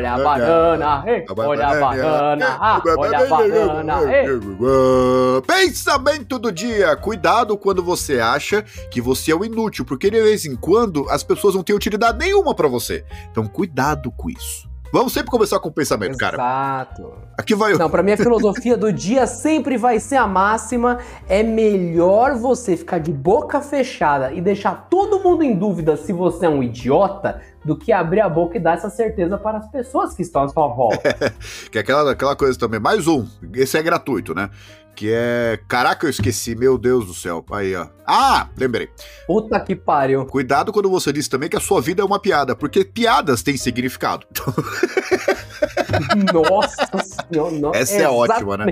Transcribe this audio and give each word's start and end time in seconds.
olha 0.00 0.14
a 0.14 0.18
banana, 0.18 1.04
ei, 1.06 1.24
olha 1.36 1.68
a 1.68 1.80
banana, 1.80 2.58
ah, 2.60 2.82
olha 2.96 3.18
a 3.18 3.26
banana, 3.26 3.94
ei. 4.12 4.26
Pensamento 5.46 6.38
do 6.38 6.50
dia: 6.50 6.96
cuidado 6.96 7.56
quando 7.56 7.82
você 7.82 8.18
acha 8.18 8.62
que 8.90 9.00
você 9.00 9.32
é 9.32 9.34
o 9.34 9.44
inútil, 9.44 9.84
porque 9.84 10.10
de 10.10 10.20
vez 10.20 10.44
em 10.44 10.56
quando 10.56 11.08
as 11.10 11.22
pessoas 11.22 11.54
não 11.54 11.62
têm 11.62 11.76
utilidade 11.76 12.18
nenhuma 12.18 12.54
pra 12.54 12.68
você. 12.68 13.04
Então, 13.30 13.46
cuidado 13.46 14.10
com 14.12 14.30
isso. 14.30 14.69
Vamos 14.92 15.12
sempre 15.12 15.30
começar 15.30 15.60
com 15.60 15.68
o 15.68 15.72
pensamento, 15.72 16.18
cara. 16.18 16.36
Exato. 16.36 17.12
Aqui 17.38 17.54
vai 17.54 17.72
o. 17.74 17.78
Não, 17.78 17.88
pra 17.88 18.02
mim 18.02 18.12
a 18.12 18.16
filosofia 18.16 18.76
do 18.76 18.92
dia 18.92 19.26
sempre 19.26 19.76
vai 19.76 20.00
ser 20.00 20.16
a 20.16 20.26
máxima. 20.26 20.98
É 21.28 21.42
melhor 21.44 22.34
você 22.34 22.76
ficar 22.76 22.98
de 22.98 23.12
boca 23.12 23.60
fechada 23.60 24.32
e 24.32 24.40
deixar 24.40 24.88
todo 24.90 25.20
mundo 25.20 25.44
em 25.44 25.56
dúvida 25.56 25.96
se 25.96 26.12
você 26.12 26.46
é 26.46 26.48
um 26.48 26.62
idiota 26.62 27.40
do 27.64 27.76
que 27.76 27.92
abrir 27.92 28.20
a 28.20 28.28
boca 28.28 28.56
e 28.56 28.60
dar 28.60 28.74
essa 28.74 28.90
certeza 28.90 29.38
para 29.38 29.58
as 29.58 29.70
pessoas 29.70 30.14
que 30.14 30.22
estão 30.22 30.42
à 30.42 30.48
sua 30.48 30.66
volta. 30.66 31.14
que 31.70 31.78
é 31.78 31.80
aquela, 31.80 32.10
aquela 32.10 32.34
coisa 32.34 32.58
também. 32.58 32.80
Mais 32.80 33.06
um. 33.06 33.26
Esse 33.54 33.78
é 33.78 33.82
gratuito, 33.82 34.34
né? 34.34 34.50
Que 34.94 35.10
é. 35.12 35.58
Caraca, 35.68 36.06
eu 36.06 36.10
esqueci, 36.10 36.54
meu 36.54 36.76
Deus 36.76 37.06
do 37.06 37.14
céu. 37.14 37.44
Aí, 37.50 37.74
ó. 37.74 37.86
Ah, 38.06 38.48
lembrei. 38.56 38.88
Puta 39.26 39.58
que 39.60 39.74
pariu. 39.74 40.26
Cuidado 40.26 40.72
quando 40.72 40.90
você 40.90 41.12
diz 41.12 41.28
também 41.28 41.48
que 41.48 41.56
a 41.56 41.60
sua 41.60 41.80
vida 41.80 42.02
é 42.02 42.04
uma 42.04 42.18
piada, 42.18 42.54
porque 42.54 42.84
piadas 42.84 43.42
têm 43.42 43.56
significado. 43.56 44.26
Nossa 46.32 46.88
senhora. 47.32 47.78
Essa 47.78 47.96
é 47.96 48.08
ótima, 48.08 48.56
né? 48.56 48.66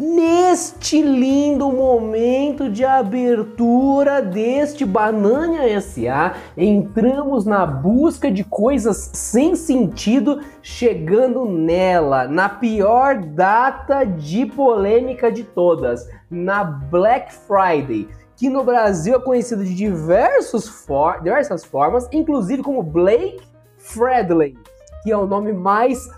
Neste 0.00 1.02
lindo 1.02 1.72
momento 1.72 2.70
de 2.70 2.84
abertura 2.84 4.22
deste 4.22 4.84
Banana 4.84 5.64
SA, 5.80 6.36
entramos 6.56 7.44
na 7.44 7.66
busca 7.66 8.30
de 8.30 8.44
coisas 8.44 9.10
sem 9.12 9.56
sentido, 9.56 10.40
chegando 10.62 11.44
nela, 11.46 12.28
na 12.28 12.48
pior 12.48 13.16
data 13.16 14.04
de 14.04 14.46
polêmica 14.46 15.32
de 15.32 15.42
todas, 15.42 16.08
na 16.30 16.62
Black 16.62 17.34
Friday, 17.34 18.06
que 18.36 18.48
no 18.48 18.62
Brasil 18.62 19.16
é 19.16 19.20
conhecido 19.20 19.64
de 19.64 19.74
diversos 19.74 20.68
for- 20.68 21.20
diversas 21.24 21.64
formas, 21.64 22.08
inclusive 22.12 22.62
como 22.62 22.84
Blake 22.84 23.40
Friday, 23.78 24.56
que 25.02 25.10
é 25.10 25.16
o 25.16 25.26
nome 25.26 25.52
mais 25.52 26.08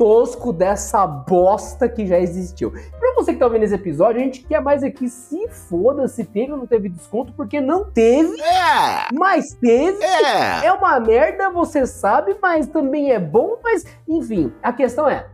tosco 0.00 0.50
dessa 0.50 1.06
bosta 1.06 1.86
que 1.86 2.06
já 2.06 2.18
existiu. 2.18 2.72
Pra 2.98 3.12
você 3.14 3.34
que 3.34 3.38
tá 3.38 3.44
ouvindo 3.44 3.64
esse 3.64 3.74
episódio, 3.74 4.18
a 4.18 4.24
gente 4.24 4.42
quer 4.42 4.58
mais 4.62 4.82
aqui 4.82 5.10
se 5.10 5.46
foda 5.48 6.08
se 6.08 6.24
teve 6.24 6.52
ou 6.52 6.56
não 6.56 6.66
teve 6.66 6.88
desconto, 6.88 7.34
porque 7.34 7.60
não 7.60 7.84
teve, 7.84 8.40
É! 8.40 9.08
mas 9.12 9.52
teve. 9.60 10.02
É! 10.02 10.64
É 10.64 10.72
uma 10.72 10.98
merda, 10.98 11.50
você 11.50 11.86
sabe, 11.86 12.34
mas 12.40 12.66
também 12.66 13.12
é 13.12 13.18
bom, 13.18 13.58
mas 13.62 13.84
enfim, 14.08 14.50
a 14.62 14.72
questão 14.72 15.06
é. 15.06 15.26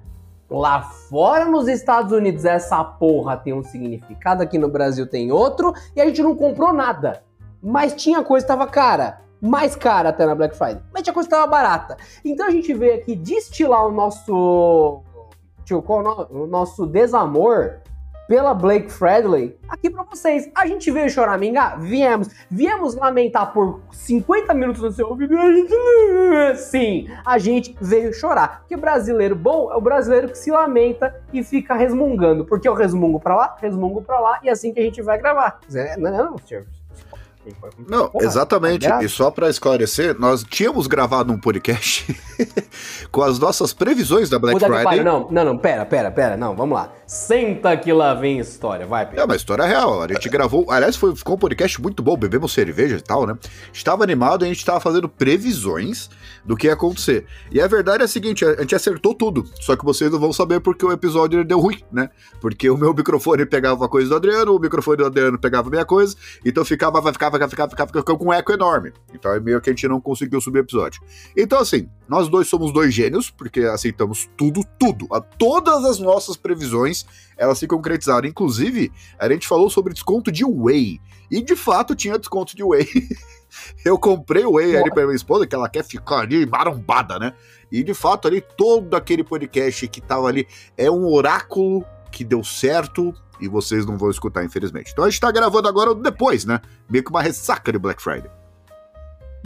Lá 0.51 0.83
fora 0.83 1.45
nos 1.45 1.69
Estados 1.69 2.11
Unidos 2.11 2.45
essa 2.45 2.83
porra 2.83 3.37
tem 3.37 3.53
um 3.53 3.63
significado, 3.63 4.43
aqui 4.43 4.59
no 4.59 4.69
Brasil 4.69 5.07
tem 5.07 5.31
outro, 5.31 5.73
e 5.95 6.01
a 6.01 6.07
gente 6.07 6.25
não 6.25 6.35
comprou 6.35 6.73
nada. 6.73 7.23
Mas 7.63 7.95
tinha 7.95 8.25
coisa 8.25 8.45
que 8.45 8.53
tava 8.53 8.67
cara. 8.67 9.21
Mais 9.41 9.77
cara 9.77 10.09
até 10.09 10.25
na 10.27 10.35
Black 10.35 10.57
Friday. 10.57 10.81
Mas 10.93 11.03
tinha 11.03 11.13
coisa 11.15 11.29
que 11.29 11.35
tava 11.35 11.47
barata. 11.47 11.97
Então 12.25 12.47
a 12.47 12.51
gente 12.51 12.73
veio 12.75 12.95
aqui 12.95 13.15
destilar 13.15 13.87
o 13.87 13.93
nosso. 13.93 15.03
Tio, 15.65 15.85
o 15.87 16.03
no- 16.03 16.29
o 16.45 16.47
nosso 16.47 16.87
desamor 16.87 17.79
pela 18.29 18.53
Blake 18.55 18.91
Friday 18.91 19.57
aqui 19.69 19.89
pra 19.91 20.03
vocês. 20.05 20.51
A 20.55 20.67
gente 20.67 20.91
veio 20.91 21.09
choramingar? 21.11 21.79
Viemos. 21.81 22.29
Viemos 22.51 22.95
lamentar 22.95 23.53
por 23.53 23.81
50 23.93 24.53
minutos 24.55 24.83
no 24.83 24.91
seu 24.93 25.09
ouvido. 25.09 25.35
A. 25.37 26.55
Sim, 26.57 27.09
a 27.25 27.39
gente 27.39 27.77
veio 27.81 28.13
chorar. 28.13 28.61
Porque 28.61 28.77
brasileiro 28.77 29.37
bom 29.37 29.71
é 29.73 29.77
o 29.77 29.81
brasileiro 29.81 30.29
que 30.29 30.39
se 30.39 30.51
lamenta 30.51 31.15
e 31.33 31.43
fica 31.45 31.75
resmungando. 31.75 32.45
Porque 32.45 32.67
eu 32.69 32.75
resmungo 32.75 33.21
pra 33.21 33.37
lá, 33.37 33.57
resmungo 33.61 34.03
pra 34.03 34.19
lá, 34.19 34.41
e 34.43 34.49
é 34.49 34.53
assim 34.53 34.73
que 34.73 34.81
a 34.81 34.83
gente 34.83 35.03
vai 35.03 35.19
gravar. 35.19 35.61
Não, 35.99 36.11
não, 36.11 36.31
não, 36.33 36.39
senhor. 36.39 36.65
Não, 37.89 38.09
Porra, 38.09 38.25
exatamente. 38.25 38.87
tá 38.89 39.03
E 39.03 39.09
só 39.09 39.31
pra 39.31 39.49
esclarecer, 39.49 40.19
nós 40.19 40.45
tínhamos 40.45 40.87
gravado 40.87 41.33
um 41.33 41.39
podcast 41.39 42.17
com 43.11 43.23
as 43.23 43.39
nossas 43.39 43.73
previsões 43.73 44.29
da 44.29 44.39
Black 44.39 44.59
Puta 44.59 44.73
Friday. 44.73 45.05
não, 45.05 45.29
não, 45.31 45.45
não, 45.45 45.59
pera, 45.59 45.85
pera, 45.87 46.11
pera, 46.11 46.37
não, 46.37 46.55
vamos 46.57 46.75
lá. 46.77 46.93
Senta 47.07 47.77
que 47.77 47.93
lá 47.93 48.15
vem 48.15 48.39
história, 48.39 48.85
vai, 48.87 49.03
É 49.05 49.07
Pedro. 49.07 49.25
uma 49.27 49.37
história 49.37 49.65
real. 49.65 50.03
A 50.03 50.09
gente 50.09 50.29
gravou. 50.29 50.71
Aliás, 50.71 50.97
foi, 50.97 51.15
ficou 51.15 51.37
um 51.37 51.39
podcast 51.39 51.81
muito 51.81 52.03
bom. 52.03 52.17
Bebemos 52.17 52.53
cerveja 52.53 52.97
e 52.97 53.01
tal, 53.01 53.27
né? 53.27 53.37
Estava 53.73 54.03
animado 54.03 54.43
e 54.43 54.47
a 54.47 54.49
gente 54.49 54.59
estava 54.59 54.81
fazendo 54.81 55.09
previsões 55.09 56.11
do 56.47 56.57
que 56.57 56.69
ia 56.69 56.75
acontecer. 56.75 57.27
E 57.51 57.61
a 57.61 57.67
verdade 57.67 58.03
é 58.03 58.05
a 58.05 58.09
seguinte: 58.09 58.45
a 58.45 58.61
gente 58.61 58.75
acertou 58.75 59.15
tudo. 59.15 59.45
Só 59.61 59.77
que 59.77 59.85
vocês 59.85 60.11
não 60.11 60.19
vão 60.19 60.33
saber 60.33 60.61
porque 60.61 60.87
o 60.87 60.93
episódio 60.93 61.45
deu 61.45 61.59
ruim, 61.59 61.83
né? 61.93 62.09
Porque 62.41 62.71
o 62.71 62.77
meu 62.77 62.95
microfone 62.95 63.45
pegava 63.45 63.77
uma 63.77 63.89
coisa 63.89 64.09
do 64.09 64.17
Adriano, 64.17 64.55
o 64.55 64.59
microfone 64.59 64.99
do 64.99 65.07
Adriano 65.07 65.39
pegava 65.39 65.69
a 65.69 65.71
minha 65.71 65.85
coisa. 65.85 66.17
Então 66.45 66.65
ficava, 66.65 67.01
vai 67.01 67.13
ficar, 67.13 67.31
ficava, 67.31 67.51
ficava, 67.51 67.71
ficava, 67.71 67.89
ficava 67.89 68.19
com 68.19 68.27
um 68.27 68.33
eco 68.33 68.53
enorme. 68.53 68.93
Então 69.13 69.33
é 69.33 69.41
meio 69.41 69.61
que 69.61 69.71
a 69.71 69.73
gente 69.73 69.89
não 69.89 70.01
conseguiu 70.01 70.41
subir 70.41 70.61
o 70.61 70.63
episódio. 70.63 71.03
Então, 71.37 71.59
assim, 71.59 71.89
nós 72.09 72.29
dois 72.29 72.49
somos 72.49 72.73
dois 72.73 72.95
gênios, 72.95 73.31
porque 73.31 73.61
aceitamos 73.61 74.29
tudo, 74.37 74.61
tudo. 74.79 75.07
A, 75.13 75.21
todas 75.21 75.85
as 75.85 75.99
nossas 75.99 76.37
previsões 76.37 77.05
elas 77.37 77.59
se 77.59 77.67
concretizaram. 77.67 78.27
Inclusive, 78.27 78.91
a 79.19 79.29
gente 79.29 79.47
falou 79.47 79.69
sobre 79.69 79.93
desconto 79.93 80.33
de 80.33 80.45
whey. 80.45 81.01
E 81.31 81.43
de 81.43 81.57
fato 81.57 81.95
tinha 81.95 82.19
desconto 82.19 82.57
de 82.57 82.63
whey. 82.63 82.87
Eu 83.85 83.99
comprei 83.99 84.45
o 84.45 84.55
whey 84.55 84.77
ali 84.77 84.91
pra 84.91 85.05
minha 85.05 85.17
esposa, 85.17 85.47
que 85.47 85.55
ela 85.55 85.69
quer 85.69 85.85
ficar 85.85 86.21
ali 86.21 86.47
marombada, 86.47 87.19
né? 87.19 87.33
E 87.71 87.83
de 87.83 87.95
fato, 87.95 88.29
ali, 88.29 88.41
todo 88.41 88.95
aquele 88.95 89.25
podcast 89.25 89.87
que 89.89 90.01
tava 90.01 90.29
ali 90.29 90.47
é 90.77 90.91
um 90.91 91.07
oráculo 91.07 91.85
que 92.11 92.25
deu 92.25 92.43
certo 92.43 93.13
e 93.41 93.49
vocês 93.49 93.85
não 93.85 93.99
vão 93.99 94.11
escutar, 94.11 94.45
infelizmente. 94.45 94.93
Então 94.93 95.05
a 95.05 95.11
gente 95.11 95.21
tá 95.21 95.31
gravando 95.31 95.69
agora 95.69 95.95
depois, 95.95 96.45
né? 96.45 96.61
Meio 96.89 97.05
que 97.05 97.11
uma 97.11 97.23
ressaca 97.23 97.71
de 97.73 97.79
Black 97.79 98.03
Friday. 98.03 98.31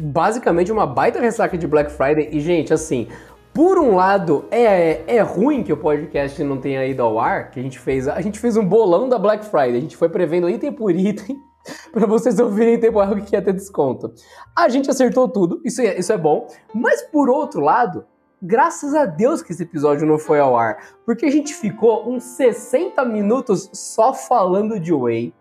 Basicamente 0.01 0.71
uma 0.71 0.87
baita 0.87 1.21
ressaca 1.21 1.59
de 1.59 1.67
Black 1.67 1.91
Friday. 1.91 2.29
E, 2.33 2.41
gente, 2.41 2.73
assim, 2.73 3.09
por 3.53 3.79
um 3.79 3.97
lado, 3.97 4.45
é, 4.51 5.03
é 5.07 5.21
ruim 5.21 5.63
que 5.63 5.73
o 5.73 5.77
podcast 5.77 6.43
não 6.45 6.59
tenha 6.59 6.87
ido 6.87 7.03
ao 7.03 7.19
ar, 7.19 7.51
que 7.51 7.59
a 7.59 7.63
gente 7.63 7.79
fez. 7.79 8.07
A 8.07 8.21
gente 8.21 8.39
fez 8.39 8.57
um 8.57 8.65
bolão 8.65 9.09
da 9.09 9.19
Black 9.19 9.45
Friday. 9.45 9.77
A 9.77 9.81
gente 9.81 9.97
foi 9.97 10.09
prevendo 10.09 10.49
item 10.49 10.73
por 10.73 10.95
item 10.95 11.37
para 11.93 12.07
vocês 12.07 12.39
ouvirem 12.41 12.75
em 12.75 12.81
tempo 12.81 13.01
real 13.01 13.17
que 13.17 13.35
ia 13.35 13.43
ter 13.43 13.53
desconto. 13.53 14.13
A 14.57 14.69
gente 14.69 14.91
acertou 14.91 15.29
tudo, 15.29 15.61
isso 15.65 15.81
é, 15.81 15.99
isso 15.99 16.13
é 16.13 16.19
bom. 16.19 16.47
Mas 16.75 17.03
por 17.03 17.29
outro 17.29 17.61
lado, 17.61 18.05
graças 18.43 18.95
a 18.95 19.05
Deus 19.05 19.43
que 19.43 19.53
esse 19.53 19.63
episódio 19.63 20.07
não 20.07 20.19
foi 20.19 20.41
ao 20.41 20.57
ar, 20.57 20.79
porque 21.05 21.27
a 21.27 21.31
gente 21.31 21.55
ficou 21.55 22.09
uns 22.11 22.23
60 22.25 23.05
minutos 23.05 23.69
só 23.73 24.13
falando 24.15 24.81
de 24.81 24.93
whey, 24.93 25.35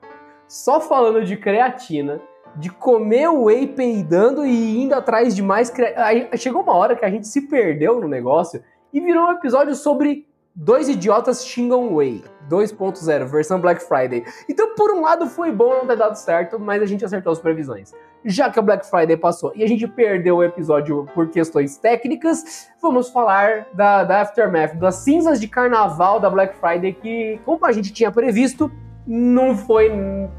só 0.47 0.79
falando 0.81 1.23
de 1.23 1.37
creatina, 1.37 2.19
de 2.55 2.69
comer 2.69 3.29
whey 3.29 3.67
peidando 3.67 4.45
e 4.45 4.81
indo 4.83 4.93
atrás 4.93 5.35
de 5.35 5.41
mais. 5.41 5.69
crea- 5.69 5.93
Aí 5.97 6.29
chegou 6.35 6.61
uma 6.63 6.75
hora 6.75 6.95
que 6.95 7.05
a 7.05 7.09
gente 7.09 7.27
se 7.27 7.41
perdeu 7.47 8.01
no 8.01 8.07
negócio 8.07 8.61
e 8.91 8.99
virou 8.99 9.27
um 9.27 9.31
episódio 9.31 9.75
sobre 9.75 10.27
dois 10.59 10.89
idiotas 10.89 11.45
xingam 11.45 11.95
whey. 11.95 12.21
2.0, 12.49 13.25
versão 13.27 13.61
Black 13.61 13.81
Friday. 13.83 14.25
Então, 14.49 14.73
por 14.73 14.91
um 14.91 15.01
lado, 15.01 15.27
foi 15.27 15.51
bom 15.51 15.69
não 15.69 15.85
ter 15.85 15.95
dado 15.95 16.15
certo, 16.15 16.59
mas 16.59 16.81
a 16.81 16.85
gente 16.87 17.05
acertou 17.05 17.31
as 17.31 17.37
previsões. 17.37 17.93
Já 18.25 18.49
que 18.49 18.57
a 18.57 18.61
Black 18.61 18.89
Friday 18.89 19.15
passou 19.15 19.53
e 19.55 19.63
a 19.63 19.67
gente 19.67 19.87
perdeu 19.87 20.37
o 20.37 20.43
episódio 20.43 21.07
por 21.13 21.29
questões 21.29 21.77
técnicas, 21.77 22.67
vamos 22.81 23.09
falar 23.09 23.67
da, 23.71 24.03
da 24.03 24.21
Aftermath, 24.21 24.73
das 24.77 24.95
cinzas 24.95 25.39
de 25.39 25.47
carnaval 25.47 26.19
da 26.19 26.27
Black 26.27 26.55
Friday, 26.57 26.93
que, 26.93 27.39
como 27.45 27.63
a 27.67 27.71
gente 27.71 27.93
tinha 27.93 28.11
previsto, 28.11 28.71
não 29.05 29.55
foi 29.55 29.91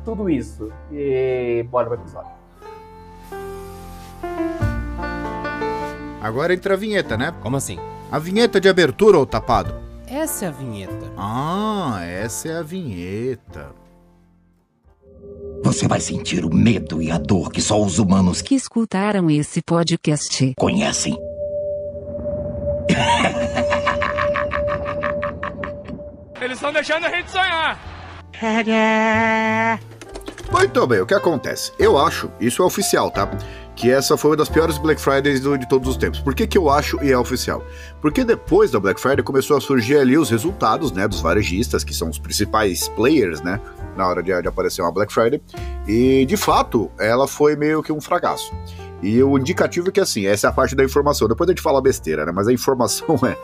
tudo 0.05 0.29
isso. 0.29 0.69
E 0.91 1.65
bora 1.71 1.87
pro 1.87 1.95
episódio. 1.95 2.33
Agora 6.21 6.53
entra 6.53 6.75
a 6.75 6.77
vinheta, 6.77 7.17
né? 7.17 7.33
Como 7.41 7.57
assim? 7.57 7.79
A 8.11 8.19
vinheta 8.19 8.61
de 8.61 8.69
abertura, 8.69 9.17
ô 9.17 9.25
tapado. 9.25 9.90
Essa 10.11 10.47
é 10.47 10.49
a 10.49 10.51
vinheta. 10.51 11.13
Ah, 11.17 12.01
essa 12.03 12.49
é 12.49 12.57
a 12.57 12.63
vinheta. 12.63 13.73
Você 15.63 15.87
vai 15.87 16.01
sentir 16.01 16.45
o 16.45 16.53
medo 16.53 17.01
e 17.01 17.13
a 17.13 17.19
dor 17.19 17.53
que 17.53 17.63
só 17.63 17.81
os 17.81 18.01
humanos 18.01 18.43
que 18.43 18.57
escutaram 18.57 19.31
esse 19.31 19.63
podcast. 19.63 20.55
conhecem. 20.57 21.17
Eles 26.41 26.57
estão 26.57 26.73
deixando 26.73 27.07
a 27.07 27.11
gente 27.11 27.31
sonhar. 27.31 27.79
Muito 30.51 30.87
bem, 30.89 31.01
o 31.01 31.07
que 31.07 31.15
acontece? 31.15 31.71
Eu 31.79 31.97
acho, 31.97 32.29
isso 32.41 32.63
é 32.63 32.65
oficial, 32.67 33.11
tá? 33.13 33.31
Que 33.81 33.91
essa 33.91 34.15
foi 34.15 34.33
uma 34.33 34.37
das 34.37 34.51
piores 34.51 34.77
Black 34.77 35.01
Fridays 35.01 35.41
do- 35.41 35.57
de 35.57 35.67
todos 35.67 35.89
os 35.89 35.97
tempos. 35.97 36.21
Por 36.21 36.35
que, 36.35 36.47
que 36.47 36.59
eu 36.59 36.69
acho 36.69 37.03
e 37.03 37.11
é 37.11 37.17
oficial? 37.17 37.65
Porque 38.03 38.23
depois 38.25 38.71
da 38.71 38.79
Black 38.79 39.01
Friday 39.01 39.23
começou 39.25 39.57
a 39.57 39.61
surgir 39.61 39.97
ali 39.97 40.19
os 40.19 40.29
resultados, 40.29 40.93
né, 40.93 41.09
dos 41.09 41.21
varejistas, 41.21 41.83
que 41.83 41.95
são 41.95 42.11
os 42.11 42.19
principais 42.19 42.89
players, 42.89 43.41
né, 43.41 43.59
na 43.97 44.07
hora 44.07 44.23
de, 44.23 44.39
de 44.43 44.47
aparecer 44.49 44.83
uma 44.83 44.93
Black 44.93 45.11
Friday. 45.11 45.41
E, 45.89 46.27
de 46.27 46.37
fato, 46.37 46.91
ela 46.99 47.27
foi 47.27 47.57
meio 47.57 47.83
que 47.83 47.91
um 47.91 48.03
fracasso. 48.03 48.53
E 49.03 49.23
o 49.23 49.39
indicativo 49.39 49.89
é 49.89 49.93
que, 49.93 50.01
assim, 50.01 50.27
essa 50.27 50.49
é 50.49 50.51
a 50.51 50.53
parte 50.53 50.77
da 50.77 50.85
informação. 50.85 51.27
Depois 51.27 51.49
a 51.49 51.53
gente 51.53 51.63
fala 51.63 51.81
besteira, 51.81 52.27
né? 52.27 52.33
Mas 52.35 52.47
a 52.49 52.53
informação 52.53 53.19
é 53.27 53.35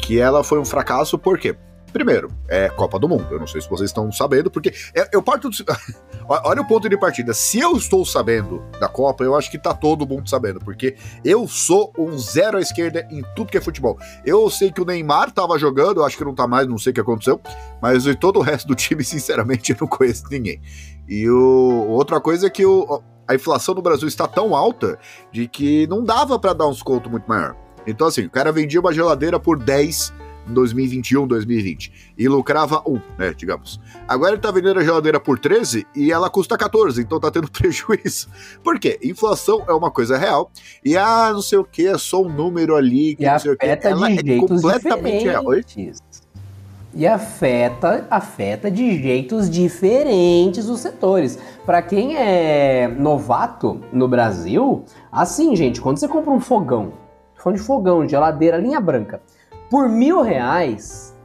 que 0.00 0.18
ela 0.18 0.42
foi 0.42 0.58
um 0.58 0.64
fracasso, 0.64 1.18
por 1.18 1.38
quê? 1.38 1.54
Primeiro, 1.92 2.30
é 2.48 2.68
Copa 2.70 2.98
do 2.98 3.08
Mundo. 3.08 3.26
Eu 3.30 3.38
não 3.38 3.46
sei 3.46 3.60
se 3.60 3.68
vocês 3.68 3.90
estão 3.90 4.10
sabendo, 4.10 4.50
porque 4.50 4.72
eu, 4.94 5.06
eu 5.12 5.22
parto. 5.22 5.50
Do... 5.50 5.56
Olha 6.26 6.62
o 6.62 6.66
ponto 6.66 6.88
de 6.88 6.96
partida. 6.96 7.34
Se 7.34 7.58
eu 7.58 7.76
estou 7.76 8.04
sabendo 8.06 8.62
da 8.80 8.88
Copa, 8.88 9.22
eu 9.24 9.36
acho 9.36 9.50
que 9.50 9.58
tá 9.58 9.74
todo 9.74 10.06
mundo 10.06 10.28
sabendo, 10.28 10.60
porque 10.60 10.96
eu 11.24 11.46
sou 11.46 11.92
um 11.98 12.16
zero 12.16 12.56
à 12.56 12.60
esquerda 12.60 13.06
em 13.10 13.22
tudo 13.36 13.50
que 13.50 13.58
é 13.58 13.60
futebol. 13.60 13.98
Eu 14.24 14.48
sei 14.48 14.72
que 14.72 14.80
o 14.80 14.84
Neymar 14.84 15.30
tava 15.30 15.58
jogando, 15.58 16.00
eu 16.00 16.04
acho 16.04 16.16
que 16.16 16.24
não 16.24 16.34
tá 16.34 16.46
mais, 16.46 16.66
não 16.66 16.78
sei 16.78 16.92
o 16.92 16.94
que 16.94 17.00
aconteceu, 17.00 17.40
mas 17.80 18.04
de 18.04 18.14
todo 18.14 18.38
o 18.38 18.42
resto 18.42 18.66
do 18.66 18.74
time, 18.74 19.04
sinceramente, 19.04 19.72
eu 19.72 19.78
não 19.80 19.88
conheço 19.88 20.24
ninguém. 20.30 20.60
E 21.08 21.28
o... 21.28 21.86
outra 21.88 22.20
coisa 22.20 22.46
é 22.46 22.50
que 22.50 22.64
o... 22.64 23.02
a 23.28 23.34
inflação 23.34 23.74
no 23.74 23.82
Brasil 23.82 24.08
está 24.08 24.26
tão 24.26 24.54
alta 24.54 24.98
de 25.30 25.46
que 25.46 25.86
não 25.88 26.02
dava 26.02 26.38
para 26.38 26.52
dar 26.52 26.66
uns 26.66 26.82
contos 26.82 27.10
muito 27.10 27.26
maior. 27.28 27.54
Então, 27.86 28.06
assim, 28.06 28.24
o 28.24 28.30
cara 28.30 28.52
vendia 28.52 28.80
uma 28.80 28.92
geladeira 28.92 29.38
por 29.38 29.58
10 29.58 30.12
em 30.12 30.22
2021, 30.46 31.26
2020 31.26 32.14
e 32.18 32.28
lucrava 32.28 32.82
1, 32.86 33.00
né, 33.18 33.34
digamos. 33.36 33.80
Agora 34.06 34.32
ele 34.32 34.40
tá 34.40 34.50
vendendo 34.50 34.80
a 34.80 34.84
geladeira 34.84 35.20
por 35.20 35.38
13 35.38 35.86
e 35.94 36.12
ela 36.12 36.28
custa 36.28 36.56
14, 36.56 37.00
então 37.00 37.20
tá 37.20 37.30
tendo 37.30 37.50
prejuízo. 37.52 38.28
Por 38.62 38.78
quê? 38.78 38.98
Inflação 39.02 39.64
é 39.68 39.72
uma 39.72 39.90
coisa 39.90 40.16
real 40.16 40.50
e 40.84 40.96
ah, 40.96 41.30
não 41.32 41.42
sei 41.42 41.58
o 41.58 41.64
que, 41.64 41.86
é 41.86 41.98
só 41.98 42.22
um 42.22 42.28
número 42.28 42.76
ali 42.76 43.16
que 43.16 43.24
e 43.24 43.26
não 43.26 43.38
sei 43.38 43.52
o 43.52 43.56
que. 43.56 43.66
Ela 43.66 44.08
de 44.10 44.32
é 44.32 44.38
completamente 44.38 45.24
real. 45.24 45.44
Oi? 45.46 45.64
E 46.94 47.06
afeta, 47.06 48.06
afeta 48.10 48.70
de 48.70 49.00
jeitos 49.00 49.48
diferentes 49.48 50.68
os 50.68 50.80
setores. 50.80 51.38
Para 51.64 51.80
quem 51.80 52.16
é 52.16 52.86
novato 52.86 53.80
no 53.90 54.06
Brasil, 54.06 54.84
assim, 55.10 55.56
gente, 55.56 55.80
quando 55.80 55.96
você 55.96 56.06
compra 56.06 56.30
um 56.30 56.40
fogão, 56.40 56.92
falando 57.34 57.58
de 57.58 57.64
fogão, 57.64 58.06
geladeira, 58.06 58.58
linha 58.58 58.78
branca, 58.78 59.22
por 59.72 59.88
mil 59.88 60.20
reais, 60.20 61.16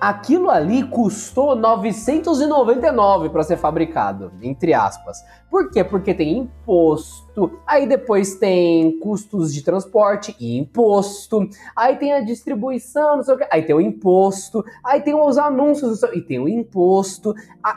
aquilo 0.00 0.50
ali 0.50 0.82
custou 0.82 1.54
999 1.54 3.28
para 3.28 3.44
ser 3.44 3.56
fabricado, 3.56 4.32
entre 4.42 4.74
aspas. 4.74 5.18
Por 5.48 5.70
quê? 5.70 5.84
Porque 5.84 6.12
tem 6.12 6.36
imposto, 6.38 7.60
aí 7.64 7.86
depois 7.86 8.34
tem 8.34 8.98
custos 8.98 9.54
de 9.54 9.62
transporte 9.62 10.34
e 10.40 10.58
imposto, 10.58 11.48
aí 11.76 11.94
tem 11.94 12.12
a 12.12 12.20
distribuição, 12.24 13.18
não 13.18 13.22
sei 13.22 13.34
o 13.36 13.38
que, 13.38 13.46
aí 13.48 13.62
tem 13.62 13.76
o 13.76 13.80
imposto, 13.80 14.64
aí 14.84 15.00
tem 15.00 15.14
os 15.14 15.38
anúncios 15.38 16.00
sei- 16.00 16.18
e 16.18 16.20
tem 16.22 16.40
o 16.40 16.48
imposto. 16.48 17.32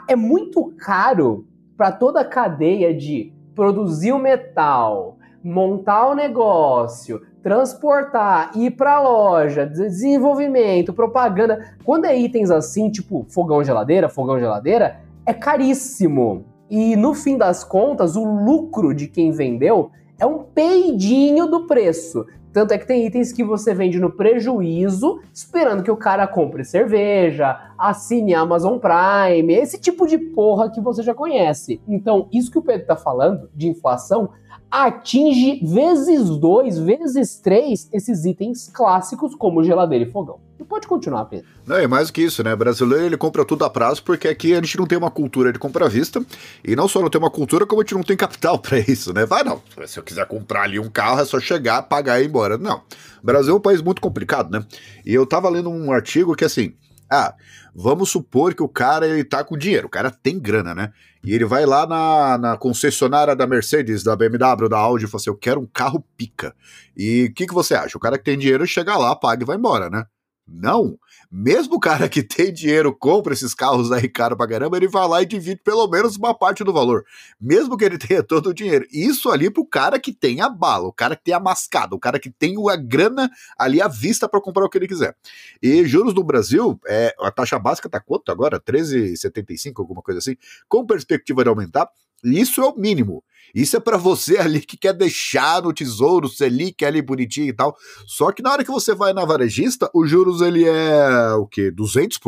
É 0.08 0.16
muito 0.16 0.74
caro 0.76 1.46
para 1.76 1.92
toda 1.92 2.22
a 2.22 2.24
cadeia 2.24 2.92
de 2.92 3.32
produzir 3.54 4.10
o 4.10 4.18
metal, 4.18 5.18
montar 5.40 6.08
o 6.08 6.16
negócio, 6.16 7.22
transportar, 7.46 8.50
ir 8.56 8.72
pra 8.72 9.00
loja, 9.00 9.64
desenvolvimento, 9.64 10.92
propaganda. 10.92 11.76
Quando 11.84 12.04
é 12.04 12.18
itens 12.18 12.50
assim, 12.50 12.90
tipo 12.90 13.24
fogão 13.28 13.62
geladeira, 13.62 14.08
fogão 14.08 14.36
geladeira, 14.36 14.98
é 15.24 15.32
caríssimo. 15.32 16.44
E 16.68 16.96
no 16.96 17.14
fim 17.14 17.38
das 17.38 17.62
contas, 17.62 18.16
o 18.16 18.24
lucro 18.24 18.92
de 18.92 19.06
quem 19.06 19.30
vendeu 19.30 19.92
é 20.18 20.26
um 20.26 20.38
peidinho 20.42 21.46
do 21.46 21.68
preço. 21.68 22.26
Tanto 22.52 22.74
é 22.74 22.78
que 22.78 22.86
tem 22.86 23.06
itens 23.06 23.30
que 23.30 23.44
você 23.44 23.72
vende 23.72 24.00
no 24.00 24.10
prejuízo, 24.10 25.20
esperando 25.32 25.84
que 25.84 25.90
o 25.90 25.96
cara 25.96 26.26
compre 26.26 26.64
cerveja, 26.64 27.56
assine 27.78 28.34
Amazon 28.34 28.78
Prime, 28.78 29.54
esse 29.54 29.78
tipo 29.78 30.04
de 30.04 30.18
porra 30.18 30.68
que 30.68 30.80
você 30.80 31.00
já 31.00 31.14
conhece. 31.14 31.80
Então, 31.86 32.26
isso 32.32 32.50
que 32.50 32.58
o 32.58 32.62
Pedro 32.62 32.88
tá 32.88 32.96
falando 32.96 33.48
de 33.54 33.68
inflação 33.68 34.30
atinge 34.70 35.60
vezes 35.64 36.28
dois, 36.38 36.78
vezes 36.78 37.38
três 37.38 37.88
esses 37.92 38.24
itens 38.24 38.68
clássicos 38.72 39.34
como 39.34 39.62
geladeira 39.62 40.04
e 40.04 40.10
fogão. 40.10 40.40
E 40.58 40.64
pode 40.64 40.86
continuar, 40.86 41.26
Pedro. 41.26 41.46
Não, 41.66 41.76
é 41.76 41.86
mais 41.86 42.10
que 42.10 42.22
isso, 42.22 42.42
né? 42.42 42.56
Brasileiro 42.56 43.04
ele 43.04 43.16
compra 43.16 43.44
tudo 43.44 43.64
a 43.64 43.70
prazo 43.70 44.02
porque 44.02 44.26
aqui 44.26 44.54
a 44.54 44.56
gente 44.56 44.78
não 44.78 44.86
tem 44.86 44.96
uma 44.96 45.10
cultura 45.10 45.52
de 45.52 45.58
compra 45.58 45.84
à 45.84 45.88
vista 45.88 46.24
e 46.64 46.74
não 46.74 46.88
só 46.88 47.00
não 47.00 47.10
tem 47.10 47.18
uma 47.18 47.30
cultura, 47.30 47.66
como 47.66 47.82
a 47.82 47.84
gente 47.84 47.94
não 47.94 48.02
tem 48.02 48.16
capital 48.16 48.58
pra 48.60 48.78
isso, 48.78 49.12
né? 49.12 49.26
Vai 49.26 49.44
não. 49.44 49.60
Se 49.86 49.98
eu 49.98 50.02
quiser 50.02 50.26
comprar 50.26 50.62
ali 50.62 50.78
um 50.78 50.88
carro 50.88 51.20
é 51.20 51.24
só 51.24 51.38
chegar, 51.38 51.82
pagar 51.82 52.20
e 52.20 52.24
ir 52.24 52.28
embora. 52.28 52.56
Não. 52.56 52.82
O 53.22 53.26
Brasil 53.26 53.54
é 53.54 53.56
um 53.56 53.60
país 53.60 53.82
muito 53.82 54.00
complicado, 54.00 54.50
né? 54.50 54.64
E 55.04 55.12
eu 55.12 55.26
tava 55.26 55.48
lendo 55.50 55.68
um 55.70 55.92
artigo 55.92 56.34
que 56.34 56.44
assim, 56.44 56.74
ah, 57.10 57.34
vamos 57.78 58.10
supor 58.10 58.54
que 58.54 58.62
o 58.62 58.68
cara 58.68 59.06
ele 59.06 59.22
tá 59.22 59.44
com 59.44 59.56
dinheiro, 59.56 59.86
o 59.86 59.90
cara 59.90 60.10
tem 60.10 60.38
grana, 60.38 60.74
né? 60.74 60.92
E 61.22 61.34
ele 61.34 61.44
vai 61.44 61.66
lá 61.66 61.86
na, 61.86 62.38
na 62.38 62.56
concessionária 62.56 63.36
da 63.36 63.46
Mercedes, 63.46 64.02
da 64.02 64.16
BMW, 64.16 64.68
da 64.68 64.78
Audi 64.78 65.04
e 65.04 65.08
fala 65.08 65.20
assim: 65.20 65.30
Eu 65.30 65.36
quero 65.36 65.60
um 65.60 65.66
carro 65.66 66.02
pica. 66.16 66.54
E 66.96 67.26
o 67.26 67.34
que, 67.34 67.46
que 67.46 67.52
você 67.52 67.74
acha? 67.74 67.98
O 67.98 68.00
cara 68.00 68.16
que 68.16 68.24
tem 68.24 68.38
dinheiro 68.38 68.66
chega 68.66 68.96
lá, 68.96 69.14
paga 69.14 69.42
e 69.42 69.46
vai 69.46 69.56
embora, 69.56 69.90
né? 69.90 70.06
Não. 70.48 70.96
Mesmo 71.30 71.76
o 71.76 71.80
cara 71.80 72.08
que 72.08 72.22
tem 72.22 72.52
dinheiro, 72.52 72.94
compra 72.94 73.32
esses 73.32 73.54
carros 73.54 73.90
aí 73.92 74.08
caro 74.08 74.36
pra 74.36 74.48
caramba, 74.48 74.76
ele 74.76 74.88
vai 74.88 75.06
lá 75.08 75.22
e 75.22 75.26
divide 75.26 75.60
pelo 75.62 75.86
menos 75.88 76.16
uma 76.16 76.32
parte 76.34 76.62
do 76.62 76.72
valor. 76.72 77.04
Mesmo 77.40 77.76
que 77.76 77.84
ele 77.84 77.98
tenha 77.98 78.22
todo 78.22 78.50
o 78.50 78.54
dinheiro. 78.54 78.86
Isso 78.92 79.30
ali 79.30 79.50
pro 79.50 79.66
cara 79.66 79.98
que 79.98 80.12
tem 80.12 80.40
a 80.40 80.48
bala, 80.48 80.88
o 80.88 80.92
cara 80.92 81.16
que 81.16 81.24
tem 81.24 81.34
a 81.34 81.40
mascada, 81.40 81.94
o 81.94 81.98
cara 81.98 82.18
que 82.18 82.30
tem 82.30 82.54
a 82.70 82.76
grana 82.76 83.30
ali 83.58 83.80
à 83.80 83.88
vista 83.88 84.28
para 84.28 84.40
comprar 84.40 84.64
o 84.64 84.68
que 84.68 84.78
ele 84.78 84.88
quiser. 84.88 85.16
E 85.62 85.84
juros 85.84 86.14
no 86.14 86.24
Brasil, 86.24 86.78
é, 86.86 87.14
a 87.20 87.30
taxa 87.30 87.58
básica 87.58 87.88
tá 87.88 88.00
quanto 88.00 88.30
agora? 88.30 88.60
13,75, 88.60 89.72
alguma 89.78 90.02
coisa 90.02 90.18
assim, 90.18 90.36
com 90.68 90.86
perspectiva 90.86 91.42
de 91.42 91.48
aumentar. 91.48 91.88
Isso 92.24 92.60
é 92.60 92.66
o 92.66 92.76
mínimo. 92.76 93.22
Isso 93.54 93.76
é 93.76 93.80
para 93.80 93.96
você 93.96 94.36
ali 94.38 94.60
que 94.60 94.76
quer 94.76 94.92
deixar 94.92 95.62
no 95.62 95.72
tesouro 95.72 96.28
Selic 96.28 96.84
ali 96.84 97.00
bonitinho 97.00 97.48
e 97.48 97.52
tal. 97.52 97.74
Só 98.06 98.30
que 98.30 98.42
na 98.42 98.52
hora 98.52 98.64
que 98.64 98.70
você 98.70 98.94
vai 98.94 99.12
na 99.12 99.24
varejista, 99.24 99.90
os 99.94 100.10
juros 100.10 100.42
ele 100.42 100.64
é 100.64 101.32
o 101.34 101.46
quê? 101.46 101.72
200%? 101.72 102.18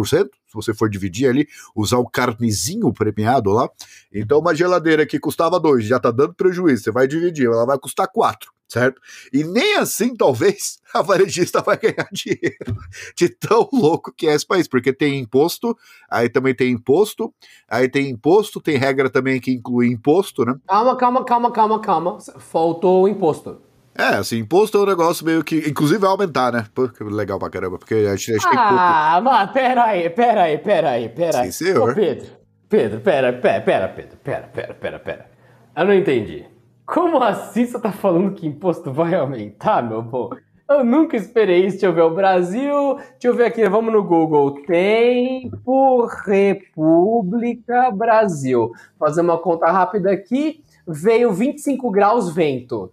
Se 0.46 0.54
você 0.54 0.72
for 0.72 0.88
dividir 0.88 1.28
ali, 1.28 1.46
usar 1.76 1.98
o 1.98 2.08
carnezinho 2.08 2.90
premiado 2.92 3.50
lá. 3.50 3.68
Então 4.12 4.38
uma 4.38 4.54
geladeira 4.54 5.04
que 5.04 5.18
custava 5.18 5.60
2, 5.60 5.84
já 5.84 6.00
tá 6.00 6.10
dando 6.10 6.32
prejuízo, 6.32 6.84
você 6.84 6.90
vai 6.90 7.06
dividir, 7.06 7.46
ela 7.46 7.66
vai 7.66 7.78
custar 7.78 8.08
4, 8.10 8.50
certo? 8.68 9.00
E 9.32 9.42
nem 9.42 9.76
assim 9.76 10.14
talvez 10.14 10.78
a 10.94 11.02
varejista 11.02 11.62
vai 11.62 11.78
ganhar 11.78 12.08
dinheiro 12.12 12.76
de 13.16 13.28
tão 13.28 13.68
louco 13.72 14.12
que 14.12 14.28
é 14.28 14.34
esse 14.34 14.46
país, 14.46 14.68
porque 14.68 14.92
tem 14.92 15.18
imposto, 15.18 15.76
aí 16.10 16.28
também 16.28 16.54
tem 16.54 16.70
imposto, 16.70 17.32
aí 17.68 17.88
tem 17.88 18.10
imposto, 18.10 18.60
tem 18.60 18.76
regra 18.76 19.08
também 19.08 19.40
que 19.40 19.50
inclui 19.50 19.88
imposto, 19.88 20.44
né? 20.44 20.54
Calma, 20.66 20.96
calma, 20.96 21.24
calma, 21.24 21.50
calma, 21.50 21.80
calma. 21.80 22.18
Faltou 22.38 23.04
o 23.04 23.08
imposto. 23.08 23.62
É, 23.96 24.14
assim, 24.14 24.38
imposto 24.38 24.78
é 24.78 24.80
um 24.82 24.86
negócio 24.86 25.26
meio 25.26 25.42
que. 25.42 25.56
Inclusive 25.68 25.98
vai 25.98 26.10
aumentar, 26.10 26.52
né? 26.52 26.66
Pô, 26.72 26.88
que 26.88 27.02
legal 27.02 27.36
pra 27.36 27.50
caramba, 27.50 27.78
porque 27.78 27.94
a 27.94 28.14
gente, 28.14 28.30
a 28.30 28.34
gente 28.34 28.48
tem 28.48 28.56
pouco. 28.56 28.74
Ah, 28.78 29.20
mas 29.20 29.50
pera 29.50 29.84
aí, 29.86 30.08
pera 30.10 30.42
aí, 30.44 30.58
pera 30.58 30.90
aí, 30.90 31.08
pera 31.08 31.40
aí. 31.40 31.50
Sim, 31.50 31.64
senhor. 31.64 31.90
Ô, 31.90 31.94
Pedro, 31.94 32.26
Pedro, 32.68 33.00
pera, 33.00 33.32
pera, 33.32 33.60
pera, 33.60 33.88
Pedro, 33.88 34.16
pera, 34.22 34.46
pera, 34.46 34.74
pera, 34.74 34.98
pera. 35.00 35.30
Eu 35.76 35.84
não 35.84 35.94
entendi. 35.94 36.46
Como 36.88 37.22
assim 37.22 37.66
você 37.66 37.78
tá 37.78 37.92
falando 37.92 38.34
que 38.34 38.46
imposto 38.46 38.90
vai 38.90 39.14
aumentar, 39.14 39.86
meu 39.86 40.02
pô? 40.02 40.34
Eu 40.66 40.82
nunca 40.82 41.18
esperei 41.18 41.66
isso. 41.66 41.72
Deixa 41.72 41.86
eu 41.86 41.92
ver. 41.92 42.00
O 42.00 42.14
Brasil. 42.14 42.94
Deixa 42.96 43.26
eu 43.26 43.34
ver 43.34 43.44
aqui. 43.44 43.68
Vamos 43.68 43.92
no 43.92 44.02
Google. 44.02 44.62
Tempo 44.62 46.06
República 46.24 47.90
Brasil. 47.90 48.72
Fazer 48.98 49.20
uma 49.20 49.36
conta 49.36 49.70
rápida 49.70 50.10
aqui. 50.10 50.64
Veio 50.86 51.30
25 51.30 51.90
graus 51.90 52.34
vento 52.34 52.90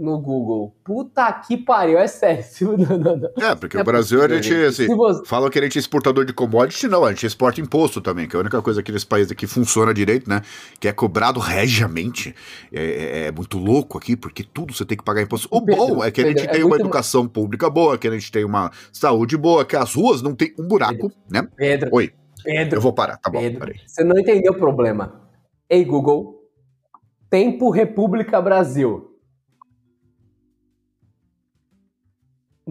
no 0.00 0.18
Google. 0.18 0.74
Puta 0.82 1.30
que 1.32 1.56
pariu. 1.56 1.98
É 1.98 2.06
sério. 2.06 2.42
Não, 2.78 2.98
não, 2.98 3.16
não. 3.16 3.30
É, 3.46 3.54
porque 3.54 3.76
É 3.76 3.80
o 3.80 3.84
Brasil, 3.84 4.18
a 4.18 4.22
possível, 4.22 4.42
gente, 4.42 4.54
gente. 4.54 4.66
assim, 4.66 4.86
Se 4.86 4.94
você- 4.94 5.24
fala 5.26 5.50
que 5.50 5.58
a 5.58 5.62
gente 5.62 5.76
é 5.76 5.80
exportador 5.80 6.24
de 6.24 6.32
commodity, 6.32 6.88
não, 6.88 7.04
a 7.04 7.10
gente 7.10 7.26
exporta 7.26 7.60
imposto 7.60 8.00
também, 8.00 8.26
que 8.26 8.34
é 8.34 8.38
a 8.38 8.40
única 8.40 8.60
coisa 8.62 8.80
aqui 8.80 8.90
nesse 8.90 9.06
país 9.06 9.30
que 9.32 9.46
funciona 9.46 9.92
direito, 9.92 10.28
né? 10.28 10.40
Que 10.80 10.88
é 10.88 10.92
cobrado 10.92 11.38
regiamente. 11.38 12.34
É, 12.72 12.82
é- 12.84 13.26
é 13.26 13.32
muito 13.32 13.58
louco 13.58 13.98
aqui, 13.98 14.16
porque 14.16 14.42
tudo 14.42 14.72
você 14.74 14.84
tem 14.84 14.96
que 14.96 15.04
pagar 15.04 15.20
imposto. 15.22 15.46
O 15.50 15.62
Pedro, 15.64 15.86
bom 15.96 16.04
é 16.04 16.10
que 16.10 16.20
a 16.22 16.24
gente 16.24 16.36
Pedro, 16.36 16.50
é 16.50 16.54
tem 16.54 16.62
uma 16.62 16.68
muito- 16.70 16.82
educação 16.82 17.28
pública 17.28 17.68
boa, 17.68 17.98
que 17.98 18.08
a 18.08 18.10
gente 18.10 18.32
tem 18.32 18.44
uma 18.44 18.70
saúde 18.92 19.36
boa, 19.36 19.64
que 19.64 19.76
as 19.76 19.94
ruas 19.94 20.22
não 20.22 20.34
tem 20.34 20.54
um 20.58 20.66
buraco, 20.66 21.12
né? 21.30 21.46
Pedro. 21.56 21.90
Oi, 21.92 22.10
Pedro. 22.42 22.78
eu 22.78 22.80
vou 22.82 22.92
parar, 22.92 23.18
tá 23.18 23.28
bom, 23.30 23.38
Pedro, 23.40 23.60
peraí. 23.60 23.76
você 23.86 24.02
não 24.02 24.18
entendeu 24.18 24.52
o 24.52 24.56
problema. 24.56 25.20
Ei, 25.68 25.84
Google. 25.84 26.40
Tempo 27.28 27.70
República 27.70 28.40
Brasil. 28.40 29.09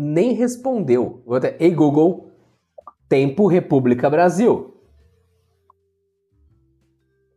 Nem 0.01 0.31
respondeu. 0.31 1.21
Até- 1.29 1.57
Ei, 1.59 1.71
Google. 1.75 2.31
Tempo 3.09 3.47
República 3.47 4.09
Brasil. 4.09 4.75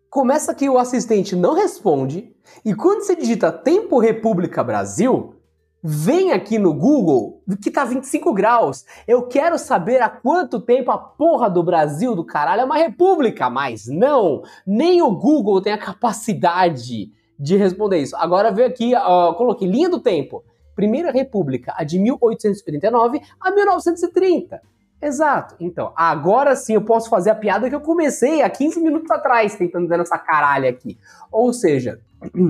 Começa 0.09 0.55
que 0.55 0.69
o 0.69 0.79
assistente 0.79 1.35
não 1.35 1.55
responde. 1.55 2.33
E 2.65 2.73
quando 2.73 3.03
você 3.03 3.17
digita 3.17 3.51
Tempo 3.51 3.99
República 3.99 4.63
Brasil, 4.63 5.35
vem 5.83 6.31
aqui 6.31 6.57
no 6.59 6.73
Google 6.73 7.43
que 7.61 7.71
tá 7.71 7.85
25 7.85 8.33
graus. 8.33 8.85
Eu 9.09 9.27
quero 9.27 9.59
saber 9.59 10.01
há 10.01 10.09
quanto 10.09 10.61
tempo 10.61 10.93
a 10.93 10.99
porra 10.99 11.51
do 11.51 11.63
Brasil 11.65 12.15
do 12.15 12.25
caralho 12.25 12.61
é 12.61 12.65
uma 12.65 12.77
república, 12.77 13.51
mas 13.51 13.87
não, 13.89 14.43
nem 14.65 15.03
o 15.03 15.11
Google 15.11 15.61
tem 15.61 15.73
a 15.73 15.79
capacidade 15.79 17.11
de 17.37 17.57
responder 17.57 17.99
isso. 17.99 18.15
Agora 18.17 18.53
veio 18.53 18.69
aqui, 18.69 18.93
ó, 18.95 19.33
coloquei 19.35 19.67
linha 19.67 19.89
do 19.89 19.99
tempo. 19.99 20.45
Primeira 20.75 21.11
República, 21.11 21.75
a 21.77 21.85
de 21.85 21.99
1889 21.99 23.21
a 23.41 23.51
1930. 23.51 24.61
Exato. 25.03 25.57
Então, 25.59 25.93
agora 25.97 26.55
sim 26.55 26.75
eu 26.75 26.83
posso 26.83 27.11
fazer 27.11 27.31
a 27.31 27.35
piada 27.35 27.69
que 27.69 27.75
eu 27.75 27.81
comecei 27.81 28.43
há 28.43 28.49
15 28.49 28.81
minutos 28.81 29.11
atrás, 29.11 29.57
tentando 29.57 29.89
dar 29.89 29.99
essa 29.99 30.17
caralha 30.17 30.71
aqui. 30.71 30.97
Ou 31.31 31.53
seja, 31.53 32.01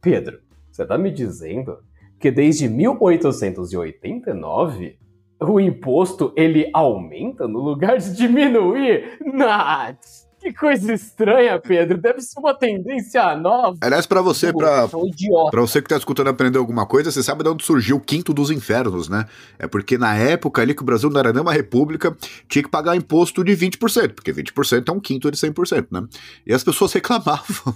Pedro, 0.00 0.38
você 0.70 0.86
tá 0.86 0.96
me 0.96 1.10
dizendo 1.10 1.78
que 2.18 2.30
desde 2.30 2.66
1889 2.68 4.96
o 5.40 5.58
imposto 5.58 6.32
ele 6.36 6.70
aumenta 6.72 7.48
no 7.48 7.58
lugar 7.58 7.98
de 7.98 8.14
diminuir? 8.14 9.18
Nath! 9.34 10.19
Que 10.40 10.54
coisa 10.54 10.94
estranha, 10.94 11.60
Pedro. 11.60 11.98
Deve 11.98 12.22
ser 12.22 12.40
uma 12.40 12.54
tendência 12.54 13.36
nova. 13.36 13.76
Aliás, 13.82 14.06
pra 14.06 14.22
você, 14.22 14.48
idiota. 14.48 15.50
pra 15.50 15.60
você 15.60 15.82
que 15.82 15.88
tá 15.88 15.98
escutando 15.98 16.28
aprender 16.28 16.56
alguma 16.58 16.86
coisa, 16.86 17.10
você 17.12 17.22
sabe 17.22 17.42
de 17.44 17.50
onde 17.50 17.62
surgiu 17.62 17.96
o 17.96 18.00
quinto 18.00 18.32
dos 18.32 18.50
infernos, 18.50 19.06
né? 19.08 19.26
É 19.58 19.66
porque 19.66 19.98
na 19.98 20.16
época 20.16 20.62
ali 20.62 20.74
que 20.74 20.80
o 20.82 20.84
Brasil 20.84 21.10
não 21.10 21.20
era 21.20 21.30
nem 21.32 21.42
uma 21.42 21.52
república, 21.52 22.16
tinha 22.48 22.62
que 22.62 22.70
pagar 22.70 22.96
imposto 22.96 23.44
de 23.44 23.52
20%, 23.54 24.14
porque 24.14 24.32
20% 24.32 24.88
é 24.88 24.92
um 24.92 24.98
quinto 25.00 25.30
de 25.30 25.36
100%, 25.36 25.88
né? 25.90 26.06
E 26.46 26.54
as 26.54 26.64
pessoas 26.64 26.90
reclamavam. 26.94 27.74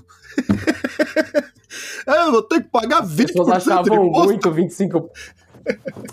é, 2.07 2.17
eu 2.27 2.33
vou 2.33 2.43
ter 2.43 2.63
que 2.63 2.71
pagar 2.71 3.03
20% 3.03 3.07
As 3.07 3.27
pessoas 3.27 3.47
de 3.47 3.53
achavam 3.71 4.07
imposto. 4.07 4.25
muito 4.25 4.51
25. 4.51 5.11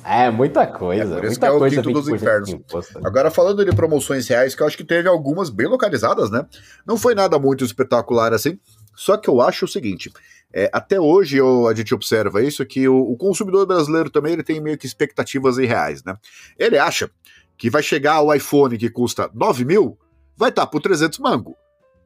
É, 0.05 0.29
muita 0.29 0.65
coisa. 0.67 1.15
É, 1.15 1.19
por 1.19 1.25
isso 1.25 1.39
muita 1.39 1.39
que 1.39 1.45
é 1.45 1.51
o 1.51 1.69
quinto 1.69 1.91
dos 1.93 2.05
20% 2.05 2.09
de 2.09 2.15
infernos. 2.15 2.49
imposto. 2.49 2.99
Agora, 3.03 3.29
falando 3.31 3.63
de 3.65 3.75
promoções 3.75 4.27
reais, 4.27 4.55
que 4.55 4.61
eu 4.61 4.67
acho 4.67 4.77
que 4.77 4.83
teve 4.83 5.07
algumas 5.07 5.49
bem 5.49 5.67
localizadas, 5.67 6.29
né? 6.31 6.45
Não 6.85 6.97
foi 6.97 7.13
nada 7.15 7.37
muito 7.39 7.63
espetacular 7.63 8.33
assim. 8.33 8.59
Só 8.95 9.17
que 9.17 9.29
eu 9.29 9.41
acho 9.41 9.65
o 9.65 9.67
seguinte: 9.67 10.11
é, 10.53 10.69
até 10.73 10.99
hoje 10.99 11.37
eu- 11.37 11.67
a 11.67 11.73
gente 11.73 11.93
observa 11.93 12.41
isso, 12.43 12.65
que 12.65 12.87
o, 12.87 12.97
o 12.97 13.15
consumidor 13.17 13.65
brasileiro 13.65 14.09
também 14.09 14.33
ele 14.33 14.43
tem 14.43 14.59
meio 14.61 14.77
que 14.77 14.85
expectativas 14.85 15.57
irreais, 15.57 16.03
né? 16.03 16.15
Ele 16.57 16.77
acha 16.77 17.09
que 17.57 17.69
vai 17.69 17.83
chegar 17.83 18.21
o 18.21 18.33
iPhone 18.33 18.77
que 18.77 18.89
custa 18.89 19.29
9 19.33 19.63
mil, 19.65 19.97
vai 20.35 20.49
estar 20.49 20.65
por 20.67 20.81
300 20.81 21.19
mango. 21.19 21.55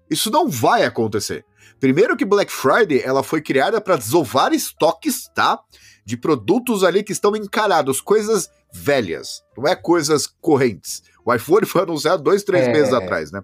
Isso 0.10 0.30
não 0.30 0.48
vai 0.50 0.84
acontecer. 0.84 1.44
Primeiro 1.80 2.16
que 2.16 2.24
Black 2.25 2.52
Friday 2.52 3.02
ela 3.04 3.24
foi 3.24 3.42
criada 3.42 3.82
para 3.82 3.96
desovar 3.98 4.54
estoques, 4.54 5.28
tá? 5.34 5.60
De 6.06 6.16
produtos 6.16 6.84
ali 6.84 7.04
que 7.04 7.12
estão 7.12 7.36
encalhados, 7.36 8.00
coisas 8.00 8.50
velhas, 8.72 9.42
não 9.58 9.68
é 9.68 9.76
coisas 9.76 10.28
correntes. 10.40 11.02
O 11.26 11.34
iPhone 11.34 11.66
foi 11.66 11.82
anunciado 11.82 12.22
dois, 12.22 12.44
três 12.44 12.68
É. 12.68 12.72
meses 12.72 12.94
atrás, 12.94 13.32
né? 13.32 13.42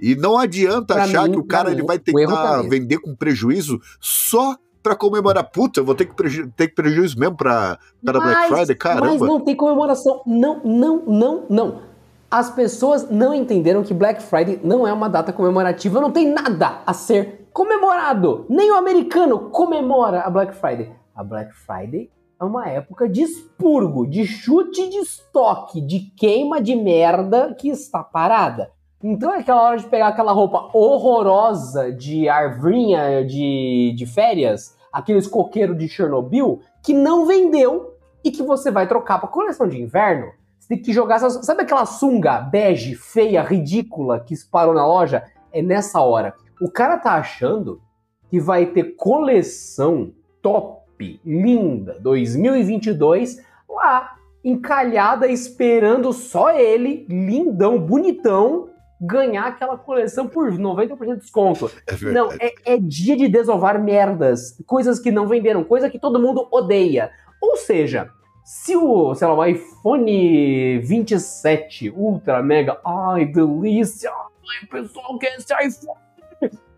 E 0.00 0.16
não 0.16 0.36
adianta 0.36 0.94
Pra 0.94 1.04
achar 1.04 1.24
mim- 1.24 1.32
que 1.32 1.38
o 1.38 1.44
cara 1.44 1.70
ele 1.70 1.82
vai 1.84 1.96
erro 1.96 2.30
tá 2.32 2.36
tentar 2.36 2.56
nisso. 2.58 2.68
vender 2.70 2.98
com 2.98 3.14
prejuízo 3.14 3.80
só 4.00 4.56
pra 4.82 4.96
comemorar. 4.96 5.44
Puta, 5.44 5.78
eu 5.80 5.84
vou 5.84 5.94
ter 5.94 6.06
que 6.06 6.14
preju 6.14 6.50
ter 6.56 6.68
que 6.68 6.74
prejuízo 6.74 7.18
mesmo 7.20 7.36
pra 7.36 7.78
cada 8.04 8.18
Black 8.18 8.34
Mas- 8.34 8.48
Friday, 8.58 8.74
caramba. 8.76 9.06
Mas 9.06 9.20
não 9.20 9.38
tem 9.40 9.54
comemoração. 9.54 10.22
Não, 10.26 10.60
não, 10.64 11.02
não, 11.06 11.46
não. 11.48 11.82
As 12.30 12.50
pessoas 12.50 13.08
não 13.10 13.32
entenderam 13.34 13.82
que 13.84 13.92
Black 13.94 14.22
Friday 14.22 14.58
não 14.64 14.86
é 14.88 14.92
uma 14.92 15.08
data 15.08 15.32
comemorativa, 15.32 16.00
não 16.00 16.10
tem 16.10 16.32
nada 16.32 16.80
a 16.86 16.92
ser 16.94 17.46
comemorado. 17.52 18.46
Nem 18.48 18.72
o 18.72 18.76
americano 18.76 19.50
comemora 19.50 20.22
a 20.22 20.30
Black 20.30 20.54
Friday. 20.56 20.92
A 21.14 21.24
Black 21.24 21.52
Friday 21.54 22.10
é 22.40 22.44
uma 22.44 22.68
época 22.68 23.08
de 23.08 23.22
expurgo, 23.22 24.06
de 24.06 24.26
chute 24.26 24.88
de 24.88 24.96
estoque, 24.96 25.80
de 25.80 26.00
queima 26.16 26.60
de 26.60 26.74
merda 26.74 27.54
que 27.54 27.68
está 27.68 28.02
parada. 28.02 28.70
Então 29.02 29.32
é 29.34 29.38
aquela 29.38 29.62
hora 29.62 29.78
de 29.78 29.86
pegar 29.86 30.08
aquela 30.08 30.32
roupa 30.32 30.70
horrorosa 30.74 31.92
de 31.92 32.28
arvinha 32.28 33.24
de, 33.24 33.94
de 33.96 34.06
férias, 34.06 34.76
aqueles 34.92 35.26
coqueiros 35.26 35.76
de 35.78 35.88
Chernobyl, 35.88 36.60
que 36.82 36.92
não 36.92 37.26
vendeu 37.26 37.98
e 38.24 38.30
que 38.30 38.42
você 38.42 38.70
vai 38.70 38.86
trocar 38.86 39.18
para 39.18 39.28
coleção 39.28 39.68
de 39.68 39.80
inverno. 39.80 40.32
Você 40.58 40.68
tem 40.68 40.82
que 40.82 40.92
jogar 40.92 41.16
essas. 41.16 41.44
Sabe 41.44 41.62
aquela 41.62 41.86
sunga 41.86 42.40
bege, 42.40 42.94
feia, 42.94 43.42
ridícula 43.42 44.20
que 44.20 44.34
parou 44.50 44.74
na 44.74 44.86
loja? 44.86 45.24
É 45.52 45.62
nessa 45.62 46.00
hora. 46.00 46.34
O 46.60 46.70
cara 46.70 46.98
tá 46.98 47.14
achando 47.14 47.80
que 48.28 48.38
vai 48.38 48.66
ter 48.66 48.94
coleção 48.96 50.12
top, 50.42 50.79
linda, 51.24 51.98
2022, 52.00 53.42
lá, 53.68 54.16
encalhada, 54.44 55.26
esperando 55.26 56.12
só 56.12 56.50
ele, 56.50 57.06
lindão, 57.08 57.78
bonitão, 57.78 58.70
ganhar 59.00 59.46
aquela 59.46 59.78
coleção 59.78 60.28
por 60.28 60.52
90% 60.52 61.14
de 61.14 61.20
desconto. 61.20 61.70
É. 61.86 62.12
Não, 62.12 62.30
é, 62.32 62.52
é 62.64 62.76
dia 62.76 63.16
de 63.16 63.28
desovar 63.28 63.82
merdas, 63.82 64.58
coisas 64.66 64.98
que 64.98 65.10
não 65.10 65.26
venderam, 65.26 65.64
coisa 65.64 65.88
que 65.88 65.98
todo 65.98 66.20
mundo 66.20 66.46
odeia. 66.50 67.10
Ou 67.40 67.56
seja, 67.56 68.10
se 68.44 68.76
o, 68.76 69.14
sei 69.14 69.26
lá, 69.26 69.34
o 69.34 69.44
iPhone 69.44 70.78
27 70.80 71.90
Ultra 71.90 72.42
Mega, 72.42 72.78
ai, 72.84 73.24
delícia, 73.24 74.10
ai, 74.10 74.64
o 74.64 74.68
pessoal 74.68 75.18
quer 75.18 75.36
esse 75.36 75.54
iPhone. 75.54 76.00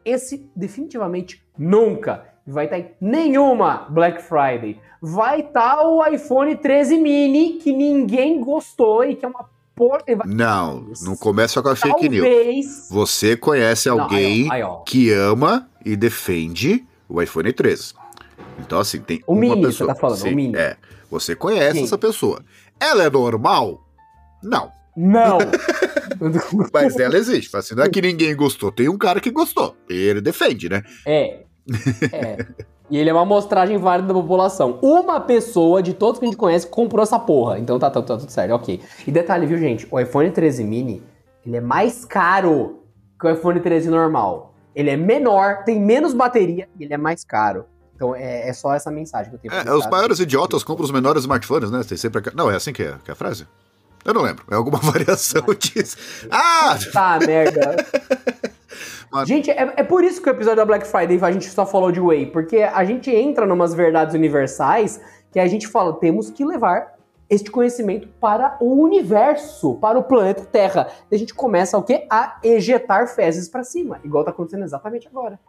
Esse 0.05 0.51
definitivamente 0.57 1.45
nunca 1.57 2.32
vai 2.47 2.65
estar 2.67 2.79
em 2.79 2.91
nenhuma 3.01 3.87
Black 3.91 4.23
Friday. 4.23 4.79
Vai 5.01 5.41
estar 5.41 5.83
o 5.87 6.05
iPhone 6.07 6.55
13 6.57 6.99
mini 6.99 7.55
que 7.55 7.73
ninguém 7.73 8.41
gostou 8.41 9.05
e 9.05 9.17
que 9.17 9.25
é 9.25 9.29
uma 9.29 9.45
porra. 9.75 9.99
vai- 10.17 10.27
Não, 10.27 10.87
não 11.03 11.17
começa 11.17 11.61
com 11.63 11.69
a 11.69 11.77
fake 11.77 12.09
news. 12.09 12.25
Talvez. 12.27 12.89
Você 12.91 13.37
conhece 13.37 13.89
Não, 13.89 14.01
alguém 14.01 14.43
aí, 14.43 14.49
ó, 14.49 14.53
aí, 14.53 14.63
ó. 14.63 14.77
que 14.85 15.11
ama 15.13 15.69
e 15.85 15.97
defende 15.97 16.85
o 17.09 17.21
iPhone 17.21 17.53
13. 17.53 17.95
Então, 18.61 18.79
assim, 18.79 19.01
tem 19.01 19.23
O 19.27 19.33
uma 19.33 19.41
mini, 19.41 19.63
pessoa. 19.67 19.89
você 19.89 19.95
tá 19.95 20.01
falando, 20.01 20.19
o 20.19 20.21
Sim, 20.23 20.35
mini. 20.35 20.57
É. 20.57 20.77
Você 21.11 21.35
conhece 21.35 21.79
Sim. 21.79 21.85
essa 21.85 21.99
pessoa. 21.99 22.43
Ela 22.79 23.05
é 23.05 23.11
normal? 23.11 23.85
Não. 24.43 24.71
Não! 24.97 25.39
Mas 26.73 26.99
ela 26.99 27.17
existe. 27.17 27.55
Assim, 27.57 27.75
não 27.75 27.83
é 27.85 27.89
que 27.89 28.01
ninguém 28.03 28.35
gostou. 28.37 28.71
Tem 28.71 28.89
um 28.89 28.99
cara 28.99 29.21
que 29.21 29.31
gostou. 29.31 29.77
Ele 29.89 30.21
defende, 30.21 30.69
né? 30.69 30.83
É. 31.07 31.41
É. 32.13 32.47
E 32.91 32.99
ele 32.99 33.09
é 33.09 33.13
uma 33.13 33.23
amostragem 33.23 33.79
válida 33.79 34.09
da 34.09 34.15
população. 34.15 34.79
Uma 34.83 35.21
pessoa 35.21 35.83
de 35.83 35.95
todos 35.95 36.19
que 36.19 36.27
a 36.27 36.29
gente 36.29 36.37
conhece 36.37 36.67
comprou 36.67 37.03
essa 37.03 37.19
porra. 37.19 37.59
Então 37.59 37.79
tá, 37.79 37.91
tá, 37.91 38.03
tá 38.03 38.19
tudo 38.19 38.31
certo, 38.31 38.53
ok. 38.53 38.81
E 39.07 39.11
detalhe, 39.11 39.47
viu, 39.47 39.57
gente? 39.57 39.87
O 39.91 39.99
iPhone 39.99 40.31
13 40.31 40.63
mini, 40.65 41.03
ele 41.47 41.57
é 41.57 41.61
mais 41.61 42.05
caro 42.05 42.83
que 43.19 43.27
o 43.27 43.31
iPhone 43.31 43.61
13 43.61 43.89
normal. 43.89 44.55
Ele 44.75 44.91
é 44.91 44.97
menor, 44.97 45.65
tem 45.65 45.81
menos 45.81 46.13
bateria 46.13 46.69
e 46.79 46.85
ele 46.85 46.93
é 46.93 46.99
mais 46.99 47.25
caro. 47.25 47.65
Então 47.95 48.15
é, 48.15 48.49
é 48.49 48.53
só 48.53 48.75
essa 48.75 48.91
mensagem 48.91 49.31
que 49.31 49.37
eu 49.37 49.41
tenho 49.41 49.63
pra 49.63 49.73
É, 49.73 49.75
os 49.75 49.87
maiores 49.89 50.19
idiotas 50.19 50.65
compram 50.65 50.85
os 50.85 50.91
menores 50.91 51.23
smartphones, 51.23 51.71
né? 51.71 51.83
Tem 51.85 51.97
sempre 51.97 52.21
a... 52.29 52.33
Não, 52.35 52.51
é 52.51 52.57
assim 52.57 52.73
que 52.73 52.83
é, 52.83 52.95
que 53.05 53.11
é 53.11 53.13
a 53.13 53.17
frase? 53.17 53.47
Eu 54.05 54.13
não 54.13 54.23
lembro. 54.23 54.45
É 54.51 54.55
alguma 54.55 54.79
variação 54.83 55.45
disso. 55.59 55.97
Ah! 56.31 56.77
Tá, 56.93 57.19
merda. 57.25 57.77
Mano. 59.11 59.27
Gente, 59.27 59.51
é, 59.51 59.75
é 59.77 59.83
por 59.83 60.05
isso 60.05 60.23
que 60.23 60.29
o 60.29 60.33
episódio 60.33 60.57
da 60.57 60.65
Black 60.65 60.87
Friday 60.87 61.19
a 61.21 61.33
gente 61.33 61.49
só 61.49 61.67
falou 61.67 61.93
de 61.93 62.01
Whey, 62.01 62.27
porque 62.27 62.59
a 62.59 62.85
gente 62.85 63.11
entra 63.11 63.47
numas 63.47 63.75
verdades 63.75 64.15
universais 64.15 65.01
que 65.31 65.39
a 65.39 65.47
gente 65.47 65.67
fala, 65.67 65.95
temos 65.95 66.31
que 66.31 66.45
levar 66.45 66.93
este 67.33 67.51
conhecimento 67.51 68.07
para 68.21 68.59
o 68.61 68.83
universo, 68.83 69.77
para 69.77 69.99
o 69.99 70.03
planeta 70.03 70.45
Terra. 70.45 70.89
E 71.11 71.15
a 71.15 71.19
gente 71.19 71.33
começa 71.33 71.79
o 71.79 71.83
quê? 71.83 72.07
A 72.11 72.39
ejetar 72.45 73.09
fezes 73.09 73.49
pra 73.49 73.65
cima, 73.65 73.99
igual 74.05 74.23
tá 74.23 74.31
acontecendo 74.31 74.65
exatamente 74.65 75.09
agora. 75.09 75.41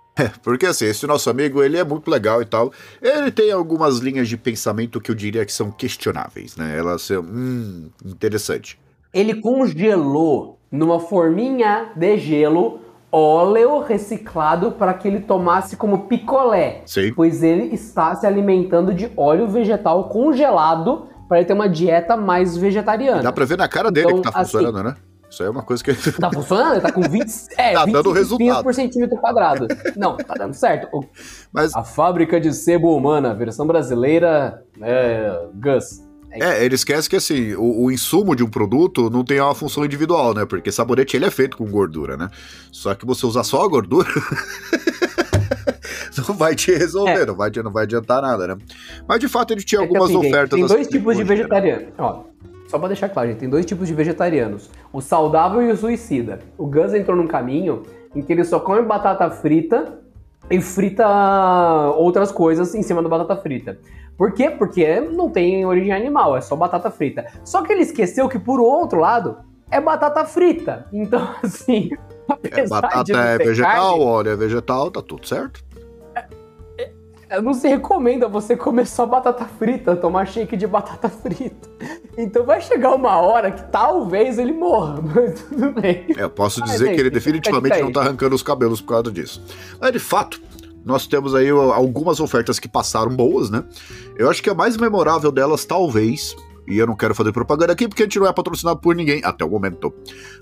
Porque 0.42 0.66
assim, 0.66 0.86
esse 0.86 1.06
nosso 1.06 1.30
amigo, 1.30 1.62
ele 1.62 1.78
é 1.78 1.84
muito 1.84 2.10
legal 2.10 2.42
e 2.42 2.46
tal. 2.46 2.72
Ele 3.02 3.30
tem 3.32 3.52
algumas 3.52 3.98
linhas 3.98 4.30
de 4.30 4.38
pensamento 4.38 5.02
que 5.02 5.12
eu 5.12 5.16
diria 5.16 5.46
que 5.46 5.52
são 5.52 5.72
questionáveis, 5.72 6.56
né? 6.56 6.78
Elas 6.78 7.02
são, 7.02 7.22
hum, 7.22 7.90
interessante. 8.06 8.80
Ele 9.14 9.42
congelou 9.42 10.60
numa 10.72 11.02
forminha 11.02 11.92
de 11.98 12.18
gelo 12.18 12.80
óleo 13.16 13.80
reciclado 13.80 14.72
para 14.72 14.94
que 14.94 15.08
ele 15.08 15.20
tomasse 15.20 15.78
como 15.78 16.00
picolé. 16.08 16.82
Sim. 16.86 17.14
pois 17.16 17.44
ele 17.44 17.74
está 17.74 18.16
se 18.16 18.26
alimentando 18.26 18.94
de 18.94 19.12
óleo 19.16 19.48
vegetal 19.48 20.10
congelado 20.10 21.08
para 21.30 21.38
ele 21.38 21.46
ter 21.48 21.54
uma 21.54 21.70
dieta 21.70 22.18
mais 22.18 22.58
vegetariana. 22.58 23.22
Dá 23.22 23.32
pra 23.32 23.46
ver 23.46 23.58
na 23.58 23.68
cara 23.68 23.92
dele 23.92 24.08
Então, 24.08 24.22
que 24.22 24.32
tá 24.32 24.40
assim- 24.40 24.52
funcionando, 24.58 24.84
né? 24.84 24.96
Isso 25.30 25.42
aí 25.42 25.48
é 25.48 25.52
uma 25.52 25.64
coisa 25.64 25.84
que. 25.84 25.94
Tá 26.22 26.32
funcionando? 26.32 26.74
Ele 26.74 26.82
tá 26.82 26.92
com 26.92 27.02
20, 27.10 27.26
é, 27.58 27.74
Tá 27.74 27.86
25 27.86 27.92
dando 27.92 28.12
resultado. 28.12 28.64
por 28.64 28.74
centímetro 28.74 29.18
quadrado. 29.18 29.68
Não, 29.96 30.16
tá 30.16 30.36
dando 30.36 30.54
certo. 30.54 30.88
Mas 31.52 31.74
A 31.76 31.84
fábrica 31.84 32.40
de 32.40 32.54
sebo 32.54 32.96
humana, 32.96 33.34
versão 33.34 33.66
brasileira, 33.66 34.62
é, 34.80 35.40
Gus. 35.56 36.03
É, 36.42 36.66
ele 36.66 36.76
esquece 36.76 37.10
que 37.10 37.16
assim, 37.16 37.54
o, 37.54 37.84
o 37.86 37.92
insumo 37.92 38.36
de 38.36 38.44
um 38.44 38.50
produto 38.50 39.10
não 39.10 39.24
tem 39.24 39.40
uma 39.40 39.54
função 39.54 39.86
individual, 39.86 40.34
né? 40.34 40.46
Porque 40.46 40.72
sabonete 40.72 41.16
ele 41.16 41.26
é 41.26 41.32
feito 41.32 41.58
com 41.58 41.70
gordura, 41.70 42.18
né? 42.18 42.30
Só 42.72 42.96
que 42.96 43.06
você 43.06 43.26
usar 43.26 43.44
só 43.44 43.64
a 43.64 43.68
gordura 43.68 44.10
não 46.28 46.36
vai 46.36 46.56
te 46.56 46.72
resolver, 46.72 47.22
É. 47.22 47.26
não, 47.26 47.36
vai, 47.36 47.52
não 47.64 47.72
vai 47.72 47.84
adiantar 47.84 48.22
nada, 48.22 48.48
né? 48.48 48.58
Mas 49.08 49.20
de 49.20 49.28
fato 49.28 49.52
ele 49.52 49.64
tinha 49.64 49.80
É 49.80 49.84
algumas 49.84 50.06
assim, 50.06 50.22
gente, 50.22 50.28
ofertas. 50.28 50.60
Tem 50.60 50.68
dois 50.68 50.88
tipos 50.88 51.18
de 51.18 51.24
né? 51.24 51.30
vegetarianos. 51.30 51.86
Ó, 51.98 52.24
só 52.68 52.80
pra 52.80 52.88
deixar 52.88 53.10
claro, 53.10 53.30
gente, 53.30 53.40
tem 53.40 53.50
dois 53.50 53.66
tipos 53.66 53.88
de 53.88 53.94
vegetarianos: 53.94 54.70
o 54.92 55.02
saudável 55.02 55.62
e 55.62 55.72
o 55.72 55.78
suicida. 55.78 56.40
O 56.58 56.66
Gus 56.66 56.94
entrou 56.94 57.16
num 57.16 57.28
caminho 57.28 57.84
em 58.16 58.22
que 58.22 58.32
ele 58.32 58.44
só 58.44 58.60
come 58.60 58.82
batata 58.82 59.30
frita 59.30 60.00
e 60.50 60.62
frita 60.62 61.08
outras 61.96 62.32
coisas 62.32 62.74
em 62.76 62.82
cima 62.82 63.02
da 63.02 63.10
batata 63.10 63.36
frita. 63.38 63.80
Por 64.18 64.34
quê? 64.34 64.50
Porque 64.50 65.00
não 65.00 65.30
tem 65.30 65.66
origem 65.66 65.92
animal, 65.92 66.38
é 66.38 66.42
só 66.42 66.56
batata 66.56 66.92
frita. 66.92 67.26
Só 67.44 67.62
que 67.64 67.72
ele 67.72 67.82
esqueceu 67.82 68.30
que, 68.30 68.40
por 68.40 68.60
outro 68.60 69.00
lado, 69.00 69.38
é 69.72 69.82
batata 69.82 70.24
frita. 70.26 70.86
Então, 70.94 71.28
assim, 71.42 71.90
É, 72.52 72.68
batata 72.68 73.12
é 73.12 73.38
vegetal, 73.38 73.90
carne, 73.98 74.06
óleo 74.06 74.32
é 74.32 74.36
vegetal, 74.36 74.92
tá 74.92 75.02
tudo 75.02 75.28
certo. 75.28 75.64
não 77.42 77.54
se 77.56 77.68
recomenda 77.68 78.28
você 78.28 78.56
comer 78.56 78.86
só 78.86 79.06
batata 79.08 79.46
frita, 79.46 79.96
tomar 79.96 80.28
shake 80.28 80.56
de 80.56 80.68
batata 80.68 81.10
frita. 81.10 81.68
Então 82.16 82.46
vai 82.46 82.62
chegar 82.62 82.94
uma 82.94 83.20
hora 83.20 83.52
que 83.52 83.64
talvez 83.72 84.38
ele 84.38 84.54
morra, 84.54 85.02
mas 85.16 85.42
tudo 85.42 85.72
bem. 85.72 86.06
É, 86.16 86.24
Eu 86.24 86.30
posso 86.30 86.62
dizer 86.62 86.86
gente, 86.86 86.96
que 86.96 87.02
ele 87.02 87.10
definitivamente 87.10 87.82
não 87.82 87.92
tá 87.92 88.02
arrancando 88.02 88.36
os 88.36 88.44
cabelos 88.44 88.80
por 88.80 88.90
causa 88.90 89.12
disso. 89.12 89.42
Mas 89.82 89.92
de 89.92 90.00
fato, 90.00 90.40
nós 90.86 91.08
temos 91.08 91.34
aí 91.34 91.50
algumas 91.50 92.20
ofertas 92.20 92.60
que 92.60 92.68
passaram 92.68 93.16
boas, 93.16 93.50
né? 93.50 93.64
Eu 94.18 94.30
acho 94.30 94.42
que 94.42 94.50
a 94.50 94.54
mais 94.54 94.78
memorável 94.78 95.32
delas, 95.32 95.66
talvez, 95.66 96.36
e 96.68 96.78
eu 96.78 96.88
não 96.88 96.96
quero 96.96 97.14
fazer 97.14 97.32
propaganda 97.32 97.74
aqui 97.74 97.88
porque 97.88 98.04
a 98.04 98.06
gente 98.06 98.20
não 98.20 98.28
é 98.28 98.34
patrocinado 98.34 98.80
por 98.80 98.96
ninguém 98.96 99.22
até 99.24 99.44
o 99.44 99.50
momento. 99.50 99.94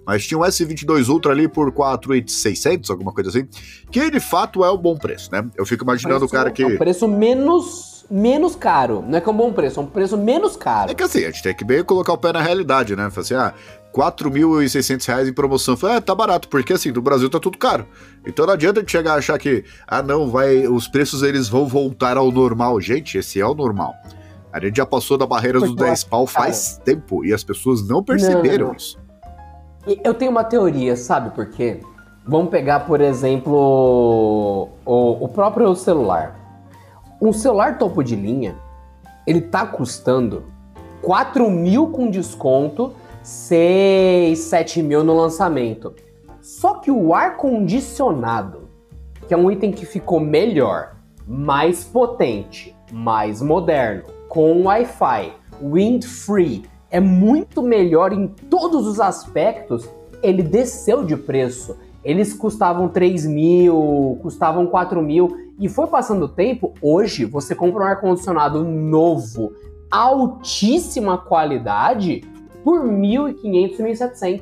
Mas 0.06 0.26
tinha 0.26 0.38
um 0.38 0.42
S22 0.42 1.10
Ultra 1.10 1.32
ali 1.32 1.48
por 1.48 1.72
4,600, 1.72 2.90
alguma 2.90 3.12
coisa 3.12 3.30
assim, 3.30 3.48
que 3.90 4.10
de 4.10 4.20
fato 4.20 4.64
é 4.64 4.72
um 4.72 4.78
bom 4.78 4.96
preço, 4.96 5.32
né? 5.32 5.48
Eu 5.56 5.66
fico 5.66 5.84
imaginando 5.84 6.26
o 6.26 6.30
cara 6.30 6.50
É 6.50 6.52
um 6.52 6.54
que. 6.54 6.78
preço 6.78 7.08
menos, 7.08 7.91
menos 8.12 8.56
caro. 8.56 9.04
Não 9.08 9.18
é 9.18 9.22
que 9.22 9.30
é 9.30 9.32
um 9.32 9.38
bom 9.38 9.54
preço, 9.54 9.80
é 9.80 9.84
um 9.84 9.88
preço 9.88 10.18
menos 10.18 10.58
caro. 10.58 10.92
É 10.92 10.94
que 10.94 11.02
assim, 11.02 11.20
a 11.20 11.28
gente 11.32 11.42
tem 11.42 11.56
que 11.56 11.64
bem 11.64 11.84
colocar 11.84 12.12
o 12.12 12.18
pé 12.18 12.34
na 12.34 12.42
realidade, 12.42 12.96
né? 12.96 13.10
Falar 13.10 13.22
assim, 13.22 13.34
ah, 13.36 13.54
4.600 13.94 15.06
reais 15.08 15.28
em 15.30 15.34
promoção. 15.34 15.78
Falei, 15.78 15.98
é, 15.98 16.02
tá 16.02 16.14
barato, 16.14 16.50
porque 16.50 16.74
assim, 16.74 16.92
no 16.92 17.02
Brasil 17.02 17.30
tá 17.30 17.40
tudo 17.40 17.58
caro. 17.58 17.88
Então 18.26 18.46
não 18.46 18.54
adianta 18.54 18.80
a 18.80 18.82
gente 18.82 18.92
chegar 18.92 19.14
a 19.14 19.16
achar 19.16 19.40
que, 19.40 19.64
ah, 19.88 20.04
não, 20.04 20.30
vai, 20.30 20.68
os 20.68 20.88
preços 20.88 21.24
eles 21.24 21.48
vão 21.48 21.66
voltar 21.66 22.18
ao 22.18 22.32
normal. 22.32 22.82
Gente, 22.82 23.18
esse 23.18 23.40
é 23.40 23.46
o 23.46 23.54
normal. 23.54 23.94
A 24.52 24.60
gente 24.60 24.76
já 24.76 24.86
passou 24.86 25.18
da 25.18 25.26
barreira 25.26 25.60
dos 25.60 25.70
Porque 25.70 25.84
eu 25.84 25.88
10 25.88 26.04
pau 26.04 26.28
faz 26.28 26.82
tempo 26.84 27.24
e 27.24 27.34
as 27.34 27.44
pessoas 27.44 27.88
não 27.88 28.04
perceberam 28.04 28.68
Não. 28.68 28.76
isso. 28.76 29.00
Eu 30.04 30.14
tenho 30.14 30.32
uma 30.32 30.44
teoria, 30.44 30.96
sabe 30.96 31.34
por 31.34 31.50
quê? 31.50 31.80
Vamos 32.28 32.52
pegar, 32.52 32.82
por 32.82 33.02
exemplo, 33.02 34.70
o, 34.86 35.26
o 35.26 35.28
próprio 35.30 35.74
celular. 35.76 36.41
Um 37.22 37.32
celular 37.32 37.78
topo 37.78 38.04
de 38.04 38.16
linha, 38.16 38.56
ele 39.28 39.42
tá 39.42 39.64
custando 39.64 40.46
4 41.04 41.52
mil 41.52 41.92
com 41.92 42.10
desconto, 42.10 42.94
6, 43.22 44.40
7 44.40 44.82
mil 44.82 45.04
no 45.04 45.16
lançamento. 45.16 45.94
Só 46.42 46.80
que 46.80 46.90
o 46.90 47.14
ar-condicionado, 47.14 48.70
que 49.28 49.36
é 49.36 49.38
um 49.38 49.52
item 49.52 49.72
que 49.72 49.86
ficou 49.86 50.20
melhor, 50.20 50.96
mais 51.28 51.84
potente, 51.84 52.76
mais 52.92 53.40
moderno, 53.40 54.06
com 54.28 54.64
Wi-Fi, 54.64 55.32
wind-free, 55.62 56.64
é 56.90 57.00
muito 57.00 57.62
melhor 57.62 58.14
em 58.14 58.28
todos 58.28 58.88
os 58.88 59.00
aspectos, 59.00 59.88
ele 60.24 60.42
desceu 60.42 61.06
de 61.06 61.16
preço. 61.16 61.78
Eles 62.04 62.34
custavam 62.34 62.90
3 62.90 63.28
mil, 63.28 64.18
custavam 64.24 64.66
4 64.66 65.04
mil, 65.04 65.51
e 65.62 65.70
foi 65.70 65.86
passando 65.86 66.26
o 66.26 66.28
tempo. 66.28 66.74
Hoje, 66.82 67.24
você 67.24 67.54
compra 67.54 67.84
um 67.84 67.86
ar-condicionado 67.86 68.64
novo, 68.64 69.54
altíssima 69.92 71.20
qualidade, 71.20 72.22
por 72.64 72.82
1.500, 72.82 73.78
1.700. 73.78 74.42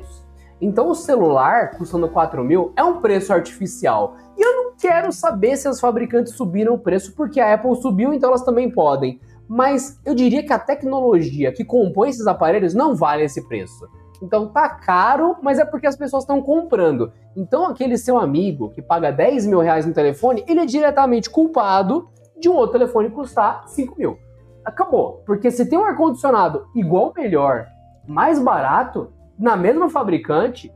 Então, 0.62 0.88
o 0.88 0.94
celular 0.94 1.72
custando 1.72 2.08
4 2.08 2.42
mil 2.42 2.72
é 2.74 2.82
um 2.82 3.02
preço 3.02 3.34
artificial. 3.34 4.16
E 4.36 4.42
eu 4.42 4.56
não 4.56 4.72
quero 4.78 5.12
saber 5.12 5.56
se 5.58 5.68
as 5.68 5.78
fabricantes 5.78 6.32
subiram 6.32 6.74
o 6.74 6.78
preço, 6.78 7.14
porque 7.14 7.38
a 7.38 7.52
Apple 7.52 7.76
subiu, 7.76 8.14
então 8.14 8.30
elas 8.30 8.42
também 8.42 8.70
podem. 8.70 9.20
Mas 9.46 10.00
eu 10.06 10.14
diria 10.14 10.42
que 10.42 10.52
a 10.54 10.58
tecnologia 10.58 11.52
que 11.52 11.64
compõe 11.64 12.08
esses 12.08 12.26
aparelhos 12.26 12.72
não 12.72 12.96
vale 12.96 13.24
esse 13.24 13.46
preço. 13.46 13.86
Então 14.22 14.48
tá 14.48 14.68
caro, 14.68 15.36
mas 15.42 15.58
é 15.58 15.64
porque 15.64 15.86
as 15.86 15.96
pessoas 15.96 16.24
estão 16.24 16.42
comprando. 16.42 17.12
Então 17.36 17.66
aquele 17.66 17.96
seu 17.96 18.18
amigo 18.18 18.70
que 18.70 18.82
paga 18.82 19.10
10 19.10 19.46
mil 19.46 19.60
reais 19.60 19.86
no 19.86 19.94
telefone, 19.94 20.44
ele 20.46 20.60
é 20.60 20.66
diretamente 20.66 21.30
culpado 21.30 22.08
de 22.38 22.48
um 22.48 22.54
outro 22.54 22.78
telefone 22.78 23.10
custar 23.10 23.68
5 23.68 23.98
mil. 23.98 24.18
Acabou. 24.64 25.22
Porque 25.26 25.50
se 25.50 25.68
tem 25.68 25.78
um 25.78 25.84
ar-condicionado 25.84 26.66
igual 26.74 27.12
melhor, 27.16 27.66
mais 28.06 28.38
barato, 28.38 29.12
na 29.38 29.56
mesma 29.56 29.88
fabricante, 29.88 30.72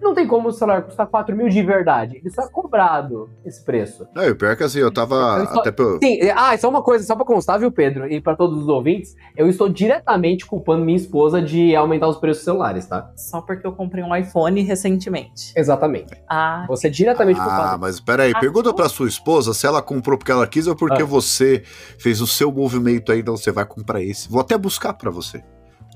não 0.00 0.14
tem 0.14 0.26
como 0.26 0.48
o 0.48 0.52
celular 0.52 0.82
custar 0.82 1.06
4 1.06 1.34
mil 1.36 1.48
de 1.48 1.62
verdade. 1.62 2.16
Ele 2.18 2.30
só 2.30 2.42
é 2.42 2.48
cobrado 2.48 3.28
esse 3.44 3.64
preço. 3.64 4.06
Não, 4.14 4.22
e 4.24 4.30
o 4.30 4.36
pior 4.36 4.52
é 4.52 4.56
que 4.56 4.62
assim, 4.64 4.78
eu 4.78 4.92
tava 4.92 5.14
Eu 5.40 5.46
só- 5.46 5.60
até 5.60 5.70
pelo. 5.72 5.98
Sim, 6.02 6.18
é- 6.20 6.30
ah, 6.30 6.56
só 6.58 6.68
uma 6.68 6.82
coisa, 6.82 7.04
só 7.04 7.14
pra 7.16 7.24
constar, 7.24 7.58
viu, 7.58 7.70
Pedro? 7.72 8.06
E 8.10 8.20
pra 8.20 8.36
todos 8.36 8.62
os 8.62 8.68
ouvintes, 8.68 9.14
eu 9.36 9.48
estou 9.48 9.68
diretamente 9.68 10.46
culpando 10.46 10.84
minha 10.84 10.96
esposa 10.96 11.40
de 11.42 11.74
aumentar 11.74 12.08
os 12.08 12.16
preços 12.18 12.38
dos 12.38 12.44
celulares, 12.44 12.86
tá? 12.86 13.10
Só 13.16 13.40
porque 13.40 13.66
eu 13.66 13.72
comprei 13.72 14.02
um 14.04 14.14
iPhone 14.14 14.62
recentemente. 14.62 15.52
Exatamente. 15.56 16.12
Ah, 16.28 16.64
Você 16.68 16.86
é 16.86 16.90
diretamente 16.90 17.40
Ah, 17.40 17.44
culpado. 17.44 17.80
mas 17.80 18.00
peraí, 18.00 18.32
Ah, 18.34 18.40
pergunta 18.40 18.72
pra 18.72 18.88
sua 18.88 19.08
esposa 19.08 19.52
se 19.54 19.66
ela 19.66 19.82
comprou 19.82 20.16
porque 20.18 20.30
ela 20.32 20.46
quis 20.46 20.66
ou 20.66 20.76
porque 20.76 21.02
Ah. 21.02 21.06
você 21.06 21.62
fez 21.98 22.20
o 22.20 22.26
seu 22.26 22.50
movimento 22.52 23.10
aí, 23.12 23.20
então 23.20 23.36
você 23.36 23.50
vai 23.50 23.64
comprar 23.64 24.02
esse. 24.02 24.28
Vou 24.28 24.40
até 24.40 24.56
buscar 24.56 24.92
pra 24.94 25.10
você. 25.10 25.42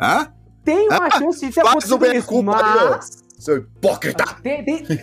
Hã? 0.00 0.28
Tem 0.64 0.88
uma 0.88 1.10
chance 1.10 1.46
de 1.46 1.52
ter 1.54 1.60
acontecido 1.60 2.04
isso, 2.06 2.42
mas... 2.42 3.19
Seu 3.40 3.56
hipócrita! 3.56 4.22
Tem, 4.42 4.62
tem, 4.62 4.84
tem... 4.84 4.98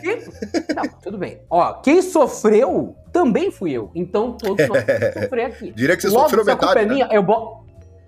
Não, 0.76 0.84
tudo 1.02 1.18
bem. 1.18 1.42
Ó, 1.50 1.74
quem 1.82 2.04
sofreu 2.04 2.96
também 3.12 3.50
fui 3.50 3.72
eu. 3.72 3.90
Então 3.96 4.34
todos 4.34 4.68
nós 4.68 4.84
vamos 4.86 5.14
sofrer 5.24 5.46
aqui. 5.46 5.72
Diria 5.72 5.96
que 5.96 6.04
você 6.04 6.10
Logo, 6.10 6.30
sofreu 6.30 6.46
culpa 6.46 6.68
metade. 6.68 6.80
é 6.80 6.86
né? 6.86 6.94
minha, 6.94 7.10
eu 7.12 7.24
boto... 7.24 7.67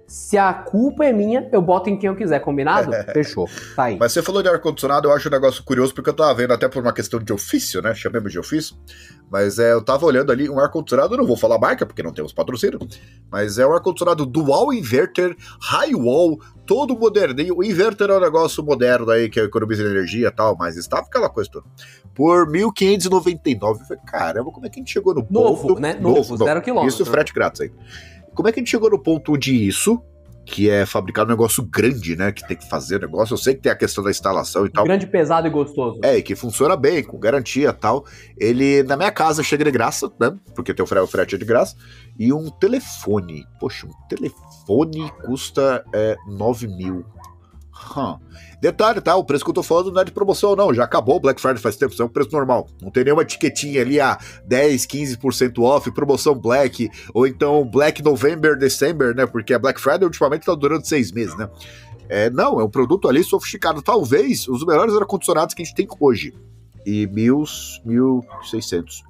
Se 0.09 0.39
a 0.39 0.51
culpa 0.51 1.05
é 1.05 1.13
minha, 1.13 1.47
eu 1.51 1.61
boto 1.61 1.87
em 1.87 1.95
quem 1.95 2.07
eu 2.07 2.15
quiser, 2.15 2.39
combinado? 2.39 2.91
Fechou. 3.13 3.47
Tá 3.75 3.83
aí. 3.83 3.97
Mas 3.99 4.11
você 4.11 4.23
falou 4.23 4.41
de 4.41 4.49
ar-condicionado, 4.49 5.07
eu 5.07 5.13
acho 5.13 5.27
um 5.27 5.31
negócio 5.31 5.63
curioso, 5.63 5.93
porque 5.93 6.09
eu 6.09 6.15
tava 6.15 6.33
vendo 6.33 6.51
até 6.51 6.67
por 6.67 6.81
uma 6.81 6.91
questão 6.91 7.19
de 7.19 7.31
ofício, 7.31 7.79
né? 7.79 7.93
Chamemos 7.93 8.31
de 8.31 8.39
ofício. 8.39 8.75
Mas 9.29 9.59
é, 9.59 9.71
eu 9.71 9.83
tava 9.83 10.07
olhando 10.07 10.31
ali 10.31 10.49
um 10.49 10.59
ar-condicionado, 10.59 11.13
eu 11.13 11.19
não 11.19 11.27
vou 11.27 11.37
falar 11.37 11.59
marca, 11.59 11.85
porque 11.85 12.01
não 12.01 12.11
temos 12.11 12.33
patrocínio. 12.33 12.79
Mas 13.31 13.59
é 13.59 13.67
um 13.67 13.71
ar-condicionado 13.71 14.25
dual 14.25 14.73
inverter, 14.73 15.35
high 15.61 15.93
wall, 15.93 16.39
todo 16.65 16.97
moderninho. 16.97 17.57
O 17.57 17.63
inverter 17.63 18.09
é 18.09 18.17
um 18.17 18.19
negócio 18.19 18.63
moderno 18.63 19.11
aí, 19.11 19.29
que 19.29 19.39
economiza 19.39 19.83
energia 19.83 20.29
e 20.29 20.31
tal, 20.31 20.57
mas 20.57 20.75
estava 20.75 21.03
aquela 21.03 21.29
coisa 21.29 21.51
toda. 21.51 21.65
Por 22.15 22.47
1.599. 22.47 23.61
Eu 23.61 23.75
falei, 23.85 24.03
caramba, 24.05 24.51
como 24.51 24.65
é 24.65 24.69
que 24.69 24.79
a 24.79 24.81
gente 24.81 24.91
chegou 24.91 25.13
no 25.13 25.25
Novo, 25.29 25.67
ponto... 25.67 25.79
né? 25.79 25.93
Novo, 25.93 26.35
zero 26.35 26.61
quilômetro. 26.61 26.89
Isso, 26.89 27.05
frete 27.05 27.31
grátis 27.31 27.61
aí. 27.61 27.71
Como 28.39 28.47
é 28.47 28.53
que 28.53 28.59
a 28.61 28.61
gente 28.61 28.71
chegou 28.71 28.89
no 28.89 28.97
ponto 28.97 29.37
de 29.37 29.53
isso, 29.67 30.01
que 30.45 30.69
é 30.69 30.85
fabricar 30.85 31.25
um 31.25 31.27
negócio 31.27 31.61
grande, 31.61 32.15
né? 32.15 32.31
Que 32.31 32.47
tem 32.47 32.55
que 32.55 32.69
fazer 32.69 32.95
o 32.95 32.99
negócio. 33.01 33.33
Eu 33.33 33.37
sei 33.37 33.53
que 33.53 33.59
tem 33.59 33.69
a 33.69 33.75
questão 33.75 34.01
da 34.01 34.09
instalação 34.09 34.65
e 34.65 34.69
tal. 34.69 34.85
Grande, 34.85 35.05
pesado 35.07 35.45
e 35.45 35.49
gostoso. 35.49 35.99
É, 36.01 36.15
e 36.15 36.23
que 36.23 36.37
funciona 36.37 36.77
bem, 36.77 37.03
com 37.03 37.19
garantia 37.19 37.67
e 37.67 37.73
tal. 37.73 38.05
Ele, 38.37 38.81
na 38.83 38.95
minha 38.95 39.11
casa, 39.11 39.43
chega 39.43 39.65
de 39.65 39.71
graça, 39.71 40.09
né? 40.17 40.33
Porque 40.55 40.73
tem 40.73 40.81
o 40.81 40.87
frete, 40.87 41.03
o 41.03 41.07
frete 41.07 41.35
é 41.35 41.37
de 41.37 41.43
graça. 41.43 41.75
E 42.17 42.31
um 42.31 42.49
telefone. 42.49 43.45
Poxa, 43.59 43.85
um 43.85 44.07
telefone 44.07 45.11
custa 45.25 45.83
é, 45.93 46.15
9 46.25 46.65
mil. 46.65 47.03
Detalhe, 48.61 48.99
tá? 48.99 49.15
O 49.15 49.23
preço 49.23 49.43
que 49.43 49.49
eu 49.49 49.55
tô 49.55 49.63
falando 49.63 49.91
não 49.91 50.01
é 50.01 50.05
de 50.05 50.11
promoção, 50.11 50.55
não. 50.55 50.73
Já 50.73 50.83
acabou 50.83 51.15
o 51.15 51.19
Black 51.19 51.39
Friday 51.39 51.61
faz 51.61 51.77
tempo, 51.77 51.93
isso 51.93 52.01
é 52.01 52.05
um 52.05 52.09
preço 52.09 52.31
normal. 52.31 52.67
Não 52.81 52.91
tem 52.91 53.05
nenhuma 53.05 53.21
etiquetinha 53.21 53.81
ali, 53.81 53.99
ah, 54.01 54.17
10, 54.45 54.85
15% 54.85 55.63
off, 55.63 55.89
promoção 55.91 56.35
Black, 56.35 56.89
ou 57.13 57.25
então 57.25 57.63
Black 57.63 58.03
November, 58.03 58.57
December, 58.57 59.15
né? 59.15 59.25
Porque 59.25 59.53
a 59.53 59.59
Black 59.59 59.79
Friday 59.79 60.03
ultimamente 60.03 60.45
tá 60.45 60.53
durando 60.53 60.85
seis 60.85 61.11
meses, 61.11 61.37
né? 61.37 61.49
É, 62.09 62.29
não, 62.29 62.59
é 62.59 62.63
um 62.63 62.69
produto 62.69 63.07
ali 63.07 63.23
sofisticado. 63.23 63.81
Talvez 63.81 64.47
os 64.47 64.65
melhores 64.65 64.93
ar-condicionados 64.95 65.53
que 65.53 65.61
a 65.61 65.65
gente 65.65 65.75
tem 65.75 65.87
hoje. 65.99 66.33
E 66.85 67.07
mil, 67.07 67.43
mil 67.85 68.25
seiscentos. 68.49 69.03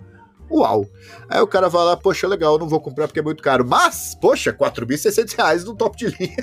Uau! 0.52 0.86
Aí 1.30 1.40
o 1.40 1.48
cara 1.48 1.70
vai 1.70 1.86
lá, 1.86 1.96
poxa, 1.96 2.28
legal, 2.28 2.58
não 2.58 2.68
vou 2.68 2.82
comprar 2.82 3.08
porque 3.08 3.20
é 3.20 3.24
muito 3.24 3.42
caro. 3.42 3.66
Mas, 3.66 4.16
poxa, 4.20 4.52
4.600 4.52 5.36
reais 5.38 5.64
no 5.64 5.76
top 5.76 5.96
de 5.96 6.08
linha. 6.08 6.36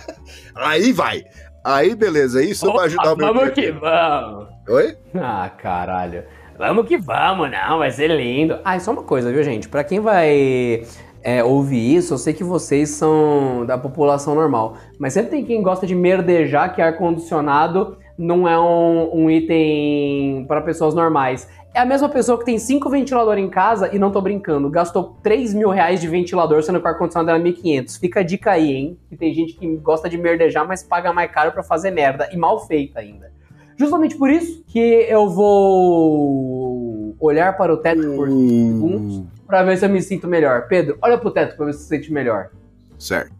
Aí 0.56 0.92
vai. 0.92 1.22
Aí, 1.62 1.94
beleza, 1.94 2.42
isso 2.42 2.72
vai 2.72 2.86
ajudar 2.86 3.12
o 3.12 3.16
meu 3.16 3.34
Vamos 3.34 3.50
que 3.50 3.70
vamos. 3.70 4.48
Oi? 4.68 4.96
Ah, 5.14 5.50
caralho. 5.50 6.24
Vamos 6.56 6.86
que 6.86 6.96
vamos, 6.96 7.50
não, 7.50 7.78
vai 7.78 7.90
ser 7.90 8.08
lindo. 8.08 8.58
Ah, 8.64 8.76
e 8.76 8.80
só 8.80 8.92
uma 8.92 9.02
coisa, 9.02 9.30
viu, 9.30 9.42
gente? 9.42 9.68
Pra 9.68 9.84
quem 9.84 10.00
vai 10.00 10.82
é, 11.22 11.44
ouvir 11.44 11.96
isso, 11.96 12.14
eu 12.14 12.18
sei 12.18 12.32
que 12.32 12.42
vocês 12.42 12.90
são 12.90 13.64
da 13.66 13.76
população 13.76 14.34
normal, 14.34 14.76
mas 14.98 15.12
sempre 15.12 15.30
tem 15.30 15.44
quem 15.44 15.62
gosta 15.62 15.86
de 15.86 15.94
merdejar 15.94 16.74
que 16.74 16.80
ar-condicionado 16.80 17.98
não 18.16 18.46
é 18.46 18.58
um, 18.58 19.24
um 19.24 19.30
item 19.30 20.44
para 20.46 20.60
pessoas 20.62 20.94
normais. 20.94 21.48
É 21.72 21.80
a 21.80 21.84
mesma 21.84 22.08
pessoa 22.08 22.36
que 22.36 22.44
tem 22.44 22.58
cinco 22.58 22.90
ventiladores 22.90 23.44
em 23.44 23.48
casa 23.48 23.94
e 23.94 23.98
não 23.98 24.10
tô 24.10 24.20
brincando, 24.20 24.68
gastou 24.68 25.16
3 25.22 25.54
mil 25.54 25.70
reais 25.70 26.00
de 26.00 26.08
ventilador, 26.08 26.62
sendo 26.64 26.80
que 26.80 26.86
o 26.86 26.88
ar-condicionado 26.88 27.30
era 27.30 27.38
1.500. 27.38 28.00
Fica 28.00 28.20
a 28.20 28.22
dica 28.24 28.50
aí, 28.50 28.72
hein? 28.72 28.98
Que 29.08 29.16
tem 29.16 29.32
gente 29.32 29.54
que 29.54 29.76
gosta 29.76 30.08
de 30.08 30.18
merdejar, 30.18 30.66
mas 30.66 30.82
paga 30.82 31.12
mais 31.12 31.30
caro 31.30 31.52
pra 31.52 31.62
fazer 31.62 31.92
merda, 31.92 32.28
e 32.32 32.36
mal 32.36 32.66
feita 32.66 32.98
ainda. 32.98 33.30
Justamente 33.76 34.16
por 34.16 34.28
isso 34.28 34.64
que 34.66 34.78
eu 34.78 35.28
vou 35.30 37.14
olhar 37.20 37.56
para 37.56 37.72
o 37.72 37.76
teto 37.76 38.02
por 38.14 38.28
segundos 38.28 39.22
para 39.46 39.62
ver 39.62 39.78
se 39.78 39.84
eu 39.84 39.88
me 39.88 40.02
sinto 40.02 40.26
melhor. 40.26 40.66
Pedro, 40.68 40.98
olha 41.00 41.16
pro 41.16 41.30
teto 41.30 41.56
para 41.56 41.66
ver 41.66 41.72
se 41.72 41.78
você 41.78 41.84
se 41.84 41.88
sente 41.88 42.12
melhor. 42.12 42.50
Certo. 42.98 43.39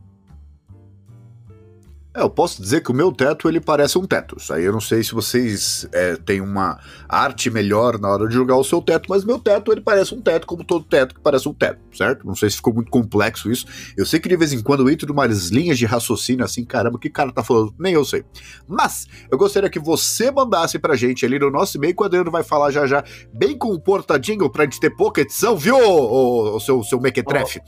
É, 2.12 2.22
eu 2.22 2.30
posso 2.30 2.60
dizer 2.60 2.82
que 2.82 2.90
o 2.90 2.94
meu 2.94 3.12
teto 3.12 3.48
ele 3.48 3.60
parece 3.60 3.96
um 3.96 4.04
teto. 4.04 4.36
Isso 4.36 4.52
aí 4.52 4.64
eu 4.64 4.72
não 4.72 4.80
sei 4.80 5.02
se 5.02 5.14
vocês 5.14 5.88
é, 5.92 6.16
têm 6.16 6.40
uma 6.40 6.80
arte 7.08 7.48
melhor 7.48 8.00
na 8.00 8.08
hora 8.08 8.26
de 8.26 8.34
jogar 8.34 8.56
o 8.56 8.64
seu 8.64 8.82
teto, 8.82 9.06
mas 9.08 9.24
meu 9.24 9.38
teto 9.38 9.70
ele 9.70 9.80
parece 9.80 10.12
um 10.12 10.20
teto, 10.20 10.44
como 10.44 10.64
todo 10.64 10.84
teto 10.84 11.14
que 11.14 11.20
parece 11.20 11.48
um 11.48 11.54
teto, 11.54 11.78
certo? 11.96 12.26
Não 12.26 12.34
sei 12.34 12.50
se 12.50 12.56
ficou 12.56 12.74
muito 12.74 12.90
complexo 12.90 13.50
isso. 13.50 13.64
Eu 13.96 14.04
sei 14.04 14.18
que 14.18 14.28
de 14.28 14.36
vez 14.36 14.52
em 14.52 14.60
quando 14.60 14.80
eu 14.80 14.90
entro 14.90 15.08
em 15.08 15.12
umas 15.12 15.50
linhas 15.50 15.78
de 15.78 15.86
raciocínio 15.86 16.44
assim, 16.44 16.64
caramba, 16.64 16.98
que 16.98 17.08
cara 17.08 17.30
tá 17.30 17.44
falando? 17.44 17.72
Nem 17.78 17.94
eu 17.94 18.04
sei. 18.04 18.24
Mas 18.66 19.06
eu 19.30 19.38
gostaria 19.38 19.70
que 19.70 19.78
você 19.78 20.32
mandasse 20.32 20.80
pra 20.80 20.96
gente 20.96 21.24
ali 21.24 21.38
no 21.38 21.50
nosso 21.50 21.76
e-mail, 21.76 21.94
que 21.94 22.02
o 22.02 22.06
Adriano 22.06 22.30
vai 22.30 22.42
falar 22.42 22.72
já 22.72 22.88
já, 22.88 23.04
bem 23.32 23.56
comportadinho 23.56 24.50
pra 24.50 24.64
gente 24.64 24.80
ter 24.80 24.90
pouca 24.90 25.20
edição, 25.20 25.56
viu, 25.56 25.76
o, 25.76 26.56
o 26.56 26.60
seu, 26.60 26.82
seu 26.82 27.00
mequetrefe? 27.00 27.60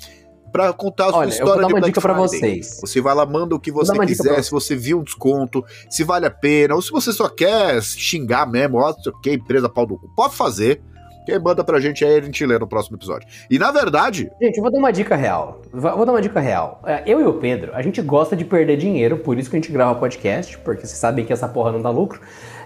Pra 0.52 0.72
contar 0.72 1.06
a 1.06 1.08
sua 1.08 1.18
Olha, 1.20 1.26
eu 1.28 1.30
história 1.30 1.52
vou 1.54 1.62
dar 1.62 1.66
de 1.68 1.74
uma 1.74 1.80
dica 1.80 2.00
pra 2.00 2.14
Friday. 2.14 2.28
vocês. 2.40 2.78
Você 2.82 3.00
vai 3.00 3.14
lá, 3.14 3.24
manda 3.24 3.54
o 3.54 3.58
que 3.60 3.72
você 3.72 3.92
dica 3.92 4.04
pra 4.04 4.06
quiser, 4.06 4.42
se 4.44 4.50
você 4.50 4.76
viu 4.76 4.98
um 4.98 5.02
desconto, 5.02 5.64
se 5.88 6.04
vale 6.04 6.26
a 6.26 6.30
pena, 6.30 6.74
ou 6.74 6.82
se 6.82 6.90
você 6.90 7.12
só 7.12 7.28
quer 7.28 7.82
xingar 7.82 8.46
mesmo, 8.46 8.78
ó, 8.78 8.94
que, 9.22 9.32
empresa 9.32 9.68
pau 9.68 9.86
do 9.86 9.96
cu, 9.96 10.08
pode 10.14 10.34
fazer. 10.36 10.82
Que 11.24 11.30
aí 11.30 11.38
manda 11.38 11.62
pra 11.62 11.78
gente 11.78 12.04
aí, 12.04 12.18
a 12.18 12.20
gente 12.20 12.44
lê 12.44 12.58
no 12.58 12.66
próximo 12.66 12.96
episódio. 12.96 13.28
E 13.48 13.56
na 13.56 13.70
verdade, 13.70 14.28
Gente, 14.42 14.56
eu 14.56 14.62
vou 14.62 14.72
dar 14.72 14.78
uma 14.78 14.92
dica 14.92 15.14
real. 15.14 15.62
Vou 15.72 16.04
dar 16.04 16.10
uma 16.12 16.20
dica 16.20 16.40
real. 16.40 16.82
É, 16.84 17.04
Eu 17.06 17.20
e 17.20 17.24
o 17.24 17.34
Pedro, 17.34 17.70
a 17.74 17.80
gente 17.80 18.02
gosta 18.02 18.34
de 18.34 18.44
perder 18.44 18.76
dinheiro, 18.76 19.18
por 19.18 19.38
isso 19.38 19.48
que 19.48 19.54
a 19.54 19.60
gente 19.60 19.70
grava 19.70 19.94
podcast, 19.94 20.58
porque 20.58 20.84
vocês 20.84 20.98
sabem 20.98 21.24
que 21.24 21.32
essa 21.32 21.46
porra 21.46 21.70
não 21.70 21.80
dá 21.80 21.90
lucro. 21.90 22.20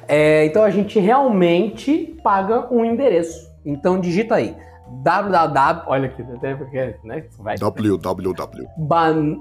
É, 0.09 0.46
então 0.46 0.62
a 0.62 0.70
gente 0.70 0.99
realmente 0.99 2.16
paga 2.25 2.66
um 2.72 2.83
endereço. 2.83 3.46
Então 3.64 4.01
digita 4.01 4.37
aí 4.37 4.57
www. 5.03 5.83
Olha 5.87 6.07
aqui, 6.07 6.22
até 6.22 6.55
porque, 6.55 6.96
né? 7.05 7.25
Vai. 7.38 7.57
www. 7.57 8.66
Ban... 8.77 9.37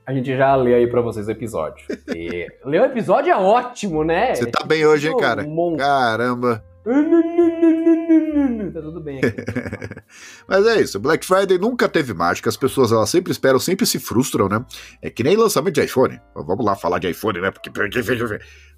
A 0.04 0.12
gente 0.12 0.36
já 0.36 0.54
lê 0.56 0.74
aí 0.74 0.86
pra 0.86 1.00
vocês 1.00 1.26
o 1.26 1.30
episódio. 1.30 1.86
E 2.14 2.46
ler 2.64 2.82
o 2.82 2.84
episódio 2.84 3.32
é 3.32 3.36
ótimo, 3.36 4.04
né? 4.04 4.34
Você 4.34 4.46
tá 4.46 4.64
bem 4.66 4.84
hoje, 4.84 5.08
hein, 5.08 5.16
cara? 5.16 5.46
Caramba. 5.78 6.62
Tá 8.72 8.82
tudo 8.82 9.00
bem 9.00 9.18
aqui. 9.18 9.36
Mas 10.46 10.66
é 10.66 10.80
isso, 10.82 11.00
Black 11.00 11.24
Friday 11.24 11.56
nunca 11.56 11.88
teve 11.88 12.12
mágica, 12.12 12.50
as 12.50 12.56
pessoas 12.56 12.92
elas 12.92 13.08
sempre 13.08 13.32
esperam, 13.32 13.58
sempre 13.58 13.86
se 13.86 13.98
frustram, 13.98 14.48
né? 14.48 14.64
É 15.00 15.08
que 15.08 15.22
nem 15.22 15.36
lançamento 15.36 15.74
de 15.74 15.84
iPhone. 15.84 16.20
Vamos 16.34 16.64
lá 16.64 16.76
falar 16.76 16.98
de 16.98 17.08
iPhone, 17.08 17.40
né? 17.40 17.50
Porque, 17.50 17.70
porque, 17.70 18.02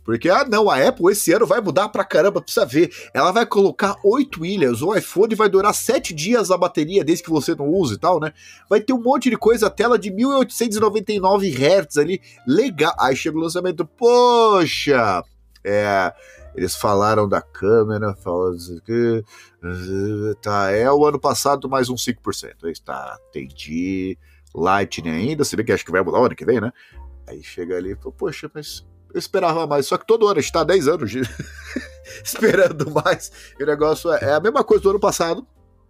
porque, 0.05 0.31
ah, 0.31 0.47
não, 0.49 0.71
a 0.71 0.87
Apple 0.87 1.11
esse 1.11 1.33
ano 1.33 1.45
vai 1.47 1.61
mudar 1.61 1.89
pra 1.89 2.05
caramba, 2.05 2.41
precisa 2.41 2.65
ver. 2.65 2.93
Ela 3.13 3.33
vai 3.33 3.45
colocar 3.45 3.97
oito 4.05 4.47
ilhas, 4.47 4.81
o 4.83 4.95
iPhone 4.95 5.35
vai 5.35 5.49
durar 5.49 5.75
sete 5.75 6.15
dias 6.15 6.53
a 6.53 6.57
bateria, 6.57 7.03
desde 7.03 7.25
que 7.25 7.31
você 7.31 7.57
não 7.57 7.67
use 7.69 7.95
e 7.95 7.99
tal, 7.99 8.21
né? 8.21 8.33
Vai 8.71 8.81
ter 8.81 8.93
um 8.93 9.03
monte 9.03 9.29
de 9.29 9.37
coisa, 9.37 9.69
tela 9.69 9.99
de 9.99 10.13
1899 10.13 11.49
Hz 11.49 11.97
ali, 11.97 12.21
legal. 12.47 12.95
Aí 13.01 13.17
chega 13.17 13.37
o 13.37 13.41
lançamento, 13.41 13.85
poxa, 13.85 15.25
é. 15.65 16.13
Eles 16.57 16.75
falaram 16.75 17.29
da 17.29 17.41
câmera, 17.43 18.15
falaram 18.17 18.57
aqui. 18.79 19.25
Uh, 19.63 20.35
Tá, 20.37 20.71
é 20.71 20.91
o 20.91 21.05
ano 21.07 21.19
passado 21.21 21.69
mais 21.69 21.89
uns 21.89 22.05
5%. 22.05 22.65
Aí 22.65 22.73
está, 22.73 23.19
entendi. 23.29 24.19
Lightning 24.55 25.11
ainda, 25.11 25.45
se 25.45 25.55
bem 25.57 25.67
que 25.67 25.73
acho 25.73 25.85
que 25.85 25.93
vai 25.93 26.03
mudar 26.03 26.21
o 26.21 26.25
ano 26.25 26.35
que 26.35 26.45
vem, 26.47 26.61
né? 26.61 26.73
Aí 27.29 27.43
chega 27.43 27.77
ali 27.77 27.93
e 27.93 27.97
fala, 27.97 28.13
poxa, 28.13 28.51
mas 28.55 28.87
eu 29.13 29.19
esperava 29.19 29.67
mais. 29.67 29.87
Só 29.87 29.99
que 29.99 30.07
todo 30.07 30.27
ano, 30.27 30.39
a 30.39 30.41
gente 30.41 30.53
tá 30.53 30.61
há 30.61 30.65
10 30.65 30.89
anos 30.89 31.11
de- 31.11 31.21
esperando 32.25 32.91
mais. 32.91 33.31
E 33.59 33.63
o 33.63 33.67
negócio 33.67 34.11
é, 34.13 34.25
é 34.31 34.33
a 34.35 34.41
mesma 34.41 34.65
coisa 34.65 34.83
do 34.83 34.91
ano 34.91 35.01
passado, 35.01 35.47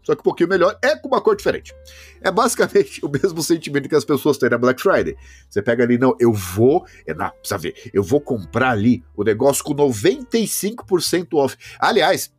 só 0.06 0.14
que 0.14 0.20
um 0.20 0.22
pouquinho 0.22 0.48
melhor, 0.48 0.78
é 0.80 0.94
com 0.94 1.08
uma 1.08 1.20
cor 1.20 1.34
diferente. 1.34 1.74
É 2.22 2.30
basicamente 2.30 3.02
o 3.04 3.08
mesmo 3.08 3.42
sentimento 3.42 3.88
que 3.88 3.96
as 3.96 4.04
pessoas 4.04 4.38
têm 4.38 4.48
na 4.48 4.56
Black 4.56 4.80
Friday. 4.80 5.16
Você 5.50 5.60
pega 5.60 5.82
ali, 5.82 5.98
não, 5.98 6.16
eu 6.20 6.32
vou, 6.32 6.86
é, 7.04 7.12
não, 7.12 7.28
precisa 7.30 7.58
ver, 7.58 7.74
eu 7.92 8.04
vou 8.04 8.20
comprar 8.20 8.70
ali 8.70 9.02
o 9.16 9.24
negócio 9.24 9.64
com 9.64 9.74
95% 9.74 11.34
off. 11.34 11.56
Aliás, 11.80 12.32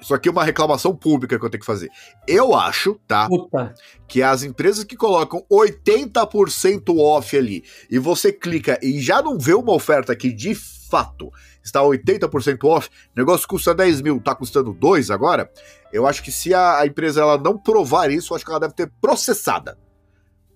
isso 0.00 0.14
aqui 0.14 0.30
é 0.30 0.32
uma 0.32 0.42
reclamação 0.42 0.96
pública 0.96 1.38
que 1.38 1.44
eu 1.44 1.50
tenho 1.50 1.60
que 1.60 1.66
fazer. 1.66 1.90
Eu 2.26 2.54
acho, 2.54 2.98
tá? 3.06 3.28
Puta. 3.28 3.74
que 4.08 4.22
as 4.22 4.42
empresas 4.42 4.82
que 4.82 4.96
colocam 4.96 5.44
80% 5.52 6.96
off 6.96 7.36
ali 7.36 7.62
e 7.90 7.98
você 7.98 8.32
clica 8.32 8.78
e 8.82 9.00
já 9.02 9.20
não 9.20 9.38
vê 9.38 9.52
uma 9.52 9.74
oferta 9.74 10.16
que 10.16 10.32
de 10.32 10.54
fato 10.88 11.30
está 11.62 11.80
80% 11.80 12.64
off, 12.64 12.88
o 12.88 13.18
negócio 13.18 13.46
custa 13.48 13.74
10 13.74 14.00
mil, 14.02 14.20
tá 14.20 14.34
custando 14.34 14.72
2 14.72 15.10
agora, 15.10 15.50
eu 15.92 16.06
acho 16.06 16.22
que 16.22 16.30
se 16.32 16.52
a, 16.54 16.78
a 16.80 16.86
empresa 16.86 17.20
ela 17.20 17.36
não 17.38 17.58
provar 17.58 18.10
isso, 18.10 18.32
eu 18.32 18.36
acho 18.36 18.44
que 18.44 18.50
ela 18.50 18.60
deve 18.60 18.74
ter 18.74 18.90
processada. 19.00 19.78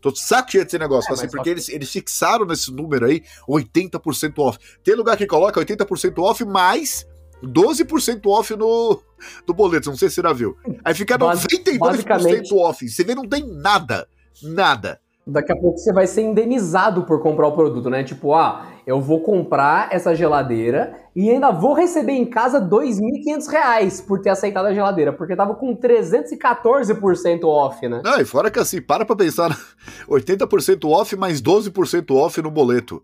Tô 0.00 0.14
saco 0.14 0.50
cheio 0.50 0.64
desse 0.64 0.78
negócio, 0.78 1.10
É, 1.10 1.14
assim, 1.14 1.28
porque 1.28 1.50
eles, 1.50 1.68
eles 1.68 1.90
fixaram 1.90 2.46
nesse 2.46 2.72
número 2.72 3.04
aí 3.06 3.22
80% 3.46 4.32
off. 4.38 4.58
Tem 4.82 4.94
lugar 4.94 5.16
que 5.16 5.26
coloca 5.26 5.60
80% 5.60 6.18
off 6.22 6.42
mais 6.44 7.06
12% 7.42 8.20
off 8.26 8.54
no, 8.56 9.02
no 9.46 9.54
boleto, 9.54 9.90
não 9.90 9.96
sei 9.96 10.08
se 10.08 10.16
você 10.16 10.22
já 10.22 10.32
viu. 10.32 10.56
Aí 10.84 10.94
fica 10.94 11.18
Basi- 11.18 11.46
92% 11.48 11.78
basicamente- 11.78 12.54
off. 12.54 12.88
Você 12.88 13.04
vê, 13.04 13.14
não 13.14 13.28
tem 13.28 13.46
nada. 13.46 14.08
Nada. 14.42 15.00
Daqui 15.30 15.52
a 15.52 15.56
pouco 15.56 15.78
você 15.78 15.92
vai 15.92 16.06
ser 16.06 16.22
indenizado 16.22 17.04
por 17.04 17.22
comprar 17.22 17.46
o 17.48 17.52
produto, 17.52 17.88
né? 17.88 18.02
Tipo, 18.04 18.34
ah, 18.34 18.66
eu 18.86 19.00
vou 19.00 19.20
comprar 19.20 19.88
essa 19.92 20.14
geladeira 20.14 20.94
e 21.14 21.30
ainda 21.30 21.50
vou 21.50 21.72
receber 21.74 22.12
em 22.12 22.24
casa 22.26 22.60
2.500 22.60 23.46
reais 23.50 24.00
por 24.00 24.20
ter 24.20 24.30
aceitado 24.30 24.66
a 24.66 24.74
geladeira, 24.74 25.12
porque 25.12 25.36
tava 25.36 25.54
com 25.54 25.74
314% 25.76 27.44
off, 27.44 27.88
né? 27.88 28.00
Não, 28.04 28.20
e 28.20 28.24
fora 28.24 28.50
que 28.50 28.58
assim, 28.58 28.80
para 28.80 29.04
pra 29.04 29.16
pensar, 29.16 29.50
80% 30.08 30.88
off 30.90 31.16
mais 31.16 31.40
12% 31.40 32.14
off 32.14 32.40
no 32.42 32.50
boleto. 32.50 33.02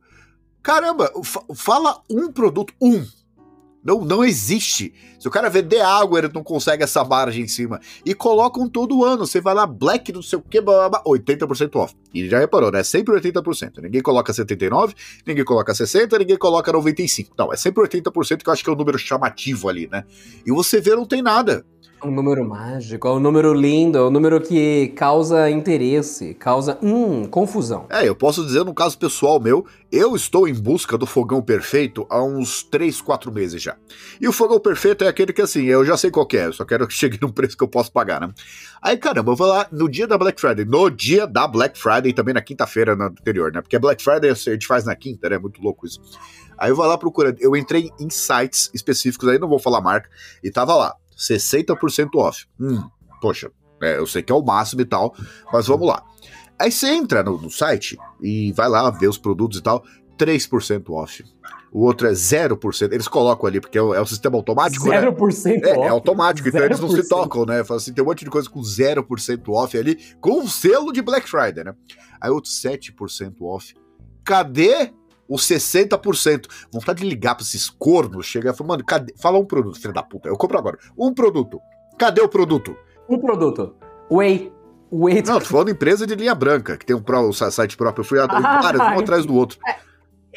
Caramba, 0.62 1.10
fa- 1.22 1.44
fala 1.54 2.00
um 2.10 2.30
produto, 2.32 2.72
um. 2.80 3.04
Não, 3.86 4.04
não 4.04 4.24
existe. 4.24 4.92
Se 5.20 5.28
o 5.28 5.30
cara 5.30 5.48
vender 5.48 5.80
água, 5.80 6.18
ele 6.18 6.30
não 6.34 6.42
consegue 6.42 6.82
essa 6.82 7.04
margem 7.04 7.44
em 7.44 7.48
cima. 7.48 7.80
E 8.04 8.14
colocam 8.14 8.68
todo 8.68 9.04
ano. 9.04 9.24
Você 9.24 9.40
vai 9.40 9.54
lá, 9.54 9.64
black, 9.64 10.12
não 10.12 10.22
sei 10.22 10.40
o 10.40 10.42
que, 10.42 10.60
blá, 10.60 10.88
blá, 10.88 11.00
blá, 11.00 11.02
80% 11.04 11.76
off. 11.76 11.94
E 12.12 12.28
já 12.28 12.40
reparou, 12.40 12.72
né? 12.72 12.82
Sempre 12.82 13.14
80%. 13.14 13.80
Ninguém 13.80 14.02
coloca 14.02 14.32
79%, 14.32 14.94
ninguém 15.24 15.44
coloca 15.44 15.72
60%, 15.72 16.18
ninguém 16.18 16.36
coloca 16.36 16.72
95%. 16.72 17.28
Não, 17.38 17.52
é 17.52 17.56
sempre 17.56 17.84
80% 17.84 18.42
que 18.42 18.48
eu 18.48 18.52
acho 18.52 18.64
que 18.64 18.68
é 18.68 18.72
o 18.72 18.76
número 18.76 18.98
chamativo 18.98 19.68
ali, 19.68 19.88
né? 19.88 20.04
E 20.44 20.50
você 20.50 20.80
vê, 20.80 20.96
não 20.96 21.06
tem 21.06 21.22
nada. 21.22 21.64
Um 22.04 22.10
número 22.10 22.46
mágico, 22.46 23.08
é 23.08 23.12
um 23.12 23.18
número 23.18 23.54
lindo, 23.54 23.96
é 23.96 24.02
um 24.02 24.10
número 24.10 24.38
que 24.40 24.88
causa 24.88 25.50
interesse, 25.50 26.34
causa, 26.34 26.78
hum, 26.82 27.24
confusão. 27.24 27.86
É, 27.88 28.06
eu 28.06 28.14
posso 28.14 28.44
dizer, 28.44 28.64
no 28.64 28.74
caso 28.74 28.98
pessoal 28.98 29.40
meu, 29.40 29.64
eu 29.90 30.14
estou 30.14 30.46
em 30.46 30.52
busca 30.52 30.98
do 30.98 31.06
fogão 31.06 31.40
perfeito 31.40 32.06
há 32.10 32.22
uns 32.22 32.62
3, 32.62 33.00
4 33.00 33.32
meses 33.32 33.62
já. 33.62 33.76
E 34.20 34.28
o 34.28 34.32
fogão 34.32 34.60
perfeito 34.60 35.04
é 35.04 35.08
aquele 35.08 35.32
que, 35.32 35.40
assim, 35.40 35.64
eu 35.64 35.86
já 35.86 35.96
sei 35.96 36.10
qual 36.10 36.28
é, 36.34 36.52
só 36.52 36.66
quero 36.66 36.86
que 36.86 36.92
chegue 36.92 37.18
num 37.20 37.32
preço 37.32 37.56
que 37.56 37.64
eu 37.64 37.68
posso 37.68 37.90
pagar, 37.90 38.20
né? 38.20 38.30
Aí, 38.82 38.98
caramba, 38.98 39.32
eu 39.32 39.36
vou 39.36 39.46
lá 39.46 39.66
no 39.72 39.88
dia 39.88 40.06
da 40.06 40.18
Black 40.18 40.38
Friday, 40.38 40.66
no 40.66 40.90
dia 40.90 41.26
da 41.26 41.48
Black 41.48 41.78
Friday, 41.78 42.12
também 42.12 42.34
na 42.34 42.42
quinta-feira 42.42 42.92
anterior, 42.92 43.50
né? 43.50 43.62
Porque 43.62 43.78
Black 43.78 44.04
Friday 44.04 44.30
a 44.30 44.34
gente 44.34 44.66
faz 44.66 44.84
na 44.84 44.94
quinta, 44.94 45.30
né? 45.30 45.38
Muito 45.38 45.62
louco 45.62 45.86
isso. 45.86 46.00
Aí 46.58 46.70
eu 46.70 46.76
vou 46.76 46.86
lá 46.86 46.96
procurando, 46.96 47.36
eu 47.40 47.56
entrei 47.56 47.90
em 47.98 48.08
sites 48.08 48.70
específicos, 48.72 49.28
aí 49.28 49.38
não 49.38 49.48
vou 49.48 49.58
falar 49.58 49.80
marca, 49.80 50.08
e 50.42 50.50
tava 50.50 50.74
lá, 50.74 50.94
60% 51.16 52.10
off. 52.16 52.46
Hum, 52.60 52.82
poxa, 53.20 53.50
é, 53.82 53.98
eu 53.98 54.06
sei 54.06 54.22
que 54.22 54.32
é 54.32 54.34
o 54.34 54.42
máximo 54.42 54.82
e 54.82 54.84
tal, 54.84 55.14
mas 55.52 55.66
vamos 55.66 55.86
lá. 55.86 56.02
Aí 56.58 56.70
você 56.70 56.88
entra 56.88 57.22
no, 57.22 57.40
no 57.40 57.50
site 57.50 57.98
e 58.20 58.52
vai 58.52 58.68
lá 58.68 58.90
ver 58.90 59.08
os 59.08 59.18
produtos 59.18 59.58
e 59.58 59.62
tal, 59.62 59.84
3% 60.18 60.90
off. 60.90 61.24
O 61.70 61.84
outro 61.84 62.06
é 62.06 62.12
0%. 62.12 62.92
Eles 62.92 63.06
colocam 63.06 63.46
ali, 63.46 63.60
porque 63.60 63.76
é 63.76 63.82
o, 63.82 63.94
é 63.94 64.00
o 64.00 64.06
sistema 64.06 64.36
automático, 64.36 64.86
0% 64.86 65.44
né? 65.44 65.60
É, 65.62 65.72
off. 65.72 65.80
é 65.80 65.88
automático, 65.88 66.48
então 66.48 66.64
eles 66.64 66.80
não 66.80 66.88
se 66.88 67.02
0%. 67.02 67.08
tocam, 67.08 67.44
né? 67.44 67.62
Fala 67.64 67.78
assim, 67.78 67.92
tem 67.92 68.02
um 68.02 68.06
monte 68.06 68.24
de 68.24 68.30
coisa 68.30 68.48
com 68.48 68.60
0% 68.60 69.48
off 69.48 69.76
ali, 69.76 69.98
com 70.20 70.40
um 70.40 70.48
selo 70.48 70.92
de 70.92 71.02
Black 71.02 71.28
Friday, 71.28 71.64
né? 71.64 71.74
Aí 72.18 72.30
outro 72.30 72.50
7% 72.50 73.34
off. 73.42 73.74
Cadê 74.24 74.90
os 75.28 75.42
60%? 75.42 76.46
Vontade 76.70 77.00
de 77.02 77.08
ligar 77.08 77.34
pra 77.34 77.42
esses 77.42 77.68
cornos, 77.68 78.26
chegar 78.26 78.52
e 78.52 78.56
falar, 78.56 78.68
mano, 78.68 78.84
cadê? 78.84 79.14
Fala 79.20 79.38
um 79.38 79.44
produto, 79.44 79.80
filho 79.80 79.92
da 79.94 80.02
puta. 80.02 80.28
Eu 80.28 80.36
compro 80.36 80.58
agora. 80.58 80.78
Um 80.98 81.12
produto. 81.12 81.60
Cadê 81.98 82.20
o 82.20 82.28
produto? 82.28 82.76
Um 83.08 83.18
produto. 83.18 83.74
Whey. 84.10 84.52
Whey. 84.92 85.22
Não, 85.22 85.38
tô 85.40 85.46
falando 85.46 85.70
empresa 85.70 86.06
de 86.06 86.14
linha 86.14 86.34
branca, 86.34 86.76
que 86.76 86.86
tem 86.86 86.94
um, 86.94 87.02
um 87.28 87.32
site 87.32 87.76
próprio. 87.76 88.02
Eu 88.02 88.06
fui 88.08 88.20
atrás, 88.20 88.44
Ah, 88.44 88.60
várias, 88.60 88.82
um 88.82 89.00
atrás 89.00 89.26
do 89.26 89.34
outro. 89.34 89.58
É, 89.66 89.76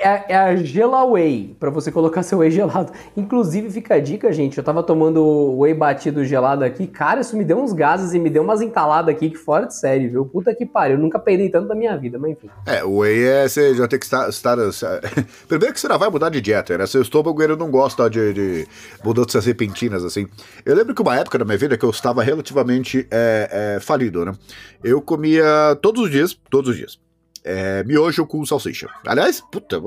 é 0.02 0.36
a 0.36 0.56
Gelaway, 0.56 1.56
pra 1.60 1.70
você 1.70 1.92
colocar 1.92 2.24
seu 2.24 2.40
whey 2.40 2.52
gelado. 2.52 2.92
Inclusive, 3.18 3.70
fica 3.70 3.96
a 3.96 4.00
dica, 4.00 4.32
gente. 4.32 4.58
Eu 4.58 4.64
tava 4.64 4.82
tomando 4.82 5.58
whey 5.58 5.74
batido 5.74 6.24
gelado 6.24 6.64
aqui. 6.64 6.88
Cara, 6.88 7.22
isso 7.22 7.36
me 7.36 7.44
deu 7.44 7.58
uns 7.58 7.74
gases 7.74 8.14
e 8.14 8.20
me 8.20 8.30
deu 8.30 8.44
umas 8.44 8.62
entaladas 8.62 9.14
aqui 9.14 9.30
que 9.30 9.38
fora 9.38 9.66
de 9.66 9.76
série, 9.76 10.08
viu? 10.08 10.26
Puta 10.26 10.56
que 10.56 10.66
pariu. 10.66 10.96
Eu 10.96 11.02
nunca 11.02 11.20
peidei 11.20 11.50
tanto 11.50 11.68
na 11.68 11.76
minha 11.76 11.98
vida, 11.98 12.18
mas 12.18 12.32
enfim. 12.32 12.50
É, 12.66 12.84
o 12.84 13.00
whey 13.00 13.24
é, 13.24 13.48
você 13.48 13.74
já 13.76 13.88
tem 13.88 14.00
que 14.00 14.06
estar. 14.06 14.30
estar 14.30 14.58
Primeiro 15.48 15.74
que 15.74 15.80
você 15.80 15.88
não 15.88 16.00
vai 16.00 16.10
mudar 16.10 16.30
de 16.30 16.42
dieta, 16.42 16.78
né? 16.78 16.86
Seu 16.86 17.02
estômago 17.02 17.42
ele 17.42 17.56
não 17.56 17.70
gosta 17.70 18.10
de, 18.10 18.34
de 18.34 18.68
mudanças 19.04 19.46
repentinas, 19.46 20.04
assim. 20.04 20.28
Eu 20.66 20.76
lembro 20.76 20.96
que 20.96 21.02
uma 21.02 21.16
época 21.16 21.38
da 21.38 21.46
minha 21.46 21.58
vida 21.58 21.78
que 21.78 21.86
eu 21.86 21.90
estava 21.90 22.24
relativamente 22.24 23.08
é, 23.12 23.76
é, 23.76 23.80
falido, 23.80 24.24
né? 24.24 24.34
Eu 24.84 25.02
comia 25.02 25.78
todos 25.82 26.04
os 26.04 26.10
dias, 26.10 26.40
todos 26.50 26.70
os 26.72 26.78
dias. 26.78 27.09
É, 27.52 27.84
miojo 27.84 28.28
com 28.28 28.46
salsicha. 28.46 28.88
Aliás, 29.08 29.42
puta, 29.52 29.82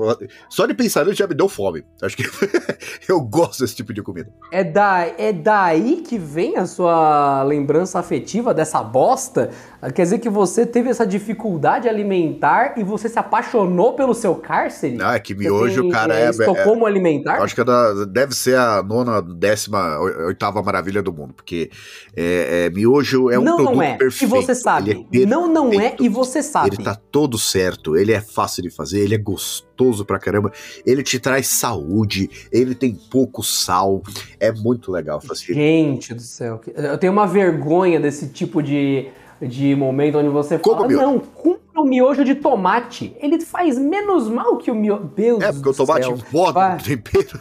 só 0.49 0.65
de 0.65 0.73
pensar 0.73 1.05
nisso 1.05 1.17
já 1.17 1.27
me 1.27 1.33
deu 1.33 1.47
fome. 1.47 1.85
Acho 2.01 2.17
que 2.17 2.23
eu 3.07 3.21
gosto 3.21 3.61
desse 3.61 3.75
tipo 3.75 3.93
de 3.93 4.01
comida. 4.03 4.29
É, 4.51 4.65
da, 4.65 5.05
é 5.17 5.31
daí 5.31 6.01
que 6.05 6.17
vem 6.17 6.57
a 6.57 6.65
sua 6.65 7.41
lembrança 7.43 7.99
afetiva 7.99 8.53
dessa 8.53 8.83
bosta? 8.83 9.49
Quer 9.95 10.03
dizer 10.03 10.19
que 10.19 10.29
você 10.29 10.65
teve 10.65 10.89
essa 10.89 11.05
dificuldade 11.07 11.87
alimentar 11.87 12.73
e 12.77 12.83
você 12.83 13.07
se 13.07 13.17
apaixonou 13.17 13.93
pelo 13.93 14.13
seu 14.13 14.35
cárcere? 14.35 14.97
Ah, 15.01 15.15
é 15.15 15.19
que 15.19 15.33
miojo, 15.33 15.83
tem, 15.83 15.91
cara, 15.91 16.19
é. 16.19 16.25
é 16.25 16.29
Estocolmo 16.29 16.85
alimentar? 16.85 17.41
acho 17.41 17.55
que 17.55 17.61
é 17.61 17.63
da- 17.65 18.05
deve 18.05 18.35
ser 18.35 18.57
a 18.57 18.83
nona, 18.83 19.21
décima, 19.21 19.99
oi- 19.99 20.25
oitava 20.25 20.61
maravilha 20.61 21.01
do 21.01 21.13
mundo, 21.13 21.33
porque 21.33 21.69
é, 22.15 22.65
é, 22.65 22.69
miojo 22.69 23.29
é 23.29 23.39
um 23.39 23.43
não, 23.43 23.55
produto 23.57 23.75
não 23.75 23.81
é. 23.81 23.97
perfeito. 23.97 24.23
E 24.35 24.41
você 24.41 24.55
sabe. 24.55 25.07
Ele 25.11 25.23
é 25.23 25.25
não, 25.25 25.47
não 25.47 25.71
é 25.73 25.95
e 25.99 26.09
você 26.09 26.41
sabe. 26.41 26.75
Ele 26.75 26.83
tá 26.83 26.95
todo 26.95 27.37
certo, 27.53 27.95
ele 27.95 28.11
é 28.11 28.19
fácil 28.19 28.63
de 28.63 28.71
fazer, 28.71 28.99
ele 29.01 29.13
é 29.13 29.17
gostoso 29.17 30.03
pra 30.03 30.17
caramba, 30.17 30.51
ele 30.83 31.03
te 31.03 31.19
traz 31.19 31.47
saúde, 31.47 32.29
ele 32.51 32.73
tem 32.73 32.95
pouco 32.95 33.43
sal, 33.43 34.01
é 34.39 34.51
muito 34.51 34.91
legal 34.91 35.21
fazer. 35.21 35.53
Gente 35.53 36.15
do 36.15 36.21
céu, 36.21 36.59
eu 36.75 36.97
tenho 36.97 37.13
uma 37.13 37.27
vergonha 37.27 37.99
desse 37.99 38.29
tipo 38.29 38.61
de, 38.63 39.07
de 39.39 39.75
momento 39.75 40.17
onde 40.17 40.29
você 40.29 40.57
Como 40.57 40.81
fala, 40.81 40.91
não, 40.93 41.19
compra 41.19 41.81
o 41.81 41.85
miojo 41.85 42.23
de 42.23 42.35
tomate. 42.35 43.15
Ele 43.19 43.39
faz 43.39 43.77
menos 43.77 44.27
mal 44.27 44.57
que 44.57 44.71
o 44.71 44.75
miojo. 44.75 45.11
Deus 45.15 45.43
É, 45.43 45.51
porque 45.51 45.69
o 45.69 45.73
tomate 45.73 46.11
bota 46.31 46.69
no 46.69 46.81
tempero. 46.81 47.39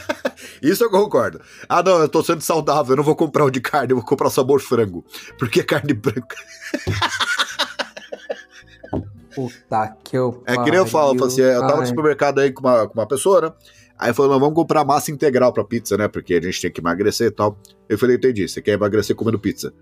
Isso 0.62 0.84
eu 0.84 0.90
concordo. 0.90 1.40
Ah, 1.68 1.82
não, 1.82 1.98
eu 1.98 2.08
tô 2.08 2.22
sendo 2.22 2.40
saudável, 2.40 2.92
eu 2.92 2.96
não 2.96 3.04
vou 3.04 3.16
comprar 3.16 3.44
o 3.44 3.50
de 3.50 3.60
carne, 3.60 3.92
eu 3.92 3.96
vou 3.96 4.04
comprar 4.04 4.28
o 4.28 4.30
sabor 4.30 4.60
frango, 4.60 5.04
porque 5.38 5.60
é 5.60 5.62
carne 5.62 5.94
branca. 5.94 6.36
Puta 9.36 9.94
que 10.02 10.16
eu 10.16 10.42
É 10.46 10.56
que 10.56 10.70
nem 10.70 10.78
eu 10.78 10.86
falo, 10.86 11.12
eu, 11.14 11.18
falo 11.18 11.30
assim, 11.30 11.42
eu 11.42 11.60
tava 11.60 11.82
no 11.82 11.86
supermercado 11.86 12.38
aí 12.38 12.50
com 12.50 12.66
uma, 12.66 12.88
com 12.88 12.94
uma 12.98 13.06
pessoa, 13.06 13.40
né? 13.42 13.52
Aí 13.98 14.14
falou, 14.14 14.32
não, 14.32 14.40
vamos 14.40 14.54
comprar 14.54 14.82
massa 14.82 15.10
integral 15.10 15.52
pra 15.52 15.62
pizza, 15.62 15.94
né? 15.96 16.08
Porque 16.08 16.34
a 16.34 16.40
gente 16.40 16.60
tem 16.60 16.70
que 16.70 16.80
emagrecer 16.80 17.28
e 17.28 17.30
tal. 17.30 17.58
Eu 17.86 17.98
falei, 17.98 18.16
entendi, 18.16 18.48
você 18.48 18.62
quer 18.62 18.72
emagrecer 18.72 19.14
comendo 19.14 19.38
pizza? 19.38 19.74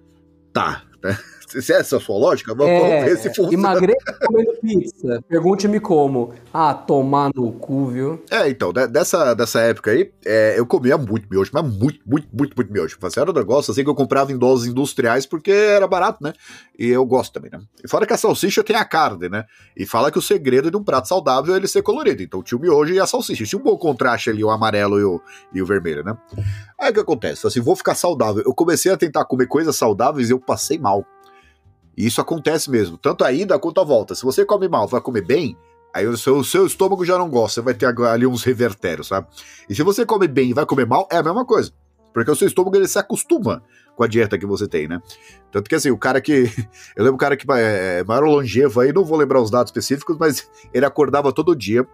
Tá, 0.52 0.82
né? 1.02 1.16
Se 1.62 1.72
essa 1.72 1.96
é 1.96 1.98
a 1.98 2.00
sua 2.00 2.16
lógica, 2.18 2.54
vamos, 2.54 2.80
vamos 2.80 3.04
ver 3.04 3.16
se 3.18 3.28
funciona. 3.28 3.50
É, 3.50 3.54
emagreça 3.54 4.18
comendo 4.26 4.52
pizza. 4.60 5.22
Pergunte-me 5.28 5.80
como. 5.80 6.32
Ah, 6.52 6.74
tomar 6.74 7.30
no 7.34 7.52
cu, 7.52 7.86
viu? 7.86 8.22
É, 8.30 8.48
então, 8.48 8.72
de- 8.72 8.86
dessa, 8.86 9.34
dessa 9.34 9.60
época 9.60 9.90
aí, 9.90 10.10
é, 10.24 10.54
eu 10.58 10.66
comia 10.66 10.96
muito 10.96 11.26
miojo, 11.30 11.50
mas 11.52 11.64
muito, 11.64 12.00
muito, 12.06 12.28
muito, 12.32 12.54
muito 12.56 12.72
miojo. 12.72 12.96
Fazia 13.00 13.22
era 13.22 13.30
um 13.30 13.34
negócio 13.34 13.70
assim 13.72 13.82
que 13.84 13.90
eu 13.90 13.94
comprava 13.94 14.32
em 14.32 14.38
doses 14.38 14.66
industriais 14.68 15.26
porque 15.26 15.50
era 15.50 15.86
barato, 15.86 16.22
né? 16.22 16.32
E 16.78 16.88
eu 16.88 17.04
gosto 17.04 17.32
também, 17.32 17.50
né? 17.50 17.60
E 17.84 17.88
fora 17.88 18.06
que 18.06 18.12
a 18.12 18.16
salsicha 18.16 18.62
tem 18.64 18.76
a 18.76 18.84
carne, 18.84 19.28
né? 19.28 19.44
E 19.76 19.86
fala 19.86 20.10
que 20.10 20.18
o 20.18 20.22
segredo 20.22 20.70
de 20.70 20.76
um 20.76 20.82
prato 20.84 21.08
saudável 21.08 21.54
é 21.54 21.56
ele 21.56 21.68
ser 21.68 21.82
colorido. 21.82 22.22
Então 22.22 22.42
tinha 22.42 22.58
o 22.58 22.60
miojo 22.60 22.92
e 22.92 23.00
a 23.00 23.06
salsicha. 23.06 23.44
Tinha 23.44 23.60
um 23.60 23.64
bom 23.64 23.76
contraste 23.76 24.30
ali, 24.30 24.42
o 24.44 24.50
amarelo 24.50 24.98
e 24.98 25.04
o, 25.04 25.20
e 25.52 25.62
o 25.62 25.66
vermelho, 25.66 26.02
né? 26.04 26.16
Aí 26.78 26.90
o 26.90 26.94
que 26.94 27.00
acontece? 27.00 27.46
Assim, 27.46 27.60
vou 27.60 27.76
ficar 27.76 27.94
saudável. 27.94 28.42
Eu 28.44 28.54
comecei 28.54 28.90
a 28.92 28.96
tentar 28.96 29.24
comer 29.24 29.46
coisas 29.46 29.76
saudáveis 29.76 30.28
e 30.28 30.32
eu 30.32 30.40
passei 30.40 30.78
mal. 30.78 31.04
E 31.96 32.06
isso 32.06 32.20
acontece 32.20 32.70
mesmo, 32.70 32.96
tanto 32.96 33.24
a 33.24 33.32
ida 33.32 33.58
quanto 33.58 33.80
a 33.80 33.84
volta. 33.84 34.14
Se 34.14 34.24
você 34.24 34.44
come 34.44 34.68
mal, 34.68 34.88
vai 34.88 35.00
comer 35.00 35.22
bem, 35.22 35.56
aí 35.92 36.06
o 36.06 36.16
seu, 36.16 36.38
o 36.38 36.44
seu 36.44 36.66
estômago 36.66 37.04
já 37.04 37.16
não 37.16 37.28
gosta, 37.28 37.60
você 37.60 37.64
vai 37.64 37.74
ter 37.74 37.86
ali 37.86 38.26
uns 38.26 38.42
revertérios, 38.42 39.08
sabe? 39.08 39.28
E 39.68 39.74
se 39.74 39.82
você 39.82 40.04
come 40.04 40.26
bem 40.26 40.50
e 40.50 40.54
vai 40.54 40.66
comer 40.66 40.86
mal, 40.86 41.08
é 41.10 41.16
a 41.16 41.22
mesma 41.22 41.44
coisa. 41.44 41.72
Porque 42.14 42.30
o 42.30 42.36
seu 42.36 42.46
estômago 42.46 42.76
ele 42.76 42.86
se 42.86 42.96
acostuma 42.96 43.62
com 43.96 44.04
a 44.04 44.06
dieta 44.06 44.38
que 44.38 44.46
você 44.46 44.68
tem, 44.68 44.86
né? 44.86 45.02
Tanto 45.50 45.68
que 45.68 45.74
assim, 45.74 45.90
o 45.90 45.98
cara 45.98 46.20
que. 46.20 46.44
Eu 46.96 47.04
lembro 47.04 47.16
o 47.16 47.18
cara 47.18 47.36
que 47.36 47.44
é 47.52 47.98
é 47.98 48.04
maior 48.04 48.24
longevo 48.24 48.80
aí, 48.80 48.92
não 48.92 49.04
vou 49.04 49.18
lembrar 49.18 49.40
os 49.40 49.50
dados 49.50 49.70
específicos, 49.70 50.16
mas 50.16 50.48
ele 50.72 50.86
acordava 50.86 51.32
todo 51.32 51.56
dia 51.56 51.86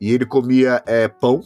e 0.00 0.12
ele 0.12 0.24
comia 0.24 0.80
é, 0.86 1.08
pão 1.08 1.42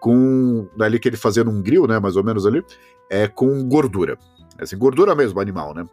com. 0.00 0.66
Ali 0.80 0.98
que 0.98 1.06
ele 1.06 1.18
fazia 1.18 1.44
num 1.44 1.62
grill, 1.62 1.86
né? 1.86 1.98
Mais 1.98 2.16
ou 2.16 2.24
menos 2.24 2.46
ali, 2.46 2.64
é, 3.10 3.28
com 3.28 3.62
gordura. 3.68 4.18
Assim, 4.58 4.78
gordura 4.78 5.14
mesmo, 5.14 5.38
animal, 5.38 5.74
né? 5.74 5.84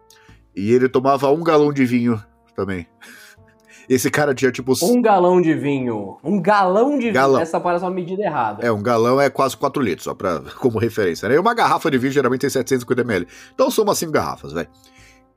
E 0.56 0.72
ele 0.72 0.88
tomava 0.88 1.30
um 1.32 1.44
galão 1.44 1.72
de 1.74 1.86
vinho 1.86 2.22
também. 2.56 2.88
Esse 3.89 4.10
cara 4.10 4.34
tinha 4.34 4.52
tipo. 4.52 4.74
Um 4.82 5.02
galão 5.02 5.42
de 5.42 5.54
vinho. 5.54 6.18
Um 6.24 6.42
galão 6.42 6.98
de 6.98 7.12
Galão. 7.12 7.34
vinho. 7.34 7.44
Essa 7.44 7.60
parece 7.60 7.84
uma 7.84 7.92
medida 7.92 8.22
errada. 8.24 8.66
É, 8.66 8.72
um 8.72 8.82
galão 8.82 9.20
é 9.20 9.30
quase 9.30 9.58
4 9.58 9.82
litros, 9.82 10.06
só 10.06 10.13
pra, 10.13 10.42
como 10.60 10.80
referência, 10.80 11.28
né? 11.28 11.36
E 11.36 11.38
uma 11.39 11.54
garrafa 11.54 11.92
de 11.92 11.98
vinho 11.98 12.13
geralmente 12.13 12.42
tem 12.42 12.50
750 12.50 13.02
ml. 13.02 13.28
Então 13.54 13.70
são 13.70 13.84
umas 13.84 13.98
5 13.98 14.12
garrafas, 14.12 14.54
velho. 14.54 14.70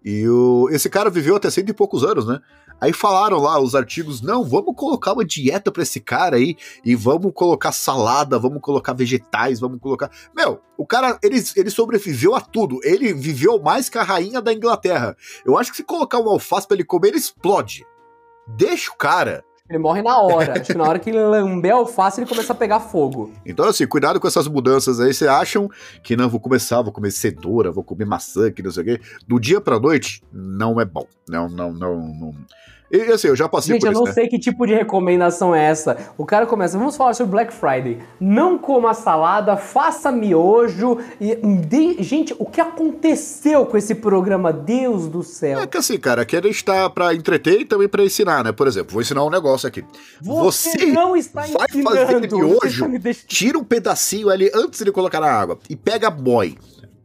E 0.09 0.29
o, 0.29 0.69
esse 0.71 0.89
cara 0.89 1.11
viveu 1.11 1.35
até 1.35 1.51
cento 1.51 1.69
e 1.69 1.73
poucos 1.73 2.05
anos, 2.05 2.29
né? 2.29 2.39
Aí 2.81 2.93
falaram 2.93 3.39
lá 3.39 3.59
os 3.59 3.75
artigos, 3.75 4.21
não, 4.21 4.45
vamos 4.45 4.77
colocar 4.77 5.15
uma 5.15 5.25
dieta 5.25 5.73
pra 5.73 5.83
esse 5.83 5.99
cara 5.99 6.37
aí 6.37 6.57
e 6.85 6.95
vamos 6.95 7.33
colocar 7.35 7.73
salada, 7.73 8.39
vamos 8.39 8.61
colocar 8.61 8.93
vegetais, 8.93 9.59
vamos 9.59 9.81
colocar... 9.81 10.09
Meu, 10.33 10.61
o 10.79 10.87
cara, 10.87 11.19
ele, 11.25 11.43
ele 11.57 11.71
sobreviveu 11.71 12.37
a 12.37 12.41
tudo. 12.41 12.79
Ele 12.85 13.13
viveu 13.15 13.61
mais 13.61 13.89
que 13.89 13.99
a 13.99 14.05
rainha 14.05 14.41
da 14.41 14.53
Inglaterra. 14.53 15.17
Eu 15.45 15.59
acho 15.59 15.73
que 15.73 15.79
se 15.79 15.83
colocar 15.83 16.21
um 16.21 16.29
alface 16.29 16.69
pra 16.69 16.77
ele 16.77 16.85
comer, 16.85 17.09
ele 17.09 17.19
explode. 17.19 17.85
Deixa 18.47 18.93
o 18.93 18.97
cara. 18.97 19.43
Ele 19.69 19.79
morre 19.79 20.03
na 20.03 20.19
hora. 20.19 20.53
Acho 20.53 20.65
que 20.73 20.75
na 20.75 20.85
hora 20.85 20.99
que 20.99 21.11
ele 21.11 21.19
lamber 21.19 21.73
a 21.73 21.77
alface, 21.77 22.21
ele 22.21 22.29
começa 22.29 22.53
a 22.53 22.57
pegar 22.57 22.81
fogo. 22.81 23.33
Então, 23.45 23.65
assim, 23.67 23.87
cuidado 23.87 24.21
com 24.21 24.29
essas 24.29 24.49
mudanças 24.49 25.01
aí. 25.01 25.13
Vocês 25.13 25.29
acham 25.29 25.69
que 26.03 26.17
não, 26.17 26.29
vou 26.29 26.41
começar, 26.41 26.83
vou 26.83 26.93
comer 26.93 27.11
cenoura, 27.11 27.73
vou 27.73 27.85
comer 27.85 28.05
maçã, 28.05 28.51
que 28.51 28.63
não 28.63 28.71
sei 28.71 28.83
o 28.83 28.87
quê. 28.87 29.01
Do 29.27 29.41
dia 29.41 29.61
pra 29.61 29.81
noite, 29.81 30.23
não 30.33 30.81
é 30.81 30.85
bom. 30.85 31.07
Não, 31.29 31.49
não, 31.49 31.73
não. 31.73 31.97
não. 32.01 32.35
E 32.91 33.01
assim, 33.13 33.27
eu 33.29 33.35
já 33.37 33.49
passei 33.49 33.75
Gente, 33.75 33.81
por 33.83 33.87
eu 33.89 33.93
isso, 33.93 34.01
não 34.01 34.07
né? 34.07 34.13
sei 34.13 34.29
que 34.29 34.39
tipo 34.39 34.65
de 34.67 34.73
recomendação 34.75 35.55
é 35.55 35.65
essa. 35.65 35.97
O 36.17 36.25
cara 36.25 36.47
começa, 36.47 36.79
vamos 36.79 36.97
falar 36.97 37.15
sobre 37.15 37.33
Black 37.33 37.53
Friday. 37.53 37.99
Não 38.21 38.57
coma 38.57 38.95
salada, 38.95 39.57
faça 39.57 40.13
miojo. 40.13 40.99
E, 41.21 41.35
de- 41.35 42.03
gente, 42.03 42.35
o 42.39 42.45
que 42.47 42.61
aconteceu 42.61 43.67
com 43.67 43.77
esse 43.77 43.95
programa? 43.95 44.53
Deus 44.53 45.09
do 45.09 45.23
céu. 45.23 45.59
É 45.61 45.67
que 45.67 45.77
assim, 45.77 45.99
cara, 45.99 46.23
aqui 46.23 46.37
a 46.37 46.41
gente 46.41 46.65
tá 46.65 46.89
pra 46.89 47.13
entreter 47.15 47.61
e 47.61 47.65
também 47.65 47.89
pra 47.89 48.05
ensinar, 48.05 48.45
né? 48.45 48.53
Por 48.53 48.69
exemplo, 48.69 48.93
vou 48.93 49.03
ensinar 49.03 49.25
um 49.25 49.31
negócio 49.31 49.67
aqui. 49.67 49.85
Você, 50.21 50.87
não 50.87 51.17
está 51.17 51.41
vai 51.43 51.51
ensinando. 51.69 51.97
fazer 51.97 52.21
Você 52.29 52.37
miojo, 52.37 52.99
deixando- 53.01 53.27
tira 53.27 53.59
um 53.59 53.65
pedacinho 53.65 54.31
ali 54.31 54.51
antes 54.55 54.85
de 54.85 54.93
colocar 54.93 55.21
na 55.21 55.31
água 55.31 55.59
e 55.69 55.75
pega 55.75 56.09
boy. 56.11 56.57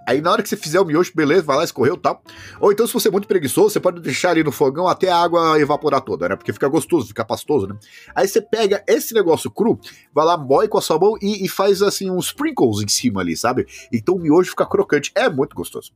Aí 0.08 0.20
na 0.20 0.32
hora 0.32 0.42
que 0.42 0.50
você 0.50 0.58
fizer 0.58 0.80
o 0.80 0.86
miojo, 0.86 1.12
beleza, 1.16 1.44
vai 1.44 1.58
lá, 1.58 1.64
escorreu 1.64 1.96
e 1.96 2.00
tal. 2.00 2.24
Ou 2.60 2.72
então, 2.72 2.88
se 2.88 2.94
você 2.94 3.08
é 3.08 3.12
muito 3.12 3.28
preguiçoso, 3.28 3.70
você 3.70 3.80
pode 3.80 4.02
deixar 4.02 4.32
ali 4.32 4.44
no 4.44 4.52
fogão 4.52 4.88
até 4.88 5.10
a 5.10 5.18
água 5.18 5.60
evaporar 5.60 6.02
toda, 6.02 6.28
né? 6.28 6.36
Porque 6.36 6.52
fica 6.52 6.68
gostoso, 6.68 7.08
fica 7.08 7.24
pastoso, 7.24 7.68
né? 7.68 7.76
Aí 8.16 8.28
você 8.28 8.42
pega 8.42 8.84
esse 8.88 9.14
negócio 9.14 9.50
cru, 9.52 9.80
vai 10.14 10.26
lá, 10.26 10.38
moe 10.38 10.68
com 10.68 10.78
a 10.78 10.82
sua 10.82 10.98
mão 10.98 11.18
e, 11.22 11.46
e 11.46 11.48
faz 11.48 11.82
assim 11.82 12.10
uns 12.10 12.28
sprinkles 12.28 12.82
em 12.84 12.88
cima 12.88 13.22
ali, 13.22 13.38
sabe? 13.38 13.68
Então 13.94 14.16
o 14.16 14.20
miojo 14.20 14.50
fica 14.50 14.66
crocante. 14.66 15.12
É 15.14 15.30
muito 15.30 15.56
gostoso. 15.56 15.92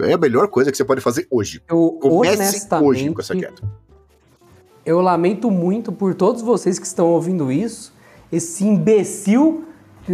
É 0.00 0.12
a 0.12 0.18
melhor 0.18 0.48
coisa 0.48 0.70
que 0.70 0.76
você 0.76 0.84
pode 0.84 1.00
fazer 1.00 1.26
hoje. 1.30 1.60
Eu, 1.68 1.98
Comece 2.00 2.68
hoje 2.80 3.10
com 3.10 3.20
essa 3.20 3.34
dieta. 3.34 3.62
eu 4.86 5.00
lamento 5.00 5.50
muito 5.50 5.90
por 5.90 6.14
todos 6.14 6.40
vocês 6.42 6.78
que 6.78 6.86
estão 6.86 7.08
ouvindo 7.08 7.50
isso. 7.50 7.92
Esse 8.30 8.64
imbecil 8.64 9.64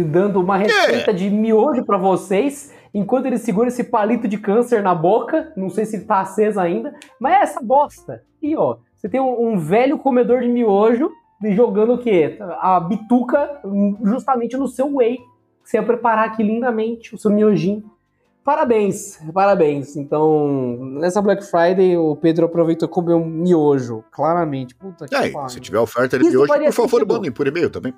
dando 0.03 0.41
uma 0.41 0.57
receita 0.57 1.13
de 1.13 1.29
miojo 1.29 1.85
pra 1.85 1.97
vocês, 1.97 2.71
enquanto 2.95 3.25
ele 3.25 3.37
segura 3.37 3.67
esse 3.67 3.83
palito 3.83 4.25
de 4.25 4.37
câncer 4.37 4.81
na 4.81 4.95
boca. 4.95 5.51
Não 5.57 5.69
sei 5.69 5.85
se 5.85 6.05
tá 6.05 6.21
aceso 6.21 6.59
ainda, 6.59 6.95
mas 7.19 7.33
é 7.33 7.41
essa 7.41 7.61
bosta. 7.61 8.23
E 8.41 8.55
ó, 8.55 8.77
você 8.95 9.09
tem 9.09 9.19
um, 9.19 9.49
um 9.49 9.59
velho 9.59 9.99
comedor 9.99 10.39
de 10.39 10.47
miojo 10.47 11.11
jogando 11.53 11.93
o 11.93 11.97
quê? 11.97 12.37
A 12.61 12.79
bituca 12.79 13.59
hum, 13.65 13.97
justamente 14.01 14.55
no 14.55 14.67
seu 14.69 14.95
whey. 14.95 15.19
Você 15.61 15.77
ia 15.77 15.83
preparar 15.83 16.29
aqui 16.29 16.41
lindamente 16.41 17.13
o 17.13 17.17
seu 17.17 17.29
miojinho. 17.29 17.83
Parabéns, 18.43 19.19
parabéns. 19.33 19.97
Então, 19.97 20.77
nessa 20.99 21.19
Black 21.19 21.43
Friday, 21.43 21.97
o 21.97 22.15
Pedro 22.15 22.45
aproveitou 22.45 22.87
e 22.87 22.91
comeu 22.91 23.17
um 23.17 23.25
miojo, 23.25 24.03
claramente. 24.11 24.75
Puta 24.75 25.07
que 25.07 25.15
E 25.15 25.17
aí, 25.17 25.31
pariu. 25.31 25.49
se 25.49 25.59
tiver 25.59 25.79
oferta 25.79 26.17
de 26.17 26.29
miojo, 26.29 26.47
por 26.47 26.71
favor, 26.71 27.05
mandem 27.07 27.31
por 27.31 27.47
e-mail 27.47 27.71
também. 27.71 27.93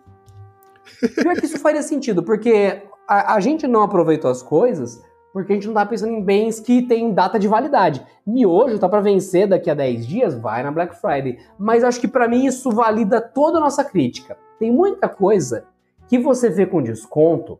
Pior 1.21 1.35
que 1.35 1.45
isso 1.45 1.59
faria 1.59 1.83
sentido, 1.83 2.23
porque 2.23 2.81
a, 3.07 3.35
a 3.35 3.39
gente 3.39 3.65
não 3.67 3.81
aproveitou 3.81 4.29
as 4.29 4.41
coisas 4.41 5.03
porque 5.33 5.53
a 5.53 5.55
gente 5.55 5.67
não 5.67 5.73
tá 5.75 5.85
pensando 5.85 6.13
em 6.13 6.21
bens 6.23 6.59
que 6.59 6.81
têm 6.81 7.13
data 7.13 7.37
de 7.37 7.47
validade. 7.47 8.03
Miojo 8.25 8.79
tá 8.79 8.89
para 8.89 9.01
vencer 9.01 9.47
daqui 9.47 9.69
a 9.69 9.75
10 9.75 10.07
dias, 10.07 10.33
vai 10.33 10.63
na 10.63 10.71
Black 10.71 10.99
Friday. 10.99 11.37
Mas 11.59 11.83
acho 11.83 12.01
que 12.01 12.07
para 12.07 12.27
mim 12.27 12.45
isso 12.45 12.71
valida 12.71 13.21
toda 13.21 13.57
a 13.57 13.61
nossa 13.61 13.83
crítica. 13.83 14.35
Tem 14.57 14.71
muita 14.71 15.07
coisa 15.07 15.65
que 16.07 16.17
você 16.17 16.49
vê 16.49 16.65
com 16.65 16.81
desconto 16.81 17.59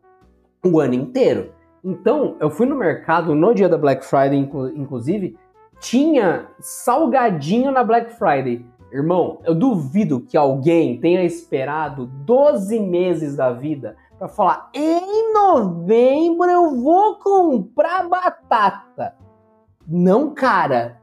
o 0.65 0.79
ano 0.79 0.95
inteiro. 0.95 1.51
Então, 1.83 2.35
eu 2.39 2.49
fui 2.49 2.65
no 2.65 2.75
mercado 2.75 3.35
no 3.35 3.53
dia 3.53 3.69
da 3.69 3.77
Black 3.77 4.03
Friday, 4.03 4.39
inclu- 4.39 4.75
inclusive, 4.75 5.37
tinha 5.79 6.47
salgadinho 6.59 7.71
na 7.71 7.83
Black 7.83 8.13
Friday. 8.17 8.65
Irmão, 8.91 9.39
eu 9.43 9.53
duvido 9.53 10.21
que 10.21 10.35
alguém 10.35 10.99
tenha 10.99 11.23
esperado 11.23 12.07
12 12.07 12.79
meses 12.79 13.35
da 13.35 13.51
vida 13.51 13.95
pra 14.17 14.27
falar: 14.27 14.69
em 14.73 15.33
novembro 15.33 16.49
eu 16.49 16.75
vou 16.75 17.15
comprar 17.19 18.07
batata. 18.07 19.15
Não, 19.87 20.33
cara. 20.33 20.99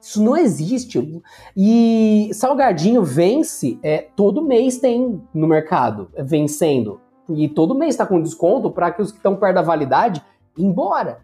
Isso 0.00 0.22
não 0.22 0.36
existe. 0.36 1.20
E 1.56 2.30
salgadinho 2.32 3.02
vence, 3.02 3.80
é, 3.82 4.08
todo 4.14 4.44
mês 4.44 4.78
tem 4.78 5.20
no 5.34 5.48
mercado, 5.48 6.08
é, 6.14 6.22
vencendo. 6.22 7.00
E 7.28 7.48
todo 7.48 7.74
mês 7.74 7.96
tá 7.96 8.06
com 8.06 8.22
desconto 8.22 8.70
para 8.70 8.92
que 8.92 9.02
os 9.02 9.10
que 9.10 9.18
estão 9.18 9.36
perto 9.36 9.56
da 9.56 9.62
validade 9.62 10.24
embora. 10.56 11.20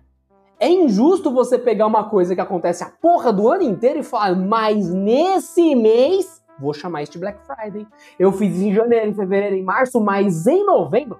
É 0.58 0.68
injusto 0.68 1.30
você 1.30 1.58
pegar 1.58 1.86
uma 1.86 2.08
coisa 2.10 2.34
que 2.34 2.40
acontece 2.40 2.82
a 2.82 2.90
porra 2.90 3.32
do 3.32 3.48
ano 3.48 3.62
inteiro 3.62 4.00
e 4.00 4.02
falar, 4.02 4.34
mas 4.34 4.92
nesse 4.92 5.74
mês 5.74 6.42
vou 6.58 6.74
chamar 6.74 7.04
de 7.04 7.18
Black 7.18 7.38
Friday. 7.46 7.86
Eu 8.18 8.32
fiz 8.32 8.60
em 8.60 8.74
janeiro, 8.74 9.10
em 9.10 9.14
fevereiro, 9.14 9.56
em 9.56 9.62
março, 9.62 10.00
mas 10.00 10.46
em 10.46 10.64
novembro 10.64 11.18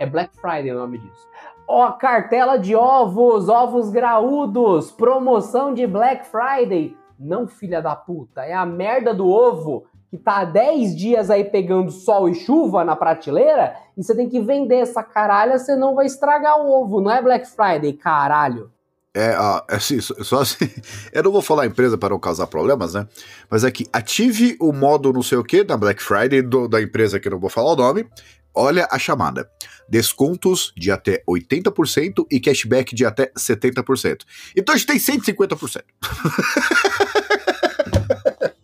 é 0.00 0.06
Black 0.06 0.34
Friday 0.40 0.72
o 0.72 0.78
nome 0.78 0.98
disso. 0.98 1.28
Ó, 1.68 1.92
cartela 1.92 2.56
de 2.56 2.74
ovos, 2.74 3.48
ovos 3.48 3.90
graúdos, 3.90 4.90
promoção 4.90 5.72
de 5.74 5.86
Black 5.86 6.26
Friday. 6.26 6.96
Não, 7.18 7.46
filha 7.46 7.82
da 7.82 7.94
puta, 7.94 8.42
é 8.42 8.54
a 8.54 8.64
merda 8.64 9.14
do 9.14 9.28
ovo 9.28 9.84
que 10.10 10.16
tá 10.18 10.38
há 10.38 10.44
10 10.44 10.96
dias 10.96 11.30
aí 11.30 11.44
pegando 11.44 11.90
sol 11.92 12.28
e 12.28 12.34
chuva 12.34 12.82
na 12.82 12.96
prateleira 12.96 13.76
e 13.96 14.02
você 14.02 14.16
tem 14.16 14.28
que 14.28 14.40
vender 14.40 14.76
essa 14.78 15.02
caralha, 15.04 15.58
senão 15.58 15.94
vai 15.94 16.06
estragar 16.06 16.58
o 16.58 16.72
ovo. 16.72 17.00
Não 17.00 17.10
é 17.12 17.22
Black 17.22 17.46
Friday, 17.46 17.92
caralho. 17.92 18.72
É, 19.14 19.34
ah, 19.36 19.64
assim, 19.68 20.00
só 20.00 20.40
assim, 20.40 20.68
eu 21.12 21.22
não 21.22 21.30
vou 21.30 21.42
falar 21.42 21.66
empresa 21.66 21.98
para 21.98 22.10
não 22.10 22.18
causar 22.18 22.46
problemas, 22.46 22.94
né? 22.94 23.06
Mas 23.50 23.64
é 23.64 23.70
que 23.70 23.86
ative 23.92 24.56
o 24.60 24.72
modo 24.72 25.12
não 25.12 25.22
sei 25.22 25.36
o 25.36 25.44
que 25.44 25.62
da 25.62 25.76
Black 25.76 26.02
Friday 26.02 26.42
do- 26.42 26.68
da 26.68 26.80
empresa 26.80 27.20
que 27.20 27.28
eu 27.28 27.32
não 27.32 27.38
vou 27.38 27.50
falar 27.50 27.72
o 27.72 27.76
nome. 27.76 28.06
Olha 28.54 28.88
a 28.90 28.98
chamada. 28.98 29.48
Descontos 29.88 30.72
de 30.76 30.90
até 30.90 31.22
80% 31.28 32.26
e 32.30 32.40
cashback 32.40 32.94
de 32.94 33.04
até 33.04 33.30
70%. 33.38 34.22
Então 34.56 34.74
a 34.74 34.78
gente 34.78 34.86
tem 34.86 34.98
150%. 34.98 35.82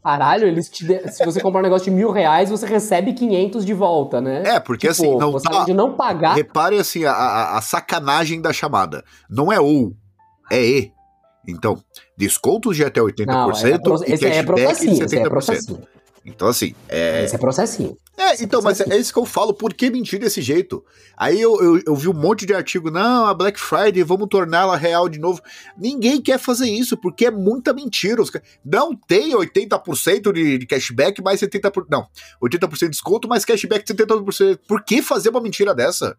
Caralho, 0.03 0.47
eles 0.47 0.69
te 0.69 0.85
de- 0.87 1.09
se 1.11 1.25
você 1.25 1.41
comprar 1.41 1.59
um 1.59 1.63
negócio 1.65 1.87
de 1.87 1.91
mil 1.91 2.13
reais, 2.13 2.49
você 2.49 2.65
recebe 2.65 3.13
500 3.13 3.65
de 3.65 3.75
volta, 3.75 4.21
né? 4.21 4.43
É, 4.47 4.61
porque 4.61 4.87
Tipo, 4.89 5.03
assim, 5.03 5.17
não 5.19 5.33
você 5.33 5.49
tá. 5.49 5.67
não 5.75 5.95
pagar. 5.95 6.35
Reparem 6.37 6.79
assim, 6.79 7.05
a, 7.05 7.13
a- 7.57 7.61
sacanagem 7.61 8.41
da 8.41 8.53
chamada. 8.53 9.05
Não 9.29 9.53
é 9.53 9.59
ou, 9.61 9.97
é 10.51 10.65
e. 10.65 10.93
Então, 11.49 11.77
descontos 12.17 12.77
de 12.77 12.85
até 12.85 13.01
80% 13.01 13.27
Não, 13.27 13.51
é, 13.51 13.79
pro- 13.79 14.05
e 14.07 14.13
é 14.13 14.17
cashback 14.19 14.47
processinho, 14.47 14.95
de 14.97 15.05
esse 15.05 15.17
é 15.19 15.23
70%. 15.25 15.29
processinho. 15.29 15.83
Então, 16.27 16.49
assim, 16.49 16.75
é, 16.89 17.25
Esse 17.25 17.37
é 17.37 17.39
processinho. 17.39 17.97
É, 18.19 18.43
então, 18.43 18.61
mas 18.61 18.81
é 18.81 18.97
isso 18.97 19.13
que 19.13 19.19
eu 19.19 19.25
falo, 19.25 19.55
por 19.55 19.73
que 19.73 19.89
mentir 19.91 20.19
desse 20.19 20.43
jeito? 20.43 20.85
Aí 21.17 21.41
eu, 21.41 21.63
eu, 21.63 21.83
eu 21.87 21.95
vi 21.95 22.09
um 22.09 22.15
monte 22.15 22.45
de 22.45 22.53
artigo, 22.53 22.91
não, 22.91 23.27
a 23.27 23.33
Black 23.33 23.61
Friday, 23.61 24.03
vamos 24.03 24.27
torná-la 24.29 24.77
real 24.77 25.09
de 25.09 25.21
novo. 25.21 25.41
Ninguém 25.79 26.21
quer 26.21 26.39
fazer 26.39 26.69
isso, 26.69 26.97
porque 26.97 27.27
é 27.27 27.31
muita 27.31 27.73
mentira. 27.73 28.23
Não 28.65 28.97
tem 28.97 29.35
80% 29.35 30.33
de, 30.33 30.59
de 30.59 30.67
cashback, 30.67 31.23
mais 31.23 31.41
70%. 31.41 31.87
Não, 31.89 32.09
80% 32.43 32.79
de 32.79 32.89
desconto, 32.89 33.29
mais 33.29 33.45
cashback 33.45 33.85
de 33.85 33.95
70%. 33.95 34.59
Por 34.67 34.83
que 34.83 35.01
fazer 35.03 35.29
uma 35.29 35.41
mentira 35.41 35.73
dessa? 35.73 36.17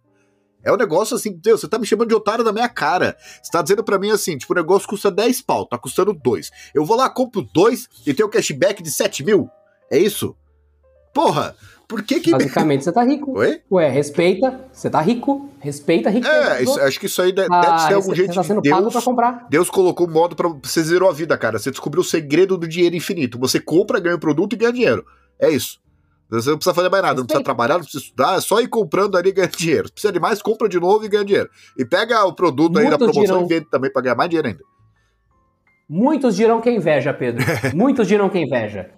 É 0.64 0.72
um 0.72 0.78
negócio 0.78 1.16
assim, 1.16 1.32
Deus, 1.34 1.62
você 1.62 1.68
tá 1.68 1.78
me 1.78 1.86
chamando 1.86 2.10
de 2.10 2.16
otário 2.16 2.44
na 2.44 2.52
minha 2.52 2.70
cara. 2.70 3.18
Você 3.42 3.52
tá 3.52 3.62
dizendo 3.62 3.84
pra 3.84 4.00
mim 4.00 4.12
assim, 4.12 4.38
tipo, 4.38 4.54
o 4.54 4.56
negócio 4.56 4.88
custa 4.88 5.10
10 5.12 5.42
pau, 5.42 5.66
tá 5.66 5.78
custando 5.78 6.14
2. 6.14 6.52
Eu 6.74 6.86
vou 6.86 6.96
lá, 6.98 7.10
compro 7.10 7.42
2 7.42 7.88
e 8.06 8.14
tenho 8.14 8.30
cashback 8.30 8.82
de 8.82 8.92
7 8.92 9.24
mil? 9.24 9.50
É 9.92 9.98
isso? 9.98 10.36
Porra, 11.14 11.56
por 11.88 12.04
que 12.04 12.20
que... 12.20 12.32
Basicamente, 12.32 12.84
você 12.84 12.92
tá 12.92 13.04
rico. 13.04 13.38
Oi? 13.40 13.62
Ué, 13.72 13.90
respeita, 13.90 14.66
você 14.72 14.90
tá 14.90 15.00
rico, 15.02 15.50
respeita 15.60 16.10
a 16.10 16.12
riqueza. 16.12 16.36
É, 16.36 16.64
isso- 16.64 16.80
acho 16.82 17.00
que 17.00 17.06
isso 17.06 17.22
aí 17.22 17.32
de- 17.32 17.48
Ah, 17.50 17.62
deve 17.62 17.80
ser 17.88 17.94
algum 17.94 18.16
jeito 18.16 18.30
você 18.30 18.36
tá 18.36 18.42
de 18.42 18.48
sendo 18.48 18.62
pago 18.62 18.82
Deus. 18.82 18.94
pra 18.94 19.02
comprar. 19.02 19.48
Deus 19.50 19.70
colocou 19.70 20.08
um 20.08 20.12
modo 20.12 20.36
pra 20.36 20.50
você 20.50 20.84
zerou 20.84 21.10
a 21.10 21.14
vida, 21.14 21.38
cara. 21.38 21.58
Você 21.58 21.72
descobriu 21.72 22.02
o 22.02 22.06
segredo 22.06 22.58
do 22.58 22.68
dinheiro 22.68 22.96
infinito. 22.96 23.40
Você 23.40 23.60
compra, 23.60 24.00
ganha 24.00 24.16
o 24.16 24.20
produto 24.20 24.54
e 24.54 24.58
ganha 24.58 24.74
dinheiro. 24.74 25.06
É 25.40 25.50
isso. 25.50 25.80
Você 26.30 26.50
não 26.50 26.58
precisa 26.58 26.74
fazer 26.74 26.90
mais 26.90 27.02
nada, 27.02 27.16
não 27.20 27.26
precisa 27.26 27.40
Respeita. 27.40 27.44
trabalhar, 27.46 27.74
não 27.76 27.84
precisa 27.84 28.04
estudar, 28.04 28.38
é 28.38 28.42
só 28.42 28.60
ir 28.60 28.68
comprando 28.68 29.16
ali 29.16 29.30
e 29.30 29.32
ganhar 29.32 29.48
dinheiro. 29.48 29.88
Se 29.88 29.94
precisa 29.94 30.12
de 30.12 30.20
mais, 30.20 30.42
compra 30.42 30.68
de 30.68 30.78
novo 30.78 31.06
e 31.06 31.08
ganha 31.08 31.24
dinheiro. 31.24 31.50
E 31.78 31.86
pega 31.86 32.22
o 32.26 32.34
produto 32.34 32.78
aí 32.78 32.90
da 32.90 32.98
promoção 32.98 33.24
dirão- 33.24 33.46
e 33.46 33.48
vende 33.48 33.66
também 33.72 33.90
pra 33.92 34.02
ganhar 34.02 34.16
mais 34.16 34.30
dinheiro 34.30 34.50
ainda. 34.50 34.64
Muitos 35.90 36.36
dirão 36.36 36.60
que 36.60 36.68
é 36.68 36.76
inveja, 36.76 37.14
Pedro. 37.14 37.46
Muitos 37.74 38.08
dirão 38.08 38.30
que 38.30 38.38
é 38.38 38.42
inveja. 38.42 38.90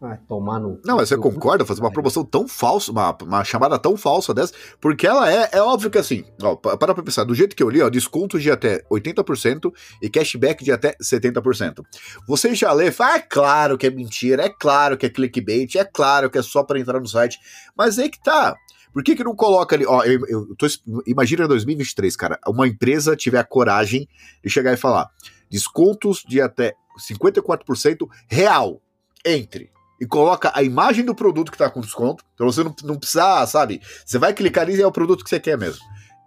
Vai 0.00 0.16
tomar 0.28 0.60
no. 0.60 0.80
Não, 0.84 0.96
mas 0.96 1.08
você 1.08 1.16
concorda 1.16 1.66
fazer 1.66 1.80
uma 1.80 1.90
promoção 1.90 2.24
tão 2.24 2.46
falsa, 2.46 2.92
uma, 2.92 3.16
uma 3.20 3.42
chamada 3.42 3.76
tão 3.80 3.96
falsa 3.96 4.32
dessa? 4.32 4.52
Porque 4.80 5.04
ela 5.04 5.28
é, 5.28 5.48
é 5.54 5.60
óbvio 5.60 5.90
que 5.90 5.98
assim, 5.98 6.24
ó, 6.40 6.54
pa- 6.54 6.76
para 6.76 6.94
pra 6.94 7.02
pensar, 7.02 7.24
do 7.24 7.34
jeito 7.34 7.56
que 7.56 7.62
eu 7.62 7.68
li, 7.68 7.82
ó, 7.82 7.88
desconto 7.90 8.38
de 8.38 8.48
até 8.48 8.80
80% 8.88 9.72
e 10.00 10.08
cashback 10.08 10.62
de 10.62 10.70
até 10.70 10.94
70%. 11.02 11.82
Você 12.28 12.54
já 12.54 12.72
lê, 12.72 12.92
fala, 12.92 13.14
ah, 13.14 13.16
é 13.16 13.20
claro 13.20 13.76
que 13.76 13.88
é 13.88 13.90
mentira, 13.90 14.44
é 14.44 14.48
claro 14.48 14.96
que 14.96 15.04
é 15.04 15.08
clickbait, 15.10 15.74
é 15.74 15.84
claro 15.84 16.30
que 16.30 16.38
é 16.38 16.42
só 16.42 16.62
para 16.62 16.78
entrar 16.78 17.00
no 17.00 17.08
site, 17.08 17.36
mas 17.76 17.98
aí 17.98 18.08
que 18.08 18.22
tá. 18.22 18.54
Por 18.92 19.02
que 19.02 19.16
que 19.16 19.24
não 19.24 19.34
coloca 19.34 19.74
ali, 19.74 19.84
ó, 19.84 20.04
eu, 20.04 20.20
eu 20.28 20.54
tô, 20.56 20.66
imagina 21.08 21.44
em 21.44 21.48
2023, 21.48 22.14
cara, 22.14 22.38
uma 22.46 22.68
empresa 22.68 23.16
tiver 23.16 23.38
a 23.40 23.44
coragem 23.44 24.08
de 24.44 24.48
chegar 24.48 24.72
e 24.72 24.76
falar, 24.76 25.10
descontos 25.50 26.22
de 26.26 26.40
até 26.40 26.72
54% 27.12 28.08
real, 28.28 28.80
entre 29.24 29.70
e 30.00 30.06
coloca 30.06 30.52
a 30.54 30.62
imagem 30.62 31.04
do 31.04 31.14
produto 31.14 31.50
que 31.50 31.58
tá 31.58 31.68
com 31.68 31.80
desconto, 31.80 32.24
pra 32.36 32.46
você 32.46 32.62
não, 32.62 32.74
não 32.84 32.96
precisar, 32.96 33.46
sabe? 33.46 33.80
Você 34.04 34.18
vai 34.18 34.32
clicar 34.32 34.64
ali 34.64 34.76
e 34.76 34.82
é 34.82 34.86
o 34.86 34.92
produto 34.92 35.24
que 35.24 35.30
você 35.30 35.40
quer 35.40 35.58
mesmo. 35.58 35.82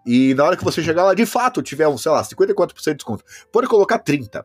E 0.06 0.34
na 0.34 0.44
hora 0.44 0.58
que 0.58 0.64
você 0.64 0.82
chegar 0.84 1.04
lá, 1.04 1.14
de 1.14 1.26
fato, 1.26 1.62
tiver 1.62 1.88
um, 1.88 1.98
sei 1.98 2.12
lá, 2.12 2.24
54% 2.24 2.74
de 2.84 2.94
desconto, 2.96 3.24
pode 3.52 3.68
colocar 3.68 4.00
30%. 4.00 4.44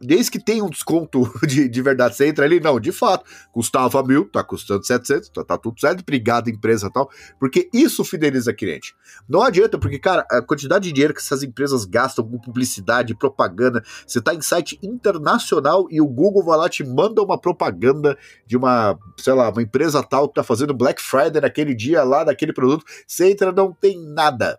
Desde 0.00 0.30
que 0.30 0.38
tenha 0.38 0.62
um 0.62 0.70
desconto 0.70 1.30
de, 1.46 1.68
de 1.68 1.82
verdade, 1.82 2.16
você 2.16 2.26
entra 2.28 2.44
ali, 2.44 2.60
não, 2.60 2.78
de 2.78 2.92
fato, 2.92 3.24
custava 3.52 4.02
mil, 4.02 4.28
tá 4.28 4.44
custando 4.44 4.84
700, 4.84 5.30
tá, 5.30 5.44
tá 5.44 5.58
tudo 5.58 5.80
certo, 5.80 6.00
obrigado 6.00 6.50
empresa 6.50 6.90
tal, 6.90 7.10
porque 7.40 7.68
isso 7.72 8.04
fideliza 8.04 8.52
cliente. 8.52 8.94
Não 9.28 9.42
adianta, 9.42 9.78
porque, 9.78 9.98
cara, 9.98 10.26
a 10.30 10.42
quantidade 10.42 10.84
de 10.84 10.92
dinheiro 10.92 11.14
que 11.14 11.20
essas 11.20 11.42
empresas 11.42 11.84
gastam 11.84 12.28
com 12.28 12.38
publicidade, 12.38 13.14
propaganda, 13.14 13.82
você 14.06 14.20
tá 14.20 14.34
em 14.34 14.40
site 14.40 14.78
internacional 14.82 15.86
e 15.90 16.00
o 16.00 16.06
Google 16.06 16.44
vai 16.44 16.58
lá 16.58 16.68
te 16.68 16.84
manda 16.84 17.22
uma 17.22 17.40
propaganda 17.40 18.16
de 18.46 18.56
uma, 18.56 18.98
sei 19.18 19.32
lá, 19.32 19.50
uma 19.50 19.62
empresa 19.62 20.02
tal 20.02 20.28
que 20.28 20.34
tá 20.34 20.42
fazendo 20.42 20.74
Black 20.74 21.00
Friday 21.00 21.40
naquele 21.40 21.74
dia 21.74 22.04
lá 22.04 22.24
daquele 22.24 22.52
produto. 22.52 22.84
Você 23.06 23.30
entra, 23.30 23.50
não 23.50 23.72
tem 23.72 23.98
nada. 24.00 24.58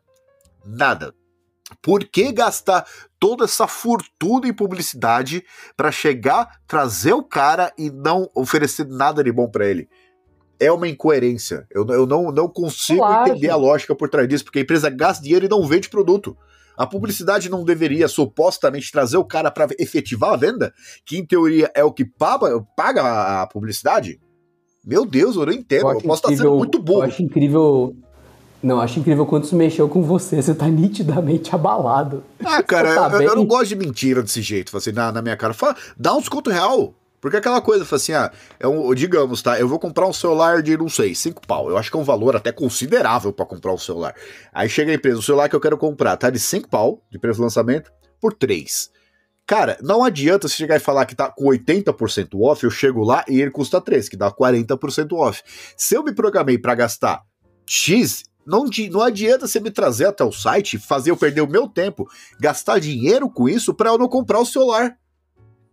Nada. 0.65 1.13
Por 1.82 2.03
que 2.05 2.32
gastar 2.32 2.86
toda 3.20 3.43
essa 3.45 3.68
fortuna 3.68 4.47
em 4.47 4.53
publicidade 4.53 5.43
para 5.76 5.91
chegar, 5.91 6.59
trazer 6.68 7.13
o 7.13 7.24
cara 7.24 7.74
e 7.78 7.89
não 7.89 8.30
oferecer 8.36 8.88
nada 8.88 9.24
de 9.24 9.32
bom 9.32 9.49
para 9.49 9.65
ele? 9.68 9.89
É 10.59 10.72
uma 10.72 10.88
incoerência. 10.88 11.68
Eu, 11.70 11.86
eu 11.88 12.05
não, 12.07 12.32
não 12.32 12.47
consigo 12.47 12.99
Plágio. 12.99 13.34
entender 13.34 13.49
a 13.49 13.55
lógica 13.55 13.93
por 13.95 14.09
trás 14.09 14.28
disso, 14.28 14.43
porque 14.43 14.59
a 14.59 14.61
empresa 14.61 14.89
gasta 14.89 15.22
dinheiro 15.24 15.45
e 15.45 15.49
não 15.49 15.65
vende 15.68 15.89
produto. 15.89 16.36
A 16.76 16.86
publicidade 16.88 17.49
não 17.49 17.63
deveria 17.63 18.07
supostamente 18.07 18.91
trazer 18.91 19.18
o 19.18 19.26
cara 19.26 19.51
para 19.51 19.68
efetivar 19.80 20.34
a 20.34 20.38
venda, 20.38 20.74
que 21.05 21.18
em 21.18 21.26
teoria 21.26 21.72
é 21.76 21.84
o 21.84 21.91
que 21.91 22.05
paga, 22.05 22.59
paga 22.76 23.41
a- 23.41 23.47
publicidade? 23.47 24.20
Meu 24.86 25.05
Deus, 25.05 25.36
eu 25.36 25.45
não 25.45 25.53
entendo. 25.53 25.82
Eu, 25.82 25.89
acho 25.89 26.01
posso 26.07 26.20
estar 26.20 26.28
sendo 26.30 26.36
incrível- 26.39 26.57
muito 26.57 26.78
Eu 26.78 26.84
burro. 26.84 27.01
acho 27.01 27.22
incrível. 27.24 27.95
Não, 28.62 28.80
acho 28.80 28.99
incrível 28.99 29.26
quando 29.26 29.43
isso 29.43 29.55
mexeu 29.55 29.88
com 29.88 30.01
você. 30.01 30.41
Você 30.41 30.53
tá 30.53 30.68
nitidamente 30.68 31.53
abalado. 31.53 32.24
Ah, 32.43 32.64
cara, 32.64 33.10
Tá 33.10 33.18
eu, 33.18 33.30
eu 33.30 33.36
não 33.36 33.45
gosto 33.45 33.68
de 33.68 33.76
mentira 33.76 34.22
desse 34.24 34.41
jeito, 34.41 34.76
assim, 34.76 34.91
na, 34.91 35.12
na 35.12 35.22
minha 35.22 35.38
cara. 35.38 35.53
Fala, 35.53 35.76
dá 35.97 36.14
um 36.14 36.20
desconto 36.20 36.49
real. 36.49 36.93
Porque 37.20 37.38
aquela 37.38 37.60
coisa, 37.62 37.84
fala 37.84 37.97
assim, 37.97 38.14
ah, 38.14 38.32
é 38.60 38.68
um, 38.68 38.93
digamos, 38.93 39.41
tá? 39.41 39.60
Eu 39.60 39.68
vou 39.68 39.80
comprar 39.80 40.08
um 40.08 40.14
celular 40.14 40.62
de, 40.62 40.78
não 40.78 40.88
sei, 40.88 41.16
5 41.16 41.45
pau. 41.47 41.70
Eu 41.70 41.78
acho 41.78 41.89
que 41.89 41.97
é 41.97 41.99
um 41.99 42.03
valor 42.03 42.36
até 42.36 42.51
considerável 42.51 43.34
pra 43.34 43.45
comprar 43.45 43.74
um 43.74 43.78
celular. 43.78 44.14
Aí 44.53 44.70
chega 44.70 44.91
a 44.91 44.95
empresa, 44.95 45.18
o 45.18 45.24
celular 45.24 45.49
que 45.49 45.55
eu 45.55 45.60
quero 45.60 45.78
comprar 45.78 46.16
tá 46.16 46.30
de 46.30 46.39
5 46.39 46.70
pau, 46.70 47.01
de 47.12 47.18
preço 47.18 47.38
de 47.38 47.43
lançamento, 47.43 47.91
por 48.22 48.34
3. 48.34 48.91
Cara, 49.47 49.78
não 49.82 50.03
adianta 50.03 50.47
você 50.47 50.55
chegar 50.55 50.76
e 50.76 50.80
falar 50.80 51.05
que 51.05 51.16
tá 51.16 51.30
com 51.30 51.45
80% 51.45 52.39
off, 52.39 52.64
eu 52.64 52.70
chego 52.70 53.03
lá 53.03 53.24
e 53.28 53.41
ele 53.41 53.49
custa 53.49 53.82
3, 53.82 54.10
que 54.10 54.18
dá 54.18 54.30
40% 54.32 55.14
off. 55.14 55.41
Se 55.76 55.95
eu 55.95 56.03
me 56.03 56.14
programei 56.14 56.58
pra 56.58 56.76
gastar 56.76 57.22
X, 57.66 58.24
não, 58.48 58.66
não 58.91 59.02
adianta 59.02 59.45
você 59.48 59.60
me 59.60 59.70
trazer 59.70 60.06
até 60.06 60.24
o 60.24 60.32
site, 60.32 60.80
fazer 60.80 61.12
eu 61.12 61.18
perder 61.18 61.41
o 61.41 61.48
meu 61.48 61.68
tempo, 61.68 62.10
gastar 62.39 62.80
dinheiro 62.80 63.30
com 63.30 63.48
isso 63.50 63.74
pra 63.74 63.89
eu 63.89 63.98
não 63.98 64.08
comprar 64.08 64.39
o 64.39 64.45
celular. 64.45 64.98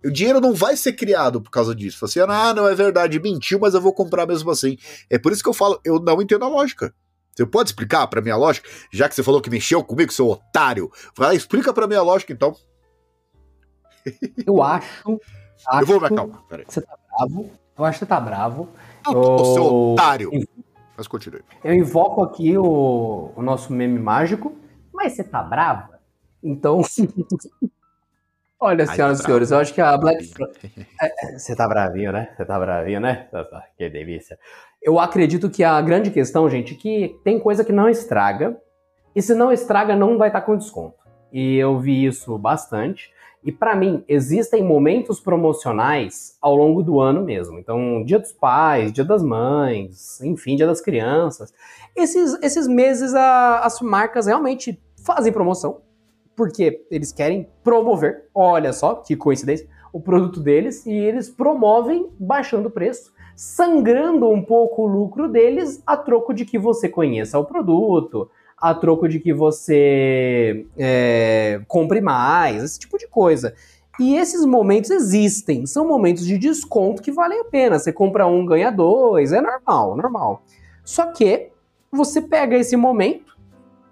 O 0.05 0.11
dinheiro 0.11 0.41
não 0.41 0.53
vai 0.53 0.77
ser 0.77 0.93
criado 0.93 1.41
por 1.41 1.51
causa 1.51 1.75
disso. 1.75 2.05
Assim, 2.05 2.21
ah, 2.21 2.53
não 2.53 2.69
é 2.69 2.75
verdade, 2.75 3.19
mentiu, 3.19 3.59
mas 3.59 3.73
eu 3.73 3.81
vou 3.81 3.95
comprar 3.95 4.27
mesmo 4.27 4.51
assim. 4.51 4.77
É 5.09 5.19
por 5.19 5.33
isso 5.33 5.43
que 5.43 5.49
eu 5.49 5.55
falo, 5.55 5.81
eu 5.85 5.99
não 5.99 6.21
entendo 6.21 6.45
a 6.45 6.49
lógica. 6.49 6.95
Você 7.35 7.47
pode 7.47 7.71
explicar 7.71 8.07
pra 8.07 8.21
mim 8.21 8.31
a 8.31 8.37
lógica? 8.37 8.69
Já 8.93 9.09
que 9.09 9.15
você 9.15 9.23
falou 9.23 9.41
que 9.41 9.49
mexeu 9.51 9.83
comigo, 9.83 10.13
seu 10.13 10.29
otário. 10.29 10.91
Vai 11.17 11.29
lá, 11.29 11.35
explica 11.35 11.73
pra 11.73 11.87
mim 11.87 11.95
a 11.95 12.03
lógica, 12.03 12.33
então. 12.33 12.55
Eu 14.47 14.63
acho. 14.63 15.19
acho 15.67 15.83
Eu 15.83 15.87
vou 15.87 16.01
me 16.01 16.07
acalmar, 16.07 16.43
peraí. 16.49 16.67
você 16.69 16.81
tá 16.83 16.97
bravo. 17.17 17.51
Eu 17.77 17.85
acho 17.85 17.99
que 17.99 18.05
você 18.05 18.09
tá 18.09 18.21
bravo. 18.21 18.69
Ô, 19.07 19.11
ô, 19.11 19.45
seu 19.55 19.65
Eu- 19.65 19.93
otário. 19.95 20.31
Mas 20.97 21.07
continue. 21.07 21.43
Eu 21.63 21.75
invoco 21.75 22.23
aqui 22.23 22.57
o, 22.57 23.33
o 23.35 23.43
nosso 23.43 23.73
meme 23.73 23.99
mágico. 23.99 24.57
Mas 24.93 25.13
você 25.13 25.25
tá 25.25 25.43
brava? 25.43 26.01
Então. 26.43 26.83
Olha, 28.61 28.87
Ai, 28.89 28.97
senhoras 28.97 29.19
tá 29.19 29.25
e 29.25 29.27
senhores, 29.27 29.51
eu 29.51 29.59
acho 29.59 29.75
que 29.75 29.81
a 29.81 29.97
Black. 29.97 30.25
Friday. 30.25 30.87
É, 31.03 31.39
Você 31.39 31.55
tá 31.55 31.69
bravinho, 31.69 32.13
né? 32.13 32.31
Você 32.35 32.45
tá 32.45 32.59
bravinho, 32.59 33.01
né? 33.01 33.29
Que 33.77 33.91
delícia. 33.91 34.39
Eu 34.81 34.99
acredito 34.99 35.51
que 35.51 35.63
a 35.63 35.81
grande 35.83 36.11
questão, 36.11 36.49
gente, 36.49 36.75
é 36.75 36.77
que 36.77 37.21
tem 37.25 37.39
coisa 37.39 37.65
que 37.65 37.73
não 37.73 37.89
estraga. 37.89 38.57
E 39.15 39.21
se 39.21 39.35
não 39.35 39.53
estraga, 39.53 39.95
não 39.95 40.17
vai 40.17 40.29
estar 40.29 40.41
com 40.43 40.57
desconto. 40.57 40.97
E 41.33 41.57
eu 41.57 41.79
vi 41.79 42.05
isso 42.07 42.39
bastante. 42.39 43.13
E 43.45 43.53
pra 43.53 43.77
mim, 43.77 44.03
existem 44.09 44.63
momentos 44.65 45.21
promocionais 45.21 46.37
ao 46.41 46.57
longo 46.57 46.83
do 46.83 46.99
ano 46.99 47.23
mesmo. 47.23 47.59
Então, 47.59 48.03
Dia 48.03 48.19
dos 48.19 48.33
Pais, 48.33 48.91
Dia 48.93 49.05
das 49.05 49.23
Mães, 49.23 50.21
enfim, 50.23 50.57
Dia 50.57 50.67
das 50.67 50.81
Crianças. 50.81 51.53
Esses, 51.95 52.39
esses 52.43 52.67
meses 52.67 53.15
a- 53.15 53.61
as 53.61 53.81
marcas 53.83 54.27
realmente 54.27 54.81
fazem 55.05 55.31
promoção, 55.33 55.83
porque 56.35 56.87
eles 56.91 57.13
querem 57.13 57.47
promover. 57.63 58.29
Olha 58.35 58.73
só 58.73 58.95
que 58.95 59.15
coincidência 59.15 59.69
o 59.93 60.01
produto 60.01 60.41
deles 60.41 60.85
e 60.87 60.93
eles 60.93 61.29
promovem 61.29 62.09
baixando 62.19 62.69
o 62.69 62.71
preço, 62.71 63.13
sangrando 63.37 64.29
um 64.29 64.43
pouco 64.43 64.83
o 64.83 64.87
lucro 64.87 65.29
deles 65.29 65.83
a 65.87 65.97
troco 65.97 66.33
de 66.33 66.45
que 66.45 66.59
você 66.59 66.89
conheça 66.89 67.39
o 67.39 67.45
produto, 67.45 68.29
a 68.65 68.75
troco 68.75 69.07
de 69.07 69.21
que 69.21 69.31
você 69.31 70.65
é, 70.79 71.61
compre 71.69 72.01
mais, 72.01 72.65
esse 72.65 72.79
tipo 72.79 72.97
de 72.97 73.07
coisa. 73.07 73.53
E 74.01 74.17
esses 74.17 74.43
momentos 74.47 74.89
existem, 74.89 75.67
são 75.67 75.87
momentos 75.87 76.25
de 76.25 76.39
desconto 76.39 77.03
que 77.03 77.13
valem 77.13 77.41
a 77.41 77.45
pena. 77.45 77.79
Você 77.79 77.93
compra 77.93 78.27
um, 78.27 78.47
ganha 78.47 78.71
dois, 78.71 79.35
é 79.35 79.41
normal, 79.43 79.95
normal. 79.95 80.43
Só 80.83 81.13
que 81.13 81.51
você 81.93 82.23
pega 82.23 82.57
esse 82.57 82.75
momento 82.75 83.37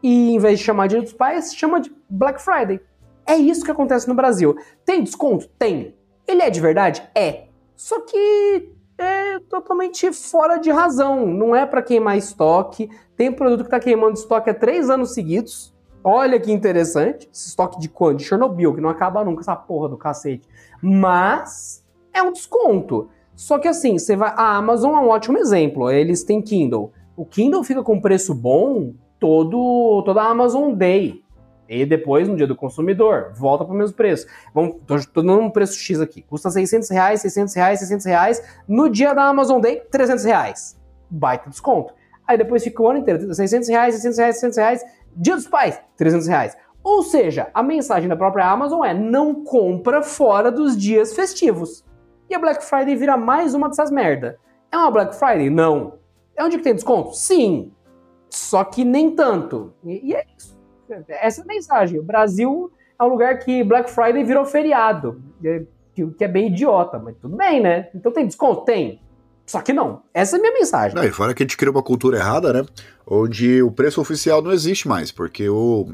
e, 0.02 0.30
em 0.34 0.38
vez 0.38 0.58
de 0.58 0.64
chamar 0.64 0.86
de 0.86 0.98
dos 0.98 1.12
Pais, 1.12 1.54
chama 1.54 1.78
de 1.78 1.92
Black 2.08 2.40
Friday. 2.40 2.80
É 3.26 3.36
isso 3.36 3.66
que 3.66 3.70
acontece 3.70 4.08
no 4.08 4.14
Brasil. 4.14 4.56
Tem 4.86 5.04
desconto? 5.04 5.50
Tem. 5.58 5.94
Ele 6.26 6.40
é 6.40 6.48
de 6.48 6.62
verdade? 6.62 7.06
É. 7.14 7.44
Só 7.76 8.00
que 8.00 8.72
é 8.98 9.38
totalmente 9.40 10.12
fora 10.12 10.58
de 10.58 10.70
razão. 10.70 11.26
Não 11.26 11.54
é 11.54 11.66
para 11.66 11.82
queimar 11.82 12.16
estoque. 12.16 12.90
Tem 13.16 13.32
produto 13.32 13.64
que 13.64 13.70
tá 13.70 13.80
queimando 13.80 14.14
estoque 14.14 14.50
há 14.50 14.54
três 14.54 14.90
anos 14.90 15.14
seguidos. 15.14 15.72
Olha 16.04 16.38
que 16.38 16.50
interessante. 16.50 17.28
Esse 17.32 17.48
estoque 17.48 17.78
de 17.80 17.88
quando? 17.88 18.18
De 18.18 18.24
Chernobyl, 18.24 18.74
que 18.74 18.80
não 18.80 18.88
acaba 18.88 19.24
nunca 19.24 19.40
essa 19.40 19.56
porra 19.56 19.88
do 19.88 19.96
cacete. 19.96 20.48
Mas 20.82 21.84
é 22.12 22.22
um 22.22 22.32
desconto. 22.32 23.08
Só 23.34 23.58
que 23.58 23.68
assim, 23.68 23.98
você 23.98 24.16
vai. 24.16 24.32
A 24.36 24.56
Amazon 24.56 24.94
é 24.94 24.98
um 24.98 25.08
ótimo 25.08 25.38
exemplo. 25.38 25.90
Eles 25.90 26.24
têm 26.24 26.42
Kindle. 26.42 26.92
O 27.16 27.24
Kindle 27.24 27.62
fica 27.62 27.82
com 27.82 28.00
preço 28.00 28.34
bom 28.34 28.92
todo 29.18 30.02
toda 30.04 30.22
a 30.22 30.28
Amazon 30.28 30.74
Day. 30.74 31.22
E 31.74 31.86
depois, 31.86 32.28
no 32.28 32.36
dia 32.36 32.46
do 32.46 32.54
consumidor, 32.54 33.32
volta 33.34 33.64
para 33.64 33.72
o 33.72 33.76
mesmo 33.76 33.96
preço. 33.96 34.26
Tô 35.14 35.22
dando 35.22 35.40
um 35.40 35.48
preço 35.48 35.72
X 35.78 36.02
aqui. 36.02 36.20
Custa 36.20 36.50
600 36.50 36.90
reais, 36.90 37.22
600 37.22 37.54
reais, 37.54 37.78
600 37.78 38.04
reais. 38.04 38.42
No 38.68 38.90
dia 38.90 39.14
da 39.14 39.24
Amazon 39.24 39.58
Day, 39.58 39.80
300 39.90 40.22
reais. 40.22 40.78
Baita 41.08 41.48
desconto. 41.48 41.94
Aí 42.28 42.36
depois 42.36 42.62
fica 42.62 42.82
o 42.82 42.88
ano 42.88 42.98
inteiro, 42.98 43.32
600 43.32 43.70
reais, 43.70 43.94
600 43.94 44.18
reais, 44.18 44.34
600 44.34 44.58
reais. 44.58 44.84
Dia 45.16 45.34
dos 45.34 45.48
pais, 45.48 45.80
300 45.96 46.26
reais. 46.26 46.56
Ou 46.84 47.02
seja, 47.02 47.48
a 47.54 47.62
mensagem 47.62 48.06
da 48.06 48.16
própria 48.16 48.50
Amazon 48.50 48.84
é 48.84 48.92
não 48.92 49.42
compra 49.42 50.02
fora 50.02 50.52
dos 50.52 50.76
dias 50.76 51.14
festivos. 51.14 51.82
E 52.28 52.34
a 52.34 52.38
Black 52.38 52.62
Friday 52.62 52.96
vira 52.96 53.16
mais 53.16 53.54
uma 53.54 53.70
dessas 53.70 53.90
merda. 53.90 54.38
É 54.70 54.76
uma 54.76 54.90
Black 54.90 55.16
Friday? 55.16 55.48
Não. 55.48 55.94
É 56.36 56.44
onde 56.44 56.58
que 56.58 56.64
tem 56.64 56.74
desconto? 56.74 57.14
Sim. 57.14 57.72
Só 58.28 58.62
que 58.62 58.84
nem 58.84 59.14
tanto. 59.14 59.72
E, 59.82 60.10
e 60.10 60.14
é 60.14 60.26
isso. 60.36 60.60
Essa 61.08 61.40
é 61.40 61.44
a 61.44 61.46
mensagem. 61.46 61.98
O 61.98 62.02
Brasil 62.02 62.70
é 62.98 63.04
um 63.04 63.08
lugar 63.08 63.38
que 63.38 63.62
Black 63.64 63.90
Friday 63.90 64.24
virou 64.24 64.44
feriado. 64.44 65.22
é- 65.44 65.62
Que, 65.94 66.24
é 66.24 66.28
bem 66.28 66.46
idiota, 66.46 66.98
mas 66.98 67.14
tudo 67.20 67.36
bem, 67.36 67.60
né? 67.60 67.90
Então 67.94 68.10
tem 68.10 68.26
desconto? 68.26 68.64
Tem. 68.64 68.98
Só 69.46 69.60
que 69.60 69.74
não. 69.74 70.02
Essa 70.14 70.36
é 70.36 70.38
a 70.38 70.40
minha 70.40 70.54
mensagem. 70.54 70.96
Não, 70.96 71.04
e 71.04 71.10
fora 71.10 71.34
que 71.34 71.42
a 71.42 71.44
gente 71.44 71.56
cria 71.58 71.70
uma 71.70 71.82
cultura 71.82 72.16
errada, 72.16 72.50
né? 72.50 72.64
Onde 73.06 73.62
o 73.62 73.70
preço 73.70 74.00
oficial 74.00 74.40
não 74.40 74.52
existe 74.52 74.88
mais, 74.88 75.12
porque 75.12 75.48
o 75.50 75.88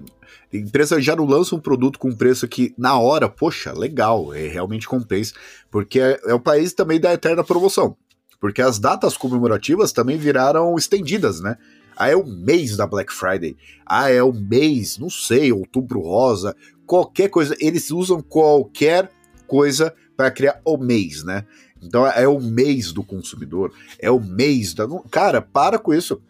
a 0.52 0.56
empresa 0.56 1.00
já 1.00 1.16
não 1.16 1.24
lança 1.26 1.54
um 1.54 1.60
produto 1.60 1.98
com 1.98 2.14
preço 2.14 2.46
que 2.46 2.72
na 2.78 2.98
hora, 2.98 3.28
poxa, 3.28 3.72
legal, 3.72 4.32
é 4.32 4.46
realmente 4.46 4.86
compensa, 4.88 5.34
porque 5.70 6.00
é, 6.00 6.20
é 6.26 6.34
o 6.34 6.40
país 6.40 6.72
também 6.72 7.00
da 7.00 7.12
eterna 7.12 7.42
promoção, 7.42 7.96
porque 8.40 8.62
as 8.62 8.78
datas 8.78 9.16
comemorativas 9.16 9.92
também 9.92 10.16
viraram 10.16 10.74
estendidas, 10.76 11.40
né? 11.40 11.56
Ah, 11.98 12.08
é 12.08 12.16
o 12.16 12.24
mês 12.24 12.76
da 12.76 12.86
Black 12.86 13.12
Friday. 13.12 13.56
Ah, 13.84 14.08
é 14.08 14.22
o 14.22 14.32
mês, 14.32 14.98
não 14.98 15.10
sei, 15.10 15.52
outubro 15.52 16.00
rosa, 16.00 16.54
qualquer 16.86 17.28
coisa. 17.28 17.56
Eles 17.58 17.90
usam 17.90 18.22
qualquer 18.22 19.10
coisa 19.48 19.92
para 20.16 20.30
criar 20.30 20.60
o 20.64 20.76
mês, 20.76 21.24
né? 21.24 21.44
Então 21.82 22.06
é 22.06 22.26
o 22.28 22.40
mês 22.40 22.92
do 22.92 23.02
consumidor, 23.02 23.72
é 23.98 24.10
o 24.10 24.20
mês 24.20 24.74
da. 24.74 24.86
Cara, 25.10 25.40
para 25.40 25.78
com 25.78 25.92
isso. 25.92 26.20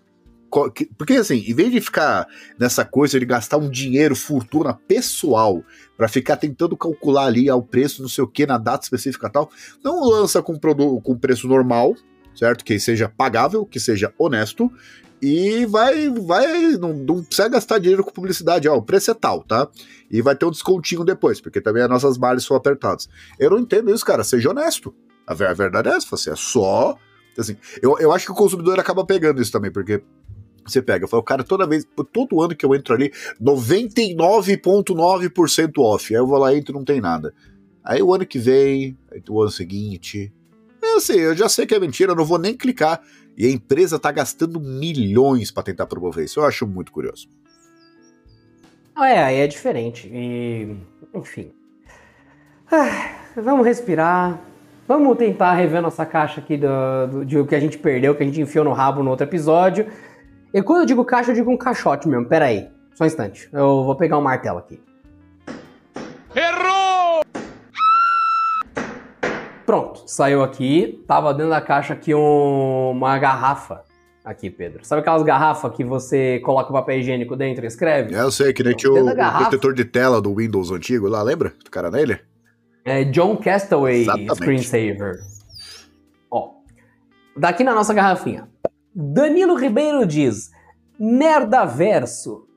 Porque 0.97 1.15
assim, 1.15 1.45
em 1.47 1.53
vez 1.53 1.71
de 1.71 1.79
ficar 1.79 2.27
nessa 2.59 2.83
coisa 2.83 3.21
de 3.21 3.27
gastar 3.27 3.59
um 3.59 3.69
dinheiro, 3.69 4.17
fortuna 4.17 4.73
pessoal, 4.73 5.63
para 5.95 6.09
ficar 6.09 6.39
tentando 6.39 6.75
calcular 6.75 7.27
ali 7.27 7.51
ao 7.51 7.63
preço, 7.63 8.01
não 8.01 8.09
sei 8.09 8.25
o 8.25 8.29
que, 8.29 8.47
na 8.47 8.57
data 8.57 8.83
específica 8.83 9.29
tal, 9.29 9.51
não 9.85 10.09
lança 10.09 10.41
com, 10.41 10.59
com 10.59 11.19
preço 11.19 11.47
normal, 11.47 11.95
certo? 12.35 12.65
Que 12.65 12.81
seja 12.81 13.11
pagável, 13.15 13.67
que 13.67 13.79
seja 13.79 14.11
honesto, 14.19 14.73
e 15.21 15.67
vai, 15.67 16.09
vai, 16.11 16.47
não, 16.77 16.93
não 16.93 17.23
precisa 17.23 17.49
gastar 17.49 17.79
dinheiro 17.79 18.05
com 18.05 18.11
publicidade, 18.11 18.69
ó, 18.69 18.77
o 18.77 18.83
preço 18.83 19.11
é 19.11 19.15
tal, 19.15 19.43
tá? 19.43 19.69
E 20.11 20.23
vai 20.23 20.37
ter 20.37 20.47
um 20.47 20.51
descontinho 20.51 21.05
depois, 21.05 21.41
porque 21.41 21.61
também 21.61 21.83
as 21.83 21.89
nossas 21.89 22.17
margens 22.17 22.45
são 22.45 22.57
apertadas. 22.57 23.09
Eu 23.39 23.51
não 23.51 23.59
entendo 23.59 23.93
isso, 23.93 24.05
cara, 24.05 24.25
seja 24.25 24.51
honesto. 24.51 24.95
A, 25.27 25.35
ver- 25.35 25.49
a 25.49 25.55
verdade 25.55 25.89
é 25.89 25.93
essa, 25.93 26.07
você 26.09 26.31
é 26.31 26.37
só. 26.37 26.97
Assim, 27.37 27.57
eu, 27.83 27.99
eu 27.99 28.13
acho 28.13 28.27
que 28.27 28.33
o 28.33 28.35
consumidor 28.35 28.79
acaba 28.81 29.05
pegando 29.05 29.41
isso 29.43 29.53
também, 29.53 29.71
porque 29.71 30.03
você 30.67 30.81
pega, 30.83 31.07
fala, 31.09 31.21
o 31.21 31.25
cara, 31.25 31.43
toda 31.45 31.67
vez, 31.67 31.87
todo 32.13 32.41
ano 32.43 32.55
que 32.55 32.65
eu 32.65 32.75
entro 32.75 32.95
ali, 32.95 33.13
99,9% 33.41 35.79
off. 35.79 36.15
Aí 36.15 36.21
eu 36.21 36.27
vou 36.27 36.39
lá 36.39 36.55
entro 36.55 36.75
não 36.75 36.85
tem 36.85 37.01
nada. 37.01 37.35
Aí 37.83 38.03
o 38.03 38.13
ano 38.15 38.27
que 38.27 38.39
vem, 38.39 38.97
o 39.29 39.41
ano 39.41 39.51
seguinte. 39.51 40.33
É 40.83 40.97
assim, 40.97 41.15
eu 41.19 41.35
já 41.37 41.49
sei 41.49 41.67
que 41.67 41.75
é 41.75 41.81
mentira, 41.81 42.13
eu 42.13 42.17
não 42.17 42.25
vou 42.25 42.39
nem 42.39 42.57
clicar. 42.57 43.01
E 43.39 43.47
a 43.47 43.51
empresa 43.51 44.01
tá 44.01 44.11
gastando 44.11 44.59
milhões 44.59 45.53
para 45.53 45.63
tentar 45.63 45.87
promover 45.87 46.25
isso. 46.25 46.41
Eu 46.41 46.45
acho 46.45 46.67
muito 46.67 46.91
curioso. 46.91 47.29
Ah, 48.97 49.09
É, 49.09 49.23
aí 49.23 49.37
é 49.37 49.47
diferente. 49.47 50.11
E, 50.13 50.77
enfim. 51.15 51.53
Ah, 52.71 53.13
vamos 53.37 53.65
respirar. 53.65 54.41
Vamos 54.89 55.17
tentar 55.17 55.55
rever 55.55 55.81
nossa 55.81 56.05
caixa 56.05 56.41
aqui 56.41 56.57
do, 56.57 57.07
do, 57.09 57.25
de 57.25 57.39
o 57.39 57.47
que 57.47 57.55
a 57.55 57.61
gente 57.61 57.79
perdeu, 57.79 58.13
que 58.17 58.25
a 58.25 58.27
gente 58.27 58.41
enfiou 58.41 58.65
no 58.65 58.73
rabo 58.73 59.05
no 59.05 59.11
outro 59.11 59.25
episódio. 59.25 59.87
E 60.53 60.61
quando 60.61 60.81
eu 60.81 60.87
digo 60.87 61.05
caixa, 61.05 61.31
eu 61.31 61.35
digo 61.37 61.49
um 61.49 61.57
caixote 61.57 62.09
mesmo. 62.09 62.27
Pera 62.27 62.47
aí, 62.47 62.69
só 62.95 63.05
um 63.05 63.07
instante. 63.07 63.49
Eu 63.53 63.85
vou 63.85 63.95
pegar 63.95 64.19
um 64.19 64.23
martelo 64.23 64.59
aqui. 64.59 64.81
Pronto, 69.69 70.05
saiu 70.07 70.43
aqui. 70.43 71.05
Tava 71.07 71.35
dentro 71.35 71.51
da 71.51 71.61
caixa 71.61 71.93
aqui 71.93 72.15
um- 72.15 72.93
uma 72.93 73.19
garrafa. 73.19 73.83
Aqui, 74.25 74.49
Pedro. 74.49 74.83
Sabe 74.83 75.03
aquelas 75.03 75.23
garrafas 75.23 75.71
que 75.77 75.85
você 75.85 76.41
coloca 76.41 76.71
o 76.71 76.73
papel 76.73 77.01
higiênico 77.01 77.37
dentro 77.37 77.65
e 77.65 77.69
escreve? 77.69 78.15
É, 78.15 78.21
eu 78.23 78.31
sei, 78.31 78.55
que 78.55 78.63
nem 78.63 78.75
tinha 78.75 78.91
o, 78.91 79.07
o 79.11 79.15
protetor 79.15 79.75
de 79.75 79.85
tela 79.85 80.23
do 80.23 80.35
Windows 80.35 80.71
antigo 80.71 81.07
lá, 81.07 81.23
lembra? 81.23 81.53
Do 81.63 81.71
cara 81.71 81.91
nele? 81.91 82.19
É 82.83 83.05
John 83.05 83.37
Castaway 83.37 84.01
Exatamente. 84.05 84.35
Screensaver. 84.37 85.19
Ó, 86.31 86.53
daqui 87.37 87.63
na 87.63 87.75
nossa 87.75 87.93
garrafinha. 87.93 88.49
Danilo 88.95 89.55
Ribeiro 89.55 90.07
diz: 90.07 90.51
Merda 90.99 91.67
verso. 91.67 92.48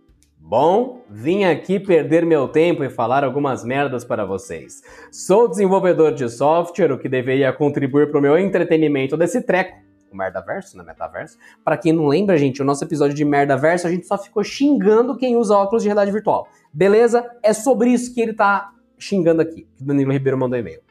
Bom, 0.51 1.05
vim 1.09 1.45
aqui 1.45 1.79
perder 1.79 2.25
meu 2.25 2.45
tempo 2.45 2.83
e 2.83 2.89
falar 2.89 3.23
algumas 3.23 3.63
merdas 3.63 4.03
para 4.03 4.25
vocês. 4.25 4.83
Sou 5.09 5.47
desenvolvedor 5.47 6.13
de 6.13 6.27
software, 6.27 6.91
o 6.91 6.99
que 6.99 7.07
deveria 7.07 7.53
contribuir 7.53 8.11
para 8.11 8.19
o 8.19 8.21
meu 8.21 8.37
entretenimento 8.37 9.15
desse 9.15 9.41
treco. 9.41 9.77
O 10.11 10.17
Merda 10.17 10.41
Verso, 10.41 10.77
né? 10.77 10.83
Metaverso. 10.83 11.37
Para 11.63 11.77
quem 11.77 11.93
não 11.93 12.05
lembra, 12.05 12.37
gente, 12.37 12.61
o 12.61 12.65
nosso 12.65 12.83
episódio 12.83 13.15
de 13.15 13.23
Merda 13.23 13.55
Verso, 13.55 13.87
a 13.87 13.89
gente 13.89 14.05
só 14.05 14.17
ficou 14.17 14.43
xingando 14.43 15.15
quem 15.15 15.37
usa 15.37 15.55
óculos 15.55 15.83
de 15.83 15.87
realidade 15.87 16.11
virtual. 16.11 16.45
Beleza? 16.73 17.25
É 17.41 17.53
sobre 17.53 17.89
isso 17.89 18.13
que 18.13 18.19
ele 18.19 18.33
tá 18.33 18.71
xingando 18.99 19.41
aqui, 19.41 19.65
que 19.77 19.83
o 19.83 19.85
Danilo 19.85 20.11
Ribeiro 20.11 20.37
mandou 20.37 20.59
e-mail. 20.59 20.81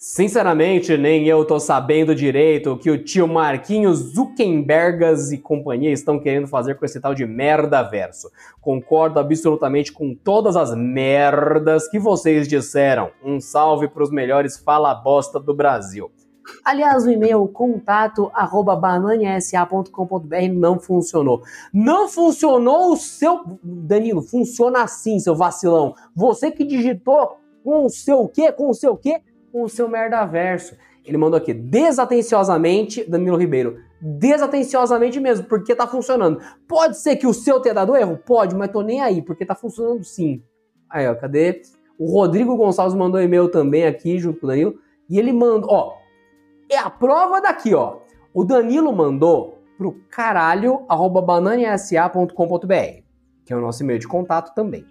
Sinceramente, 0.00 0.96
nem 0.96 1.26
eu 1.26 1.44
tô 1.44 1.58
sabendo 1.58 2.14
direito 2.14 2.70
o 2.70 2.78
que 2.78 2.88
o 2.88 3.02
tio 3.02 3.26
Marquinhos 3.26 4.14
Zuckerbergas 4.14 5.32
e 5.32 5.38
companhia 5.38 5.90
estão 5.90 6.20
querendo 6.20 6.46
fazer 6.46 6.76
com 6.76 6.84
esse 6.84 7.00
tal 7.00 7.16
de 7.16 7.26
merda 7.26 7.82
verso. 7.82 8.30
Concordo 8.60 9.18
absolutamente 9.18 9.92
com 9.92 10.14
todas 10.14 10.54
as 10.54 10.72
merdas 10.72 11.88
que 11.88 11.98
vocês 11.98 12.46
disseram. 12.46 13.10
Um 13.24 13.40
salve 13.40 13.88
pros 13.88 14.08
melhores 14.08 14.56
fala 14.56 14.94
bosta 14.94 15.40
do 15.40 15.52
Brasil. 15.52 16.12
Aliás, 16.64 17.04
o 17.04 17.10
e-mail 17.10 17.48
contato 17.48 18.30
não 20.48 20.78
funcionou. 20.78 21.42
Não 21.74 22.08
funcionou 22.08 22.92
o 22.92 22.96
seu. 22.96 23.40
Danilo, 23.64 24.22
funciona 24.22 24.84
assim, 24.84 25.18
seu 25.18 25.34
vacilão. 25.34 25.92
Você 26.14 26.52
que 26.52 26.64
digitou 26.64 27.36
com 27.64 27.84
o 27.84 27.88
seu 27.88 28.28
quê? 28.28 28.52
Com 28.52 28.70
o 28.70 28.74
seu 28.74 28.96
quê? 28.96 29.20
Com 29.52 29.62
o 29.62 29.68
seu 29.68 29.88
merda 29.88 30.24
verso. 30.24 30.76
Ele 31.04 31.16
mandou 31.16 31.38
aqui, 31.38 31.54
desatenciosamente, 31.54 33.08
Danilo 33.08 33.36
Ribeiro. 33.36 33.78
Desatenciosamente 34.00 35.18
mesmo, 35.18 35.46
porque 35.46 35.74
tá 35.74 35.86
funcionando. 35.86 36.40
Pode 36.68 36.98
ser 36.98 37.16
que 37.16 37.26
o 37.26 37.32
seu 37.32 37.60
tenha 37.60 37.74
dado 37.74 37.96
erro? 37.96 38.18
Pode, 38.18 38.54
mas 38.54 38.70
tô 38.70 38.82
nem 38.82 39.00
aí, 39.00 39.22
porque 39.22 39.46
tá 39.46 39.54
funcionando 39.54 40.04
sim. 40.04 40.42
Aí, 40.88 41.08
ó, 41.08 41.14
cadê? 41.14 41.62
O 41.98 42.12
Rodrigo 42.12 42.56
Gonçalves 42.56 42.94
mandou 42.94 43.20
e-mail 43.20 43.48
também 43.48 43.86
aqui, 43.86 44.18
junto 44.18 44.40
com 44.40 44.46
o 44.46 44.50
Danilo. 44.50 44.78
E 45.08 45.18
ele 45.18 45.32
mandou, 45.32 45.70
ó, 45.70 45.94
é 46.70 46.76
a 46.76 46.90
prova 46.90 47.40
daqui, 47.40 47.74
ó. 47.74 48.00
O 48.34 48.44
Danilo 48.44 48.92
mandou 48.92 49.58
pro 49.78 49.96
caralho 50.10 50.84
arroba 50.88 51.22
bananiasa.com.br, 51.22 53.02
que 53.44 53.52
é 53.52 53.56
o 53.56 53.60
nosso 53.60 53.82
e-mail 53.82 53.98
de 53.98 54.06
contato 54.06 54.54
também. 54.54 54.84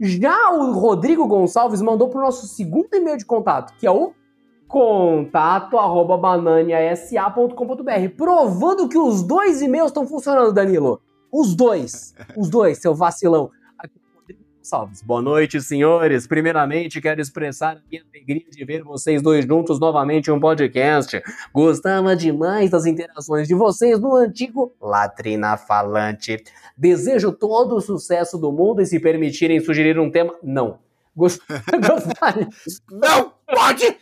Já 0.00 0.50
o 0.52 0.72
Rodrigo 0.72 1.26
Gonçalves 1.26 1.82
mandou 1.82 2.08
pro 2.08 2.22
nosso 2.22 2.46
segundo 2.46 2.88
e-mail 2.94 3.18
de 3.18 3.26
contato, 3.26 3.74
que 3.78 3.86
é 3.86 3.90
o 3.90 4.14
contato 4.66 5.76
arroba 5.76 6.16
bananiasa.com.br, 6.16 8.14
provando 8.16 8.88
que 8.88 8.96
os 8.96 9.22
dois 9.22 9.60
e-mails 9.60 9.88
estão 9.88 10.06
funcionando, 10.06 10.54
Danilo. 10.54 11.02
Os 11.30 11.54
dois. 11.54 12.14
Os 12.36 12.48
dois, 12.48 12.78
seu 12.78 12.94
vacilão. 12.94 13.50
Gonçalves. 14.70 15.02
Boa 15.02 15.20
noite, 15.20 15.60
senhores. 15.60 16.28
Primeiramente, 16.28 17.00
quero 17.00 17.20
expressar 17.20 17.76
a 17.76 17.80
minha 17.90 18.04
alegria 18.08 18.44
de 18.48 18.64
ver 18.64 18.84
vocês 18.84 19.20
dois 19.20 19.44
juntos 19.44 19.80
novamente 19.80 20.28
em 20.28 20.32
um 20.32 20.38
podcast. 20.38 21.20
Gostava 21.52 22.14
demais 22.14 22.70
das 22.70 22.86
interações 22.86 23.48
de 23.48 23.54
vocês 23.54 23.98
no 23.98 24.14
antigo 24.14 24.72
Latrina 24.80 25.56
Falante. 25.56 26.44
Desejo 26.78 27.32
todo 27.32 27.74
o 27.74 27.80
sucesso 27.80 28.38
do 28.38 28.52
mundo 28.52 28.80
e 28.80 28.86
se 28.86 29.00
permitirem 29.00 29.58
sugerir 29.58 29.98
um 29.98 30.08
tema. 30.08 30.34
Não. 30.40 30.78
Gost- 31.16 31.42
Gostaria, 31.74 32.48
Não 32.92 33.32
pode! 33.52 33.96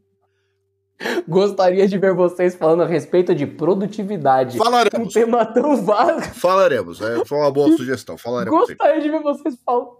gostaria 1.28 1.86
de 1.86 1.98
ver 1.98 2.14
vocês 2.14 2.54
falando 2.54 2.82
a 2.82 2.86
respeito 2.86 3.34
de 3.34 3.46
produtividade. 3.46 4.56
Um 4.56 4.64
Falaremos. 4.64 5.12
tema 5.12 5.44
tão 5.46 5.82
vasto. 5.82 6.34
Falaremos. 6.34 7.00
É, 7.00 7.24
foi 7.24 7.38
uma 7.38 7.50
boa 7.50 7.76
sugestão. 7.76 8.16
Falaremos. 8.16 8.58
Gostaria 8.58 9.00
de 9.00 9.10
ver 9.10 9.20
vocês 9.20 9.56
falando. 9.64 9.98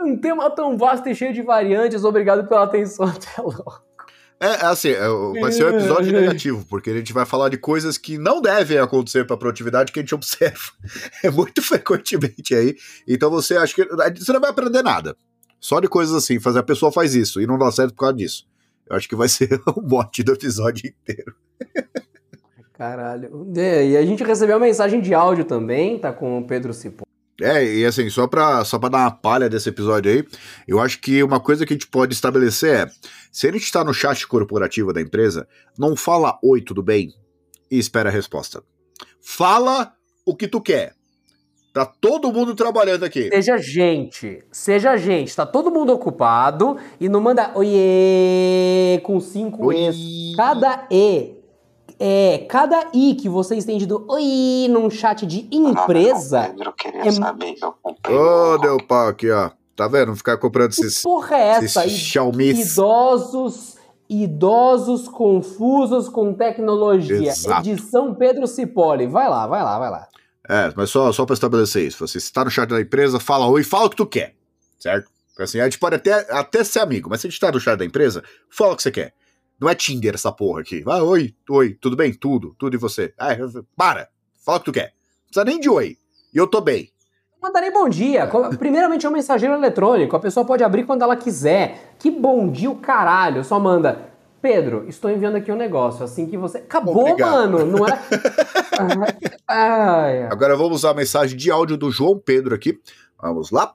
Um 0.00 0.16
tema 0.16 0.50
tão 0.50 0.76
vasto 0.76 1.08
e 1.08 1.14
cheio 1.14 1.32
de 1.32 1.42
variantes. 1.42 2.04
Obrigado 2.04 2.48
pela 2.48 2.64
atenção. 2.64 3.06
Até 3.08 3.42
logo. 3.42 3.80
É, 4.40 4.46
é 4.46 4.64
assim, 4.64 4.88
é, 4.88 5.40
vai 5.40 5.52
ser 5.52 5.66
um 5.66 5.68
episódio 5.78 6.12
negativo, 6.12 6.66
porque 6.68 6.90
a 6.90 6.94
gente 6.94 7.12
vai 7.12 7.24
falar 7.24 7.48
de 7.48 7.56
coisas 7.56 7.96
que 7.96 8.18
não 8.18 8.42
devem 8.42 8.76
acontecer 8.76 9.24
para 9.24 9.36
produtividade 9.36 9.92
que 9.92 10.00
a 10.00 10.02
gente 10.02 10.16
observa 10.16 10.72
é 11.22 11.30
muito 11.30 11.62
frequentemente 11.62 12.52
aí. 12.52 12.74
Então 13.06 13.30
você 13.30 13.56
acha 13.56 13.72
que 13.72 13.84
você 14.18 14.32
não 14.32 14.40
vai 14.40 14.50
aprender 14.50 14.82
nada. 14.82 15.16
Só 15.60 15.78
de 15.78 15.86
coisas 15.86 16.12
assim, 16.12 16.40
fazer 16.40 16.58
a 16.58 16.64
pessoa 16.64 16.90
faz 16.90 17.14
isso 17.14 17.40
e 17.40 17.46
não 17.46 17.56
dá 17.56 17.70
certo 17.70 17.94
por 17.94 18.00
causa 18.00 18.16
disso. 18.16 18.44
Eu 18.88 18.96
acho 18.96 19.08
que 19.08 19.16
vai 19.16 19.28
ser 19.28 19.60
o 19.76 19.80
mote 19.80 20.22
do 20.22 20.32
episódio 20.32 20.88
inteiro. 20.88 21.34
Caralho. 22.72 23.52
É, 23.56 23.86
e 23.86 23.96
a 23.96 24.04
gente 24.04 24.24
recebeu 24.24 24.56
uma 24.56 24.66
mensagem 24.66 25.00
de 25.00 25.14
áudio 25.14 25.44
também, 25.44 25.98
tá 25.98 26.12
com 26.12 26.38
o 26.38 26.46
Pedro 26.46 26.72
Cipó. 26.72 27.04
É, 27.40 27.64
e 27.64 27.84
assim, 27.84 28.08
só 28.10 28.26
pra, 28.26 28.64
só 28.64 28.78
pra 28.78 28.88
dar 28.88 28.98
uma 28.98 29.10
palha 29.10 29.48
desse 29.48 29.68
episódio 29.68 30.12
aí, 30.12 30.24
eu 30.68 30.80
acho 30.80 31.00
que 31.00 31.22
uma 31.22 31.40
coisa 31.40 31.64
que 31.64 31.72
a 31.72 31.76
gente 31.76 31.88
pode 31.88 32.12
estabelecer 32.12 32.86
é: 32.86 32.90
se 33.32 33.48
a 33.48 33.52
gente 33.52 33.70
tá 33.72 33.82
no 33.82 33.94
chat 33.94 34.26
corporativo 34.26 34.92
da 34.92 35.00
empresa, 35.00 35.48
não 35.78 35.96
fala 35.96 36.38
oi, 36.42 36.60
tudo 36.60 36.82
bem? 36.82 37.14
E 37.70 37.78
espera 37.78 38.10
a 38.10 38.12
resposta. 38.12 38.62
Fala 39.20 39.92
o 40.24 40.36
que 40.36 40.46
tu 40.46 40.60
quer. 40.60 40.94
Tá 41.72 41.86
todo 41.86 42.30
mundo 42.30 42.54
trabalhando 42.54 43.04
aqui. 43.04 43.28
Seja 43.28 43.56
gente, 43.56 44.44
seja 44.52 44.94
gente. 44.98 45.34
Tá 45.34 45.46
todo 45.46 45.70
mundo 45.70 45.90
ocupado 45.92 46.76
e 47.00 47.08
não 47.08 47.18
manda 47.20 47.50
oiê 47.54 49.00
com 49.04 49.18
cinco 49.20 49.72
E's. 49.72 49.96
Oi. 49.96 50.36
Cada 50.36 50.86
E, 50.90 51.34
é, 51.98 52.44
cada 52.48 52.88
I 52.92 53.14
que 53.14 53.26
vocês 53.28 53.64
têm 53.64 53.78
do 53.86 54.04
oi 54.10 54.66
num 54.68 54.90
chat 54.90 55.24
de 55.24 55.48
empresa. 55.50 56.50
Pedro, 56.54 56.72
queria 56.74 57.08
é- 57.08 57.10
saber 57.10 57.52
que 57.54 57.64
eu 57.64 57.74
comprei. 57.82 58.16
Ô, 58.16 58.50
meu- 58.50 58.58
deu 58.58 58.76
pau 58.86 59.08
aqui, 59.08 59.30
ó. 59.30 59.50
Tá 59.74 59.88
vendo? 59.88 60.14
Ficar 60.14 60.36
comprando 60.36 60.72
Que 60.74 60.82
esses, 60.82 61.00
porra 61.02 61.36
é 61.36 61.48
essa? 61.48 61.86
esses 61.86 61.98
Xiaomi. 61.98 62.50
Idosos, 62.50 63.76
idosos 64.10 65.08
confusos 65.08 66.06
com 66.10 66.34
tecnologia. 66.34 67.28
Exato. 67.30 67.66
Edição 67.66 68.14
Pedro 68.14 68.46
Cipoli. 68.46 69.06
Vai 69.06 69.26
lá, 69.30 69.46
vai 69.46 69.62
lá, 69.64 69.78
vai 69.78 69.90
lá. 69.90 70.08
É, 70.48 70.72
mas 70.76 70.90
só, 70.90 71.12
só 71.12 71.24
pra 71.24 71.34
estabelecer 71.34 71.86
isso. 71.86 72.06
Você 72.06 72.18
está 72.18 72.44
no 72.44 72.50
chat 72.50 72.68
da 72.68 72.80
empresa, 72.80 73.20
fala 73.20 73.46
oi, 73.46 73.62
fala 73.62 73.86
o 73.86 73.90
que 73.90 73.96
tu 73.96 74.06
quer. 74.06 74.34
Certo? 74.78 75.10
Assim, 75.38 75.60
a 75.60 75.64
gente 75.64 75.78
pode 75.78 75.96
até, 75.96 76.12
até 76.30 76.62
ser 76.62 76.80
amigo, 76.80 77.08
mas 77.08 77.20
se 77.20 77.26
a 77.26 77.30
gente 77.30 77.40
tá 77.40 77.50
no 77.50 77.60
chat 77.60 77.78
da 77.78 77.84
empresa, 77.84 78.22
fala 78.50 78.74
o 78.74 78.76
que 78.76 78.82
você 78.82 78.90
quer. 78.90 79.14
Não 79.60 79.68
é 79.68 79.74
Tinder 79.74 80.14
essa 80.14 80.32
porra 80.32 80.60
aqui. 80.60 80.82
Ah, 80.86 81.02
oi, 81.02 81.34
oi, 81.48 81.74
tudo 81.80 81.96
bem? 81.96 82.12
Tudo, 82.12 82.54
tudo 82.58 82.74
e 82.74 82.78
você. 82.78 83.14
Ah, 83.18 83.28
para, 83.76 84.08
fala 84.44 84.58
o 84.58 84.60
que 84.60 84.66
tu 84.66 84.72
quer. 84.72 84.92
Não 84.92 85.26
precisa 85.26 85.44
nem 85.44 85.60
de 85.60 85.70
oi. 85.70 85.96
E 86.34 86.36
eu 86.36 86.46
tô 86.46 86.60
bem. 86.60 86.90
Não 87.40 87.48
manda 87.48 87.60
nem 87.60 87.72
bom 87.72 87.88
dia. 87.88 88.28
Primeiramente 88.58 89.06
é 89.06 89.08
um 89.08 89.12
mensageiro 89.12 89.54
eletrônico. 89.54 90.16
A 90.16 90.20
pessoa 90.20 90.44
pode 90.44 90.64
abrir 90.64 90.84
quando 90.84 91.02
ela 91.02 91.16
quiser. 91.16 91.94
Que 91.98 92.10
bom 92.10 92.50
dia 92.50 92.70
o 92.70 92.76
caralho. 92.76 93.44
Só 93.44 93.58
manda. 93.58 94.11
Pedro, 94.42 94.84
estou 94.88 95.08
enviando 95.08 95.36
aqui 95.36 95.52
um 95.52 95.56
negócio. 95.56 96.04
Assim 96.04 96.26
que 96.26 96.36
você. 96.36 96.58
Acabou, 96.58 96.98
Obrigado. 96.98 97.30
mano. 97.52 97.64
Não 97.64 97.86
é. 97.86 97.92
Ai, 99.46 100.22
ai. 100.24 100.28
Agora 100.32 100.56
vamos 100.56 100.78
usar 100.78 100.90
a 100.90 100.94
mensagem 100.94 101.36
de 101.36 101.50
áudio 101.50 101.76
do 101.76 101.90
João 101.90 102.18
Pedro 102.18 102.54
aqui. 102.54 102.80
Vamos 103.20 103.50
lá. 103.52 103.74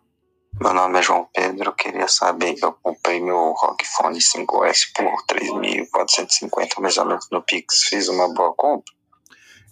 Meu 0.60 0.74
nome 0.74 0.98
é 0.98 1.02
João 1.04 1.28
Pedro, 1.34 1.72
queria 1.74 2.08
saber 2.08 2.56
que 2.56 2.66
eu 2.66 2.74
comprei 2.82 3.22
meu 3.22 3.54
ROG 3.54 3.78
Phone 3.96 4.18
5S 4.18 4.92
por 4.96 5.06
3.450 5.36 6.82
mais 6.82 6.98
ou 6.98 7.06
menos 7.06 7.28
no 7.32 7.44
Pix. 7.44 7.84
Fiz 7.84 8.08
uma 8.10 8.34
boa 8.34 8.54
compra? 8.56 8.92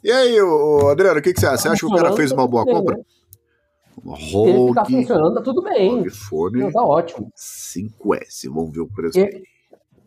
E 0.04 0.12
aí, 0.12 0.40
ô, 0.40 0.88
Adriano, 0.90 1.20
o 1.20 1.24
que, 1.24 1.34
que 1.34 1.40
você 1.40 1.48
acha? 1.48 1.58
Você 1.58 1.68
acha 1.70 1.80
que 1.80 1.86
o 1.92 1.96
cara 1.96 2.14
fez 2.14 2.32
uma 2.32 2.48
boa 2.48 2.64
compra? 2.64 2.96
Se 2.98 4.38
ele 4.38 4.68
ficar 4.68 4.84
ROG, 4.84 4.92
funcionando, 4.92 5.34
tá 5.34 5.42
tudo 5.42 5.64
bem. 5.64 5.98
ROG 5.98 6.10
Phone 6.12 6.60
Não, 6.60 6.72
tá 6.72 6.84
ótimo. 6.84 7.32
5S. 7.36 8.48
Vamos 8.54 8.72
ver 8.72 8.82
o 8.82 8.88
preço. 8.88 9.20
E- 9.20 9.44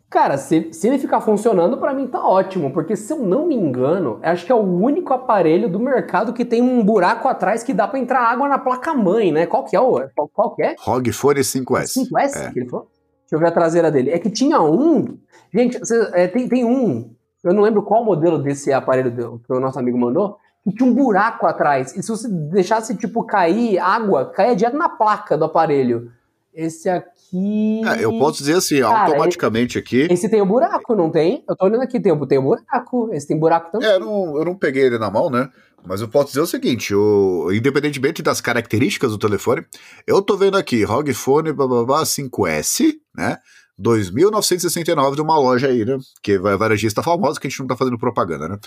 Cara, 0.09 0.37
se, 0.37 0.73
se 0.73 0.87
ele 0.87 0.97
ficar 0.97 1.21
funcionando, 1.21 1.77
pra 1.77 1.93
mim 1.93 2.07
tá 2.07 2.25
ótimo, 2.25 2.71
porque 2.73 2.95
se 2.95 3.13
eu 3.13 3.19
não 3.19 3.45
me 3.45 3.53
engano, 3.55 4.19
acho 4.23 4.43
que 4.43 4.51
é 4.51 4.55
o 4.55 4.57
único 4.59 5.13
aparelho 5.13 5.69
do 5.69 5.79
mercado 5.79 6.33
que 6.33 6.43
tem 6.43 6.61
um 6.63 6.83
buraco 6.83 7.27
atrás 7.27 7.61
que 7.63 7.73
dá 7.75 7.87
pra 7.87 7.99
entrar 7.99 8.21
água 8.21 8.47
na 8.47 8.57
placa-mãe, 8.57 9.31
né? 9.31 9.45
Qual 9.45 9.63
que 9.65 9.75
é 9.75 9.79
o. 9.79 10.01
Qual, 10.15 10.27
qual 10.33 10.55
que 10.55 10.63
é? 10.63 10.75
ROG 10.79 11.11
Phone 11.11 11.41
5S. 11.41 11.93
5S 11.93 12.35
É. 12.37 12.51
que 12.51 12.59
ele 12.59 12.69
falou? 12.69 12.87
Deixa 13.21 13.35
eu 13.35 13.39
ver 13.39 13.47
a 13.47 13.51
traseira 13.51 13.91
dele. 13.91 14.09
É 14.09 14.17
que 14.17 14.31
tinha 14.31 14.59
um. 14.59 15.19
Gente, 15.53 15.79
cê- 15.85 16.09
é, 16.13 16.27
tem, 16.27 16.49
tem 16.49 16.65
um. 16.65 17.11
Eu 17.43 17.53
não 17.53 17.61
lembro 17.61 17.83
qual 17.83 18.03
modelo 18.03 18.39
desse 18.41 18.73
aparelho 18.73 19.11
do- 19.11 19.39
que 19.45 19.53
o 19.53 19.59
nosso 19.59 19.77
amigo 19.77 19.97
mandou. 19.99 20.37
Que 20.63 20.73
tinha 20.73 20.89
um 20.89 20.93
buraco 20.93 21.45
atrás. 21.45 21.95
E 21.95 22.01
se 22.01 22.09
você 22.09 22.27
deixasse, 22.27 22.97
tipo, 22.97 23.23
cair 23.23 23.77
água, 23.77 24.25
caía 24.25 24.55
direto 24.55 24.75
na 24.75 24.89
placa 24.89 25.37
do 25.37 25.45
aparelho. 25.45 26.11
Esse 26.53 26.89
aqui. 26.89 27.81
É, 27.85 28.03
eu 28.03 28.17
posso 28.17 28.39
dizer 28.39 28.55
assim, 28.55 28.81
Cara, 28.81 29.05
automaticamente 29.05 29.77
aqui. 29.77 30.07
Esse 30.09 30.27
tem 30.29 30.41
o 30.41 30.45
buraco, 30.45 30.95
não 30.95 31.09
tem? 31.09 31.43
Eu 31.47 31.55
tô 31.55 31.65
olhando 31.65 31.83
aqui, 31.83 31.99
tem 31.99 32.17
tem 32.27 32.37
o 32.37 32.41
buraco. 32.41 33.09
Esse 33.13 33.27
tem 33.27 33.39
buraco 33.39 33.71
também. 33.71 33.87
É, 33.87 33.95
eu 33.95 33.99
não, 33.99 34.37
eu 34.37 34.45
não 34.45 34.55
peguei 34.55 34.83
ele 34.83 34.97
na 34.97 35.09
mão, 35.09 35.29
né? 35.29 35.49
Mas 35.85 36.01
eu 36.01 36.07
posso 36.07 36.29
dizer 36.29 36.41
o 36.41 36.47
seguinte: 36.47 36.93
o, 36.93 37.51
independentemente 37.51 38.21
das 38.21 38.41
características 38.41 39.11
do 39.11 39.17
telefone, 39.17 39.65
eu 40.05 40.21
tô 40.21 40.35
vendo 40.35 40.57
aqui 40.57 40.83
ROG 40.83 41.13
Phone 41.13 41.53
blá, 41.53 41.67
blá, 41.67 41.85
blá, 41.85 42.03
5S, 42.03 42.93
né? 43.15 43.37
2.969 43.79 45.15
de 45.15 45.21
uma 45.21 45.37
loja 45.37 45.67
aí, 45.67 45.85
né? 45.85 45.97
Que 46.21 46.33
é 46.33 46.37
varejista 46.37 47.01
famosa 47.01 47.39
que 47.39 47.47
a 47.47 47.49
gente 47.49 47.59
não 47.59 47.67
tá 47.67 47.77
fazendo 47.77 47.97
propaganda, 47.97 48.49
né? 48.49 48.59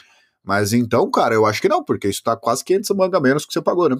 Mas 0.44 0.72
então, 0.72 1.10
cara, 1.10 1.34
eu 1.34 1.44
acho 1.46 1.60
que 1.60 1.68
não, 1.68 1.84
porque 1.84 2.08
isso 2.08 2.22
tá 2.22 2.36
quase 2.36 2.64
500 2.64 2.90
manga 2.96 3.20
menos 3.20 3.44
que 3.44 3.52
você 3.52 3.60
pagou, 3.60 3.88
né? 3.88 3.96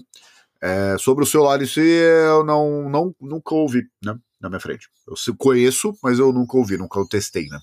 É, 0.63 0.97
sobre 0.97 1.25
o 1.25 1.27
celular 1.27 1.61
em 1.61 1.67
si, 1.67 1.81
eu 1.81 2.45
não, 2.45 2.89
não, 2.89 3.15
nunca 3.21 3.53
ouvi, 3.53 3.83
né? 4.03 4.17
Na 4.41 4.49
minha 4.49 4.61
frente. 4.61 4.89
Eu 5.09 5.37
conheço, 5.37 5.93
mas 6.03 6.21
eu 6.21 6.33
nunca 6.33 6.57
ouvi, 6.57 6.77
nunca 6.77 7.05
testei, 7.09 7.49
né? 7.49 7.59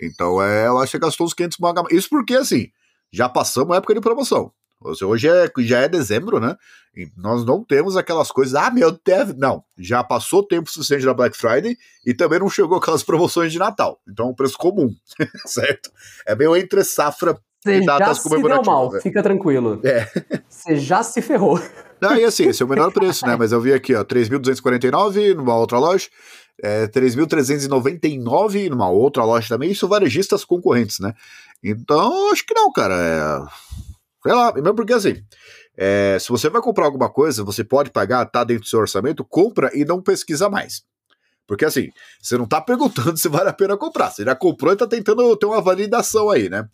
Então, 0.00 0.42
é, 0.42 0.66
eu 0.66 0.78
acho 0.78 0.92
que 0.92 0.98
gastou 0.98 1.26
uns 1.26 1.32
500 1.34 1.58
manga 1.58 1.80
a 1.80 1.82
mais. 1.84 1.94
Isso 1.94 2.08
porque, 2.08 2.34
assim, 2.34 2.70
já 3.12 3.28
passamos 3.28 3.72
a 3.72 3.78
época 3.78 3.94
de 3.94 4.00
promoção. 4.00 4.52
Hoje 4.80 5.28
é, 5.28 5.50
já 5.60 5.80
é 5.80 5.88
dezembro, 5.88 6.38
né? 6.38 6.56
E 6.94 7.10
nós 7.16 7.44
não 7.44 7.64
temos 7.64 7.96
aquelas 7.96 8.30
coisas, 8.30 8.54
ah, 8.54 8.70
meu 8.70 8.92
Deus, 8.92 9.34
não. 9.36 9.64
Já 9.78 10.04
passou 10.04 10.46
tempo 10.46 10.70
suficiente 10.70 11.06
da 11.06 11.14
Black 11.14 11.36
Friday 11.36 11.76
e 12.04 12.12
também 12.12 12.38
não 12.38 12.50
chegou 12.50 12.76
aquelas 12.76 13.02
promoções 13.02 13.50
de 13.50 13.58
Natal. 13.58 14.00
Então 14.06 14.30
é 14.30 14.34
preço 14.34 14.58
comum, 14.58 14.94
certo? 15.46 15.90
É 16.26 16.34
meio 16.34 16.54
entre 16.54 16.84
safra 16.84 17.38
Você 17.64 17.82
já 17.82 18.14
se 18.14 18.28
deu 18.28 18.62
mal, 18.62 18.92
né? 18.92 19.00
fica 19.00 19.22
tranquilo. 19.22 19.80
É. 19.82 20.06
Você 20.46 20.76
já 20.76 21.02
se 21.02 21.22
ferrou. 21.22 21.58
Não, 22.00 22.14
e 22.14 22.24
assim, 22.24 22.48
esse 22.48 22.62
é 22.62 22.66
o 22.66 22.68
menor 22.68 22.92
preço, 22.92 23.26
né? 23.26 23.36
Mas 23.36 23.52
eu 23.52 23.60
vi 23.60 23.72
aqui, 23.72 23.94
ó, 23.94 24.04
3.249 24.04 25.34
numa 25.34 25.56
outra 25.56 25.78
loja, 25.78 26.06
é, 26.62 26.86
3.399 26.88 28.68
numa 28.68 28.90
outra 28.90 29.24
loja 29.24 29.48
também, 29.48 29.70
isso 29.70 29.88
varejistas 29.88 30.44
concorrentes, 30.44 30.98
né? 30.98 31.14
Então, 31.62 32.30
acho 32.30 32.44
que 32.44 32.52
não, 32.52 32.70
cara. 32.70 32.94
É... 32.94 33.64
Sei 34.22 34.34
lá, 34.34 34.52
mesmo 34.52 34.74
porque 34.74 34.92
assim, 34.92 35.22
é, 35.76 36.18
se 36.20 36.28
você 36.28 36.50
vai 36.50 36.60
comprar 36.60 36.84
alguma 36.84 37.10
coisa, 37.10 37.42
você 37.42 37.64
pode 37.64 37.90
pagar, 37.90 38.26
tá 38.26 38.44
dentro 38.44 38.64
do 38.64 38.68
seu 38.68 38.80
orçamento, 38.80 39.24
compra 39.24 39.70
e 39.74 39.84
não 39.84 40.02
pesquisa 40.02 40.50
mais. 40.50 40.82
Porque 41.46 41.64
assim, 41.64 41.90
você 42.20 42.38
não 42.38 42.46
tá 42.46 42.60
perguntando 42.60 43.16
se 43.18 43.28
vale 43.28 43.48
a 43.48 43.52
pena 43.52 43.76
comprar. 43.76 44.10
Você 44.10 44.24
já 44.24 44.34
comprou 44.34 44.72
e 44.72 44.76
tá 44.76 44.86
tentando 44.86 45.36
ter 45.36 45.46
uma 45.46 45.60
validação 45.60 46.30
aí, 46.30 46.48
né? 46.48 46.68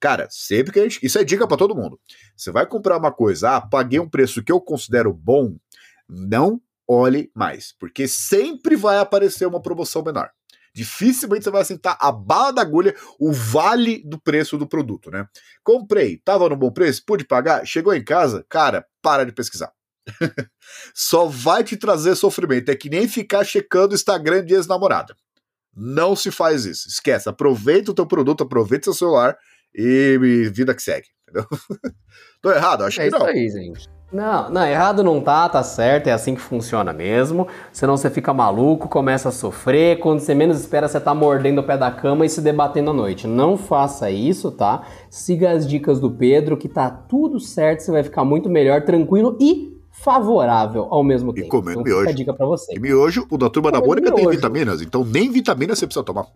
Cara, 0.00 0.28
sempre 0.30 0.72
que 0.72 0.80
a 0.80 0.82
gente. 0.82 0.98
Isso 1.02 1.18
é 1.18 1.24
dica 1.24 1.46
pra 1.46 1.56
todo 1.56 1.74
mundo. 1.74 1.98
Você 2.36 2.50
vai 2.50 2.66
comprar 2.66 2.98
uma 2.98 3.12
coisa, 3.12 3.56
ah, 3.56 3.60
paguei 3.60 3.98
um 3.98 4.08
preço 4.08 4.42
que 4.42 4.52
eu 4.52 4.60
considero 4.60 5.12
bom, 5.12 5.56
não 6.08 6.60
olhe 6.86 7.30
mais. 7.34 7.74
Porque 7.78 8.06
sempre 8.06 8.76
vai 8.76 8.98
aparecer 8.98 9.46
uma 9.46 9.60
promoção 9.60 10.02
menor. 10.02 10.30
Dificilmente 10.74 11.44
você 11.44 11.50
vai 11.50 11.64
sentar 11.64 11.96
a 11.98 12.12
bala 12.12 12.52
da 12.52 12.60
agulha, 12.60 12.94
o 13.18 13.32
vale 13.32 14.02
do 14.04 14.20
preço 14.20 14.58
do 14.58 14.66
produto, 14.66 15.10
né? 15.10 15.26
Comprei, 15.64 16.18
tava 16.18 16.50
no 16.50 16.56
bom 16.56 16.70
preço, 16.70 17.02
pude 17.06 17.24
pagar, 17.24 17.66
chegou 17.66 17.94
em 17.94 18.04
casa, 18.04 18.44
cara, 18.46 18.86
para 19.00 19.24
de 19.24 19.32
pesquisar. 19.32 19.72
Só 20.94 21.26
vai 21.26 21.64
te 21.64 21.78
trazer 21.78 22.14
sofrimento. 22.14 22.70
É 22.70 22.76
que 22.76 22.90
nem 22.90 23.08
ficar 23.08 23.42
checando 23.42 23.92
o 23.92 23.94
Instagram 23.94 24.44
de 24.44 24.52
ex-namorada. 24.52 25.16
Não 25.74 26.14
se 26.14 26.30
faz 26.30 26.66
isso. 26.66 26.88
Esquece. 26.88 27.28
Aproveita 27.28 27.90
o 27.90 27.94
teu 27.94 28.06
produto, 28.06 28.44
aproveita 28.44 28.84
seu 28.84 28.94
celular 28.94 29.36
e 29.76 30.18
e 30.20 30.48
vida 30.48 30.74
que 30.74 30.82
segue. 30.82 31.06
Entendeu? 31.28 31.46
Tô 32.40 32.50
errado? 32.50 32.84
Acho 32.84 33.00
é 33.00 33.04
que 33.04 33.08
isso 33.10 33.18
não. 33.18 33.26
aí, 33.26 33.48
gente. 33.48 33.96
Não, 34.12 34.48
não, 34.48 34.64
errado 34.64 35.02
não 35.02 35.20
tá, 35.20 35.48
tá 35.48 35.64
certo, 35.64 36.06
é 36.06 36.12
assim 36.12 36.36
que 36.36 36.40
funciona 36.40 36.92
mesmo. 36.92 37.48
Senão 37.72 37.96
você 37.96 38.08
fica 38.08 38.32
maluco, 38.32 38.88
começa 38.88 39.30
a 39.30 39.32
sofrer. 39.32 39.98
Quando 39.98 40.20
você 40.20 40.32
menos 40.32 40.60
espera, 40.60 40.86
você 40.86 41.00
tá 41.00 41.12
mordendo 41.12 41.60
o 41.60 41.64
pé 41.64 41.76
da 41.76 41.90
cama 41.90 42.24
e 42.24 42.28
se 42.28 42.40
debatendo 42.40 42.90
à 42.90 42.94
noite. 42.94 43.26
Não 43.26 43.56
faça 43.56 44.08
isso, 44.08 44.52
tá? 44.52 44.86
Siga 45.10 45.50
as 45.50 45.66
dicas 45.66 45.98
do 45.98 46.10
Pedro, 46.10 46.56
que 46.56 46.68
tá 46.68 46.88
tudo 46.88 47.40
certo, 47.40 47.80
você 47.80 47.90
vai 47.90 48.04
ficar 48.04 48.24
muito 48.24 48.48
melhor, 48.48 48.82
tranquilo 48.82 49.36
e 49.40 49.76
favorável 49.90 50.86
ao 50.90 51.02
mesmo 51.02 51.32
tempo. 51.32 51.48
comendo 51.48 51.80
então, 51.80 51.92
miojo. 51.92 52.08
a 52.08 52.12
dica 52.12 52.32
pra 52.32 52.46
você. 52.46 52.76
E 52.76 52.78
miojo, 52.78 53.26
o 53.28 53.36
da 53.36 53.50
turma 53.50 53.72
da 53.72 53.80
Mônica 53.80 54.12
tem 54.12 54.28
vitaminas, 54.28 54.82
então 54.82 55.04
nem 55.04 55.30
vitamina 55.30 55.74
você 55.74 55.84
precisa 55.84 56.04
tomar. 56.04 56.26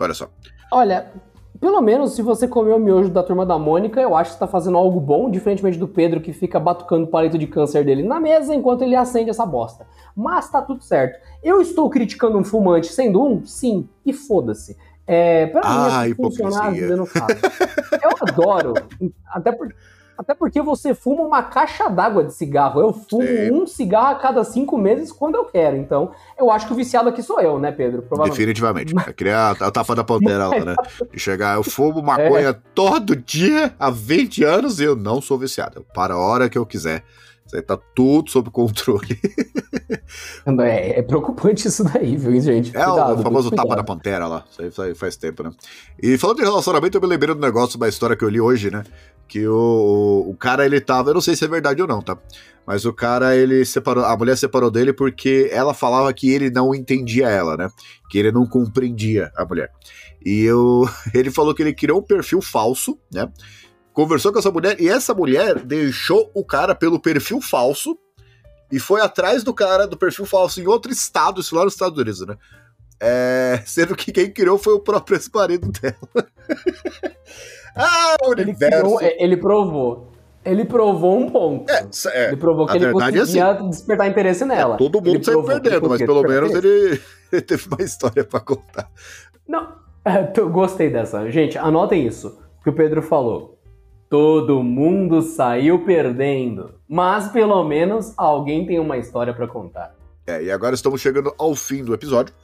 Olha 0.00 0.14
só. 0.14 0.28
Olha, 0.72 1.12
pelo 1.60 1.80
menos 1.82 2.12
se 2.12 2.22
você 2.22 2.48
comer 2.48 2.72
o 2.72 2.78
miojo 2.78 3.10
da 3.10 3.22
turma 3.22 3.44
da 3.44 3.58
Mônica, 3.58 4.00
eu 4.00 4.16
acho 4.16 4.30
que 4.30 4.34
você 4.34 4.40
tá 4.40 4.46
fazendo 4.46 4.78
algo 4.78 4.98
bom, 4.98 5.30
diferentemente 5.30 5.78
do 5.78 5.86
Pedro 5.86 6.20
que 6.20 6.32
fica 6.32 6.58
batucando 6.58 7.04
o 7.04 7.08
palito 7.08 7.36
de 7.36 7.46
câncer 7.46 7.84
dele 7.84 8.02
na 8.02 8.18
mesa 8.18 8.54
enquanto 8.54 8.82
ele 8.82 8.96
acende 8.96 9.28
essa 9.30 9.44
bosta. 9.44 9.86
Mas 10.16 10.50
tá 10.50 10.62
tudo 10.62 10.82
certo. 10.82 11.18
Eu 11.42 11.60
estou 11.60 11.90
criticando 11.90 12.38
um 12.38 12.44
fumante 12.44 12.86
sendo 12.88 13.22
um? 13.22 13.44
Sim. 13.44 13.88
E 14.06 14.12
foda-se. 14.12 14.76
É, 15.06 15.46
pra 15.46 15.60
Ah, 15.64 16.04
mim, 16.04 16.12
assim, 16.12 16.14
funcionar. 16.14 16.72
Eu 16.78 18.10
adoro. 18.22 18.74
Até, 19.26 19.52
por- 19.52 19.74
até 20.20 20.34
porque 20.34 20.60
você 20.60 20.92
fuma 20.92 21.22
uma 21.22 21.42
caixa 21.42 21.88
d'água 21.88 22.22
de 22.22 22.34
cigarro. 22.34 22.78
Eu 22.78 22.92
fumo 22.92 23.26
Sim. 23.26 23.50
um 23.52 23.66
cigarro 23.66 24.08
a 24.08 24.14
cada 24.16 24.44
cinco 24.44 24.76
meses 24.76 25.10
quando 25.10 25.36
eu 25.36 25.46
quero. 25.46 25.78
Então, 25.78 26.10
eu 26.38 26.50
acho 26.50 26.66
que 26.66 26.74
o 26.74 26.76
viciado 26.76 27.08
aqui 27.08 27.22
sou 27.22 27.40
eu, 27.40 27.58
né, 27.58 27.72
Pedro? 27.72 28.02
Provavelmente. 28.02 28.36
Definitivamente. 28.38 28.94
É 29.08 29.12
que 29.14 29.24
nem 29.24 29.32
a, 29.32 29.52
a 29.52 29.70
tapa 29.70 29.94
da 29.94 30.04
pantera 30.04 30.46
lá, 30.46 30.60
né? 30.62 30.74
De 31.10 31.18
chegar, 31.18 31.56
eu 31.56 31.62
fumo 31.62 32.02
maconha 32.02 32.50
É. 32.50 32.56
todo 32.74 33.16
dia 33.16 33.74
há 33.78 33.88
20 33.88 34.44
anos 34.44 34.78
e 34.78 34.84
eu 34.84 34.94
não 34.94 35.22
sou 35.22 35.38
viciado. 35.38 35.78
Eu 35.78 35.86
paro 35.94 36.12
a 36.12 36.18
hora 36.18 36.50
que 36.50 36.58
eu 36.58 36.66
quiser. 36.66 37.02
Isso 37.50 37.56
aí 37.56 37.62
tá 37.62 37.76
tudo 37.96 38.30
sob 38.30 38.48
controle. 38.50 39.18
É, 40.60 40.98
é 40.98 41.02
preocupante 41.02 41.68
isso 41.68 41.84
daí, 41.84 42.16
viu, 42.16 42.38
gente? 42.40 42.76
É 42.76 42.84
Cuidado, 42.84 43.20
o 43.20 43.22
famoso 43.22 43.50
tapa 43.50 43.76
da 43.76 43.84
pantera 43.84 44.26
lá. 44.26 44.44
Isso 44.58 44.82
aí, 44.82 44.94
faz 44.94 45.16
tempo, 45.16 45.42
né? 45.42 45.50
E 46.02 46.16
falando 46.18 46.38
de 46.38 46.42
relacionamento, 46.42 46.96
eu 46.96 47.00
me 47.00 47.06
lembrei 47.06 47.34
do 47.34 47.40
negócio, 47.40 47.76
uma 47.76 47.88
história 47.88 48.16
que 48.16 48.24
eu 48.24 48.28
li 48.28 48.40
hoje, 48.40 48.70
né? 48.70 48.82
Que 49.28 49.46
o, 49.46 50.26
o 50.28 50.34
cara, 50.36 50.64
ele 50.64 50.80
tava. 50.80 51.10
Eu 51.10 51.14
não 51.14 51.20
sei 51.20 51.36
se 51.36 51.44
é 51.44 51.48
verdade 51.48 51.80
ou 51.80 51.88
não, 51.88 52.00
tá? 52.02 52.18
Mas 52.66 52.84
o 52.84 52.92
cara, 52.92 53.36
ele 53.36 53.64
separou. 53.64 54.04
A 54.04 54.16
mulher 54.16 54.36
separou 54.36 54.70
dele 54.70 54.92
porque 54.92 55.48
ela 55.52 55.74
falava 55.74 56.12
que 56.12 56.30
ele 56.30 56.50
não 56.50 56.74
entendia 56.74 57.28
ela, 57.28 57.56
né? 57.56 57.68
Que 58.08 58.18
ele 58.18 58.32
não 58.32 58.46
compreendia 58.46 59.30
a 59.36 59.44
mulher. 59.44 59.70
E 60.24 60.42
eu, 60.42 60.88
ele 61.14 61.30
falou 61.30 61.54
que 61.54 61.62
ele 61.62 61.74
criou 61.74 62.00
um 62.00 62.04
perfil 62.04 62.40
falso, 62.40 62.98
né? 63.12 63.28
Conversou 63.92 64.32
com 64.32 64.38
essa 64.38 64.50
mulher 64.50 64.80
e 64.80 64.88
essa 64.88 65.12
mulher 65.12 65.58
deixou 65.60 66.30
o 66.34 66.44
cara 66.44 66.74
pelo 66.74 67.00
perfil 67.00 67.40
falso 67.40 67.98
e 68.70 68.78
foi 68.78 69.00
atrás 69.00 69.42
do 69.42 69.52
cara 69.52 69.86
do 69.86 69.96
perfil 69.96 70.24
falso 70.24 70.60
em 70.60 70.66
outro 70.66 70.92
estado, 70.92 71.40
isso 71.40 71.56
lá 71.56 71.64
nos 71.64 71.74
Estados 71.74 71.98
Unidos, 71.98 72.24
né? 72.26 72.36
É, 73.00 73.62
sendo 73.66 73.96
que 73.96 74.12
quem 74.12 74.30
criou 74.30 74.58
foi 74.58 74.74
o 74.74 74.80
próprio 74.80 75.16
ex-marido 75.16 75.70
dela. 75.72 75.96
ah, 77.74 78.16
o 78.22 78.32
Ele, 78.32 78.42
universo. 78.42 78.78
criou- 78.80 79.00
é, 79.00 79.16
ele 79.22 79.36
provou. 79.36 80.10
Ele 80.42 80.64
provou 80.64 81.18
um 81.18 81.28
ponto. 81.28 81.70
É, 81.70 81.86
é, 82.14 82.28
ele 82.28 82.36
provou 82.36 82.66
que 82.66 82.76
ele 82.76 82.86
é 82.86 82.92
conseguia 82.92 83.52
despertar 83.54 84.08
interesse 84.08 84.44
nela. 84.44 84.78
todo 84.78 84.98
Ele 85.00 85.14
mundo 85.14 85.24
saiu 85.24 85.42
perdendo, 85.42 85.88
mas 85.88 86.00
pelo 86.00 86.22
menos 86.22 86.54
ele, 86.54 87.00
ele 87.30 87.42
teve 87.42 87.66
uma 87.68 87.82
história 87.82 88.24
pra 88.24 88.40
contar. 88.40 88.88
Não, 89.46 89.74
gostei 90.50 90.88
dessa. 90.88 91.30
Gente, 91.30 91.58
anotem 91.58 92.06
isso. 92.06 92.38
Que 92.62 92.70
o 92.70 92.72
Pedro 92.72 93.02
falou. 93.02 93.59
Todo 94.10 94.60
mundo 94.60 95.22
saiu 95.22 95.84
perdendo. 95.84 96.74
Mas 96.88 97.28
pelo 97.28 97.62
menos 97.62 98.12
alguém 98.16 98.66
tem 98.66 98.80
uma 98.80 98.98
história 98.98 99.32
pra 99.32 99.46
contar. 99.46 99.94
É, 100.26 100.42
e 100.42 100.50
agora 100.50 100.74
estamos 100.74 101.00
chegando 101.00 101.32
ao 101.38 101.54
fim 101.54 101.84
do 101.84 101.94
episódio. 101.94 102.34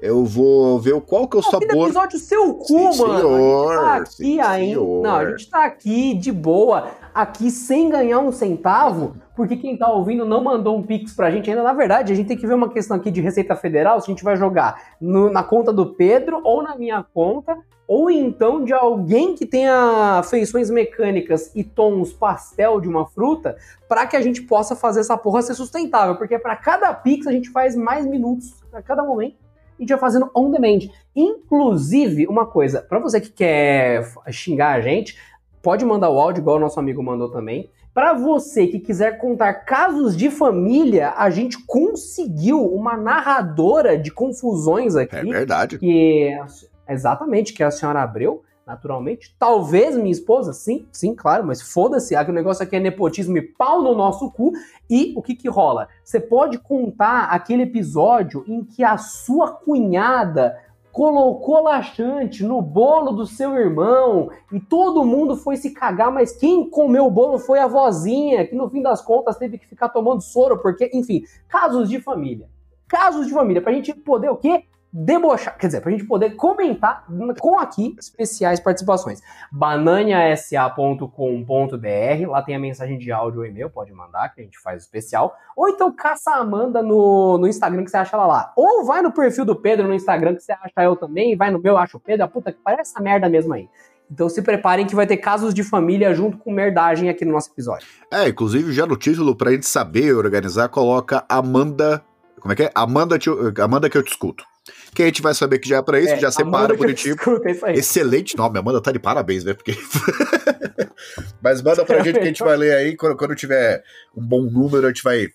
Eu 0.00 0.24
vou 0.24 0.80
ver 0.80 1.00
qual 1.02 1.28
que 1.28 1.36
é 1.36 1.38
o 1.38 1.42
Fim 1.44 1.50
do 1.60 1.66
sabor. 1.68 1.84
episódio 1.86 2.18
seu 2.18 2.54
cu, 2.54 2.64
Sim, 2.66 2.98
mano. 2.98 3.18
senhor. 3.20 3.72
a 3.72 3.76
gente 3.78 3.84
tá 3.84 3.94
aqui 3.98 4.10
Sim, 4.16 4.40
ainda. 4.40 4.64
senhor. 4.80 5.02
Não, 5.04 5.14
a 5.14 5.30
gente 5.30 5.48
tá 5.50 5.64
aqui 5.64 6.14
de 6.14 6.32
boa, 6.32 6.88
aqui 7.14 7.50
sem 7.52 7.88
ganhar 7.88 8.18
um 8.18 8.32
centavo, 8.32 9.14
porque 9.36 9.56
quem 9.56 9.76
tá 9.76 9.88
ouvindo 9.92 10.24
não 10.24 10.42
mandou 10.42 10.76
um 10.76 10.82
pix 10.82 11.12
pra 11.14 11.30
gente 11.30 11.48
ainda. 11.48 11.62
Na 11.62 11.72
verdade, 11.72 12.12
a 12.12 12.16
gente 12.16 12.26
tem 12.26 12.36
que 12.36 12.48
ver 12.48 12.54
uma 12.54 12.68
questão 12.68 12.96
aqui 12.96 13.12
de 13.12 13.20
Receita 13.20 13.54
Federal, 13.54 14.00
se 14.00 14.10
a 14.10 14.12
gente 14.12 14.24
vai 14.24 14.36
jogar 14.36 14.76
no- 15.00 15.30
na 15.30 15.44
conta 15.44 15.72
do 15.72 15.86
Pedro 15.94 16.40
ou 16.42 16.64
na 16.64 16.76
minha 16.76 17.04
conta, 17.14 17.56
ou 17.86 18.10
então 18.10 18.64
de 18.64 18.72
alguém 18.72 19.34
que 19.34 19.44
tenha 19.44 20.22
feições 20.24 20.70
mecânicas 20.70 21.50
e 21.54 21.62
tons 21.62 22.12
pastel 22.12 22.80
de 22.80 22.88
uma 22.88 23.06
fruta, 23.06 23.56
pra 23.88 24.06
que 24.06 24.16
a 24.16 24.20
gente 24.20 24.42
possa 24.42 24.74
fazer 24.74 25.00
essa 25.00 25.16
porra 25.16 25.42
ser 25.42 25.54
sustentável, 25.54 26.16
porque 26.16 26.38
pra 26.38 26.56
cada 26.56 26.92
pix 26.94 27.26
a 27.26 27.32
gente 27.32 27.50
faz 27.50 27.76
mais 27.76 28.06
minutos 28.06 28.54
a 28.72 28.80
cada 28.80 29.02
momento. 29.02 29.36
a 29.78 29.82
gente 29.82 29.90
vai 29.90 29.98
fazendo 29.98 30.30
on 30.34 30.50
demand. 30.50 30.88
Inclusive, 31.14 32.26
uma 32.26 32.46
coisa, 32.46 32.80
para 32.80 32.98
você 32.98 33.20
que 33.20 33.30
quer 33.30 34.10
xingar 34.30 34.74
a 34.74 34.80
gente, 34.80 35.18
pode 35.60 35.84
mandar 35.84 36.10
o 36.10 36.18
áudio, 36.18 36.40
igual 36.40 36.56
o 36.56 36.60
nosso 36.60 36.80
amigo 36.80 37.02
mandou 37.02 37.30
também. 37.30 37.70
Para 37.94 38.14
você 38.14 38.66
que 38.66 38.80
quiser 38.80 39.18
contar 39.18 39.52
casos 39.52 40.16
de 40.16 40.30
família, 40.30 41.12
a 41.14 41.28
gente 41.28 41.58
conseguiu 41.66 42.64
uma 42.64 42.96
narradora 42.96 43.98
de 43.98 44.10
confusões 44.10 44.96
aqui. 44.96 45.16
É 45.16 45.22
verdade. 45.22 45.78
Que 45.78 46.28
é, 46.28 46.46
exatamente, 46.88 47.52
que 47.52 47.62
a 47.62 47.70
senhora 47.70 48.02
Abreu, 48.02 48.42
naturalmente. 48.66 49.34
Talvez 49.38 49.96
minha 49.96 50.10
esposa, 50.10 50.52
sim, 50.52 50.86
sim, 50.92 51.14
claro, 51.14 51.46
mas 51.46 51.60
foda-se, 51.60 52.14
o 52.14 52.32
negócio 52.32 52.62
aqui 52.62 52.76
é 52.76 52.80
nepotismo 52.80 53.36
e 53.36 53.42
pau 53.42 53.82
no 53.82 53.94
nosso 53.94 54.30
cu. 54.30 54.52
E 54.88 55.12
o 55.16 55.22
que 55.22 55.34
que 55.34 55.48
rola? 55.48 55.88
Você 56.04 56.20
pode 56.20 56.58
contar 56.58 57.24
aquele 57.24 57.62
episódio 57.62 58.44
em 58.46 58.64
que 58.64 58.84
a 58.84 58.96
sua 58.98 59.50
cunhada 59.50 60.56
colocou 60.92 61.62
laxante 61.62 62.44
no 62.44 62.60
bolo 62.60 63.12
do 63.12 63.26
seu 63.26 63.56
irmão 63.56 64.30
e 64.52 64.60
todo 64.60 65.04
mundo 65.04 65.34
foi 65.34 65.56
se 65.56 65.70
cagar, 65.70 66.12
mas 66.12 66.36
quem 66.36 66.68
comeu 66.68 67.06
o 67.06 67.10
bolo 67.10 67.38
foi 67.38 67.58
a 67.58 67.66
vozinha, 67.66 68.46
que 68.46 68.54
no 68.54 68.68
fim 68.68 68.82
das 68.82 69.00
contas 69.00 69.38
teve 69.38 69.56
que 69.56 69.66
ficar 69.66 69.88
tomando 69.88 70.20
soro, 70.20 70.58
porque, 70.58 70.90
enfim, 70.92 71.24
casos 71.48 71.88
de 71.88 71.98
família. 71.98 72.46
Casos 72.86 73.26
de 73.26 73.32
família, 73.32 73.62
pra 73.62 73.72
gente 73.72 73.94
poder 73.94 74.28
o 74.28 74.36
quê? 74.36 74.64
Debochar, 74.92 75.56
quer 75.56 75.68
dizer, 75.68 75.80
pra 75.80 75.90
gente 75.90 76.04
poder 76.04 76.36
comentar 76.36 77.06
com 77.40 77.58
aqui 77.58 77.96
especiais 77.98 78.60
participações. 78.60 79.22
bananiasa.com.br, 79.50 82.28
lá 82.28 82.42
tem 82.42 82.54
a 82.54 82.58
mensagem 82.58 82.98
de 82.98 83.10
áudio 83.10 83.40
ou 83.40 83.46
e-mail, 83.46 83.70
pode 83.70 83.90
mandar, 83.92 84.34
que 84.34 84.42
a 84.42 84.44
gente 84.44 84.60
faz 84.60 84.82
especial. 84.82 85.34
Ou 85.56 85.70
então 85.70 85.90
caça 85.90 86.32
a 86.32 86.40
Amanda 86.40 86.82
no, 86.82 87.38
no 87.38 87.48
Instagram, 87.48 87.84
que 87.84 87.90
você 87.90 87.96
acha 87.96 88.14
ela 88.14 88.26
lá. 88.26 88.52
Ou 88.54 88.84
vai 88.84 89.00
no 89.00 89.10
perfil 89.10 89.46
do 89.46 89.56
Pedro 89.56 89.88
no 89.88 89.94
Instagram, 89.94 90.34
que 90.34 90.42
você 90.42 90.52
acha 90.52 90.84
eu 90.84 90.94
também, 90.94 91.34
vai 91.36 91.50
no 91.50 91.58
meu, 91.58 91.78
acho 91.78 91.96
o 91.96 92.00
Pedro, 92.00 92.26
a 92.26 92.28
puta 92.28 92.52
que 92.52 92.58
parece 92.62 92.92
essa 92.92 93.00
merda 93.00 93.30
mesmo 93.30 93.54
aí. 93.54 93.70
Então 94.10 94.28
se 94.28 94.42
preparem 94.42 94.86
que 94.86 94.94
vai 94.94 95.06
ter 95.06 95.16
casos 95.16 95.54
de 95.54 95.62
família 95.62 96.14
junto 96.14 96.36
com 96.36 96.52
merdagem 96.52 97.08
aqui 97.08 97.24
no 97.24 97.32
nosso 97.32 97.50
episódio. 97.50 97.88
É, 98.12 98.28
inclusive 98.28 98.70
já 98.70 98.84
no 98.84 98.94
título, 98.94 99.34
pra 99.34 99.52
gente 99.52 99.64
saber 99.64 100.14
organizar, 100.14 100.68
coloca 100.68 101.24
Amanda. 101.26 102.04
Como 102.38 102.52
é 102.52 102.56
que 102.56 102.64
é? 102.64 102.70
Amanda, 102.74 103.18
te, 103.18 103.30
Amanda 103.58 103.88
que 103.88 103.96
eu 103.96 104.02
te 104.02 104.10
escuto 104.10 104.51
que 104.94 105.02
a 105.02 105.06
gente 105.06 105.22
vai 105.22 105.34
saber 105.34 105.58
que 105.58 105.68
já 105.68 105.78
é 105.78 105.82
pra 105.82 105.98
isso, 105.98 106.14
É, 106.14 106.20
já 106.20 106.30
separa 106.30 106.74
bonitinho. 106.76 107.14
escuta, 107.18 107.48
é. 107.66 107.74
Excelente 107.74 108.36
nome, 108.36 108.58
Amanda 108.58 108.80
tá 108.80 108.92
de 108.92 108.98
parabéns, 108.98 109.44
né? 109.44 109.54
Porque... 109.54 109.76
Mas 111.42 111.62
manda 111.62 111.84
pra 111.84 112.02
gente 112.02 112.16
que 112.16 112.24
a 112.24 112.26
gente 112.26 112.42
vai 112.42 112.56
ler 112.56 112.74
aí, 112.74 112.96
quando, 112.96 113.16
quando 113.16 113.34
tiver 113.34 113.82
um 114.16 114.24
bom 114.24 114.42
número, 114.42 114.86
a 114.86 114.88
gente 114.90 115.02
vai... 115.02 115.28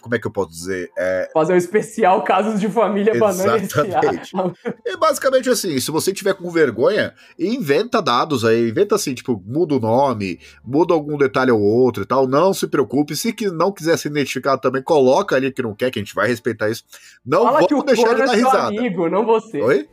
Como 0.00 0.14
é 0.14 0.18
que 0.18 0.26
eu 0.26 0.30
posso 0.30 0.50
dizer? 0.50 0.90
É, 0.96 1.28
Fazer 1.34 1.54
um 1.54 1.56
especial 1.56 2.22
casos 2.22 2.60
de 2.60 2.68
família 2.68 3.18
banana 3.18 3.56
Exatamente. 3.56 4.30
SA. 4.30 4.52
é 4.86 4.96
basicamente 4.96 5.50
assim, 5.50 5.78
se 5.80 5.90
você 5.90 6.12
tiver 6.12 6.34
com 6.34 6.50
vergonha, 6.50 7.12
inventa 7.38 8.00
dados 8.00 8.44
aí, 8.44 8.68
inventa 8.70 8.94
assim, 8.94 9.12
tipo, 9.12 9.42
muda 9.44 9.74
o 9.74 9.80
nome, 9.80 10.38
muda 10.64 10.94
algum 10.94 11.18
detalhe 11.18 11.50
ou 11.50 11.60
outro 11.60 12.04
e 12.04 12.06
tal, 12.06 12.28
não 12.28 12.54
se 12.54 12.68
preocupe, 12.68 13.16
se 13.16 13.32
que 13.32 13.50
não 13.50 13.72
quiser 13.72 13.98
ser 13.98 14.08
identificado 14.08 14.60
também, 14.60 14.82
coloca 14.82 15.34
ali 15.34 15.50
que 15.50 15.62
não 15.62 15.74
quer, 15.74 15.90
que 15.90 15.98
a 15.98 16.02
gente 16.02 16.14
vai 16.14 16.28
respeitar 16.28 16.70
isso. 16.70 16.84
Não 17.26 17.44
Fala 17.44 17.66
que 17.66 17.74
o 17.74 17.78
vamos 17.78 17.92
deixar 17.92 18.12
ele 18.12 18.22
é 18.22 18.26
dar 18.26 18.34
seu 18.34 18.46
risada. 18.46 18.68
amigo, 18.68 19.08
não 19.08 19.26
você. 19.26 19.60
Oi? 19.60 19.88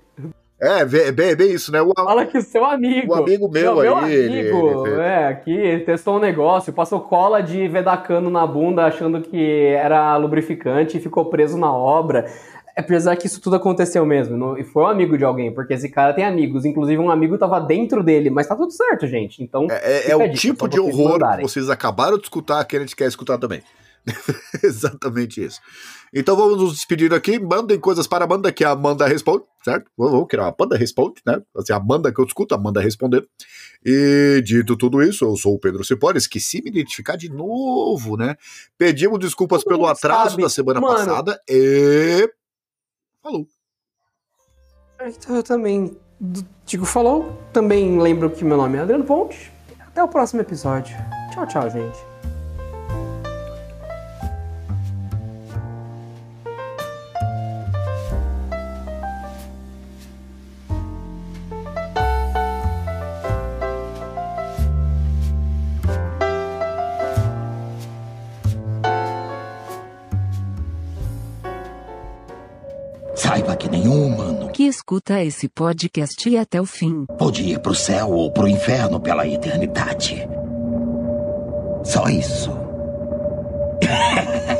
É, 0.59 0.85
bem, 0.85 1.11
bem, 1.11 1.35
bem 1.35 1.51
isso, 1.51 1.69
né? 1.71 1.81
O, 1.81 1.91
Fala 1.93 2.25
que 2.25 2.37
o 2.37 2.41
seu 2.41 2.63
amigo. 2.63 3.11
O 3.11 3.15
amigo 3.15 3.49
meu 3.49 3.75
meu 3.75 3.97
aí, 3.97 4.13
ele- 4.13 4.39
amigo, 4.51 4.87
ele- 4.87 5.01
é, 5.01 5.27
aqui 5.27 5.83
testou 5.85 6.15
um 6.15 6.19
negócio, 6.19 6.71
passou 6.71 7.01
cola 7.01 7.41
de 7.43 7.67
vedacano 7.67 8.29
na 8.29 8.47
bunda 8.47 8.85
achando 8.85 9.19
que 9.21 9.67
era 9.77 10.15
lubrificante 10.15 10.97
e 10.97 11.01
ficou 11.01 11.25
preso 11.25 11.57
na 11.57 11.71
obra. 11.73 12.25
Apesar 12.77 13.15
que 13.15 13.25
isso 13.27 13.39
tudo 13.41 13.55
aconteceu 13.57 14.05
mesmo, 14.05 14.35
não- 14.37 14.57
e 14.57 14.63
foi 14.63 14.83
um 14.83 14.87
amigo 14.87 15.17
de 15.17 15.23
alguém, 15.25 15.53
porque 15.53 15.73
esse 15.73 15.89
cara 15.89 16.13
tem 16.13 16.25
amigos, 16.25 16.65
inclusive 16.65 17.01
um 17.01 17.09
amigo 17.11 17.37
tava 17.37 17.59
dentro 17.59 18.01
dele, 18.03 18.29
mas 18.29 18.47
tá 18.47 18.55
tudo 18.55 18.71
certo, 18.71 19.07
gente. 19.07 19.41
Então, 19.43 19.67
É, 19.69 20.07
é- 20.07 20.11
é 20.11 20.15
o 20.15 20.19
dica, 20.19 20.33
tipo 20.35 20.67
de 20.69 20.79
horror 20.79 21.11
mandarem. 21.13 21.45
que 21.45 21.51
vocês 21.51 21.69
acabaram 21.69 22.17
de 22.17 22.23
escutar 22.23 22.63
que 22.65 22.75
a 22.75 22.79
gente 22.79 22.95
quer 22.95 23.07
escutar 23.07 23.37
também. 23.37 23.61
Exatamente 24.63 25.43
isso. 25.43 25.59
Então 26.13 26.35
vamos 26.35 26.57
nos 26.57 26.73
despedir 26.73 27.13
aqui. 27.13 27.39
Mandem 27.39 27.79
coisas 27.79 28.07
para 28.07 28.23
a 28.23 28.27
Amanda, 28.27 28.51
que 28.51 28.63
a 28.63 28.71
Amanda 28.71 29.07
responde, 29.07 29.43
certo? 29.63 29.89
Vamos, 29.97 30.27
criar 30.27 30.43
uma 30.43 30.55
Amanda 30.57 30.77
responde, 30.77 31.21
né? 31.25 31.41
Assim, 31.55 31.73
a 31.73 31.77
Amanda 31.77 32.13
que 32.13 32.19
eu 32.19 32.25
escuto, 32.25 32.53
a 32.53 32.57
Amanda 32.57 32.81
responder. 32.81 33.27
E 33.83 34.41
dito 34.43 34.77
tudo 34.77 35.01
isso, 35.01 35.25
eu 35.25 35.35
sou 35.35 35.55
o 35.55 35.59
Pedro 35.59 35.83
Cipó, 35.83 36.11
esqueci 36.11 36.61
me 36.61 36.69
identificar 36.69 37.15
de 37.15 37.29
novo, 37.29 38.17
né? 38.17 38.35
Pedimos 38.77 39.19
desculpas 39.19 39.63
Todo 39.63 39.73
pelo 39.73 39.87
atraso 39.87 40.31
sabe. 40.31 40.43
da 40.43 40.49
semana 40.49 40.79
Mano. 40.79 40.95
passada 40.95 41.39
e. 41.49 42.29
Falou. 43.21 43.47
então 45.01 45.35
eu 45.35 45.43
também 45.43 45.97
digo 46.65 46.85
falou, 46.85 47.37
também 47.51 47.99
lembro 47.99 48.29
que 48.29 48.45
meu 48.45 48.57
nome 48.57 48.77
é 48.77 48.81
Adriano 48.81 49.03
Ponte. 49.03 49.51
Até 49.79 50.03
o 50.03 50.07
próximo 50.07 50.41
episódio. 50.41 50.95
Tchau, 51.33 51.47
tchau, 51.47 51.69
gente. 51.69 52.14
Escuta 74.67 75.23
esse 75.23 75.47
podcast 75.47 76.27
e 76.27 76.35
até 76.35 76.59
o 76.59 76.65
fim. 76.65 77.05
pode 77.19 77.43
ir 77.43 77.59
pro 77.59 77.75
céu 77.75 78.09
ou 78.09 78.31
pro 78.31 78.47
inferno 78.47 78.99
pela 78.99 79.27
eternidade. 79.27 80.27
Só 81.83 82.09
isso. 82.09 82.49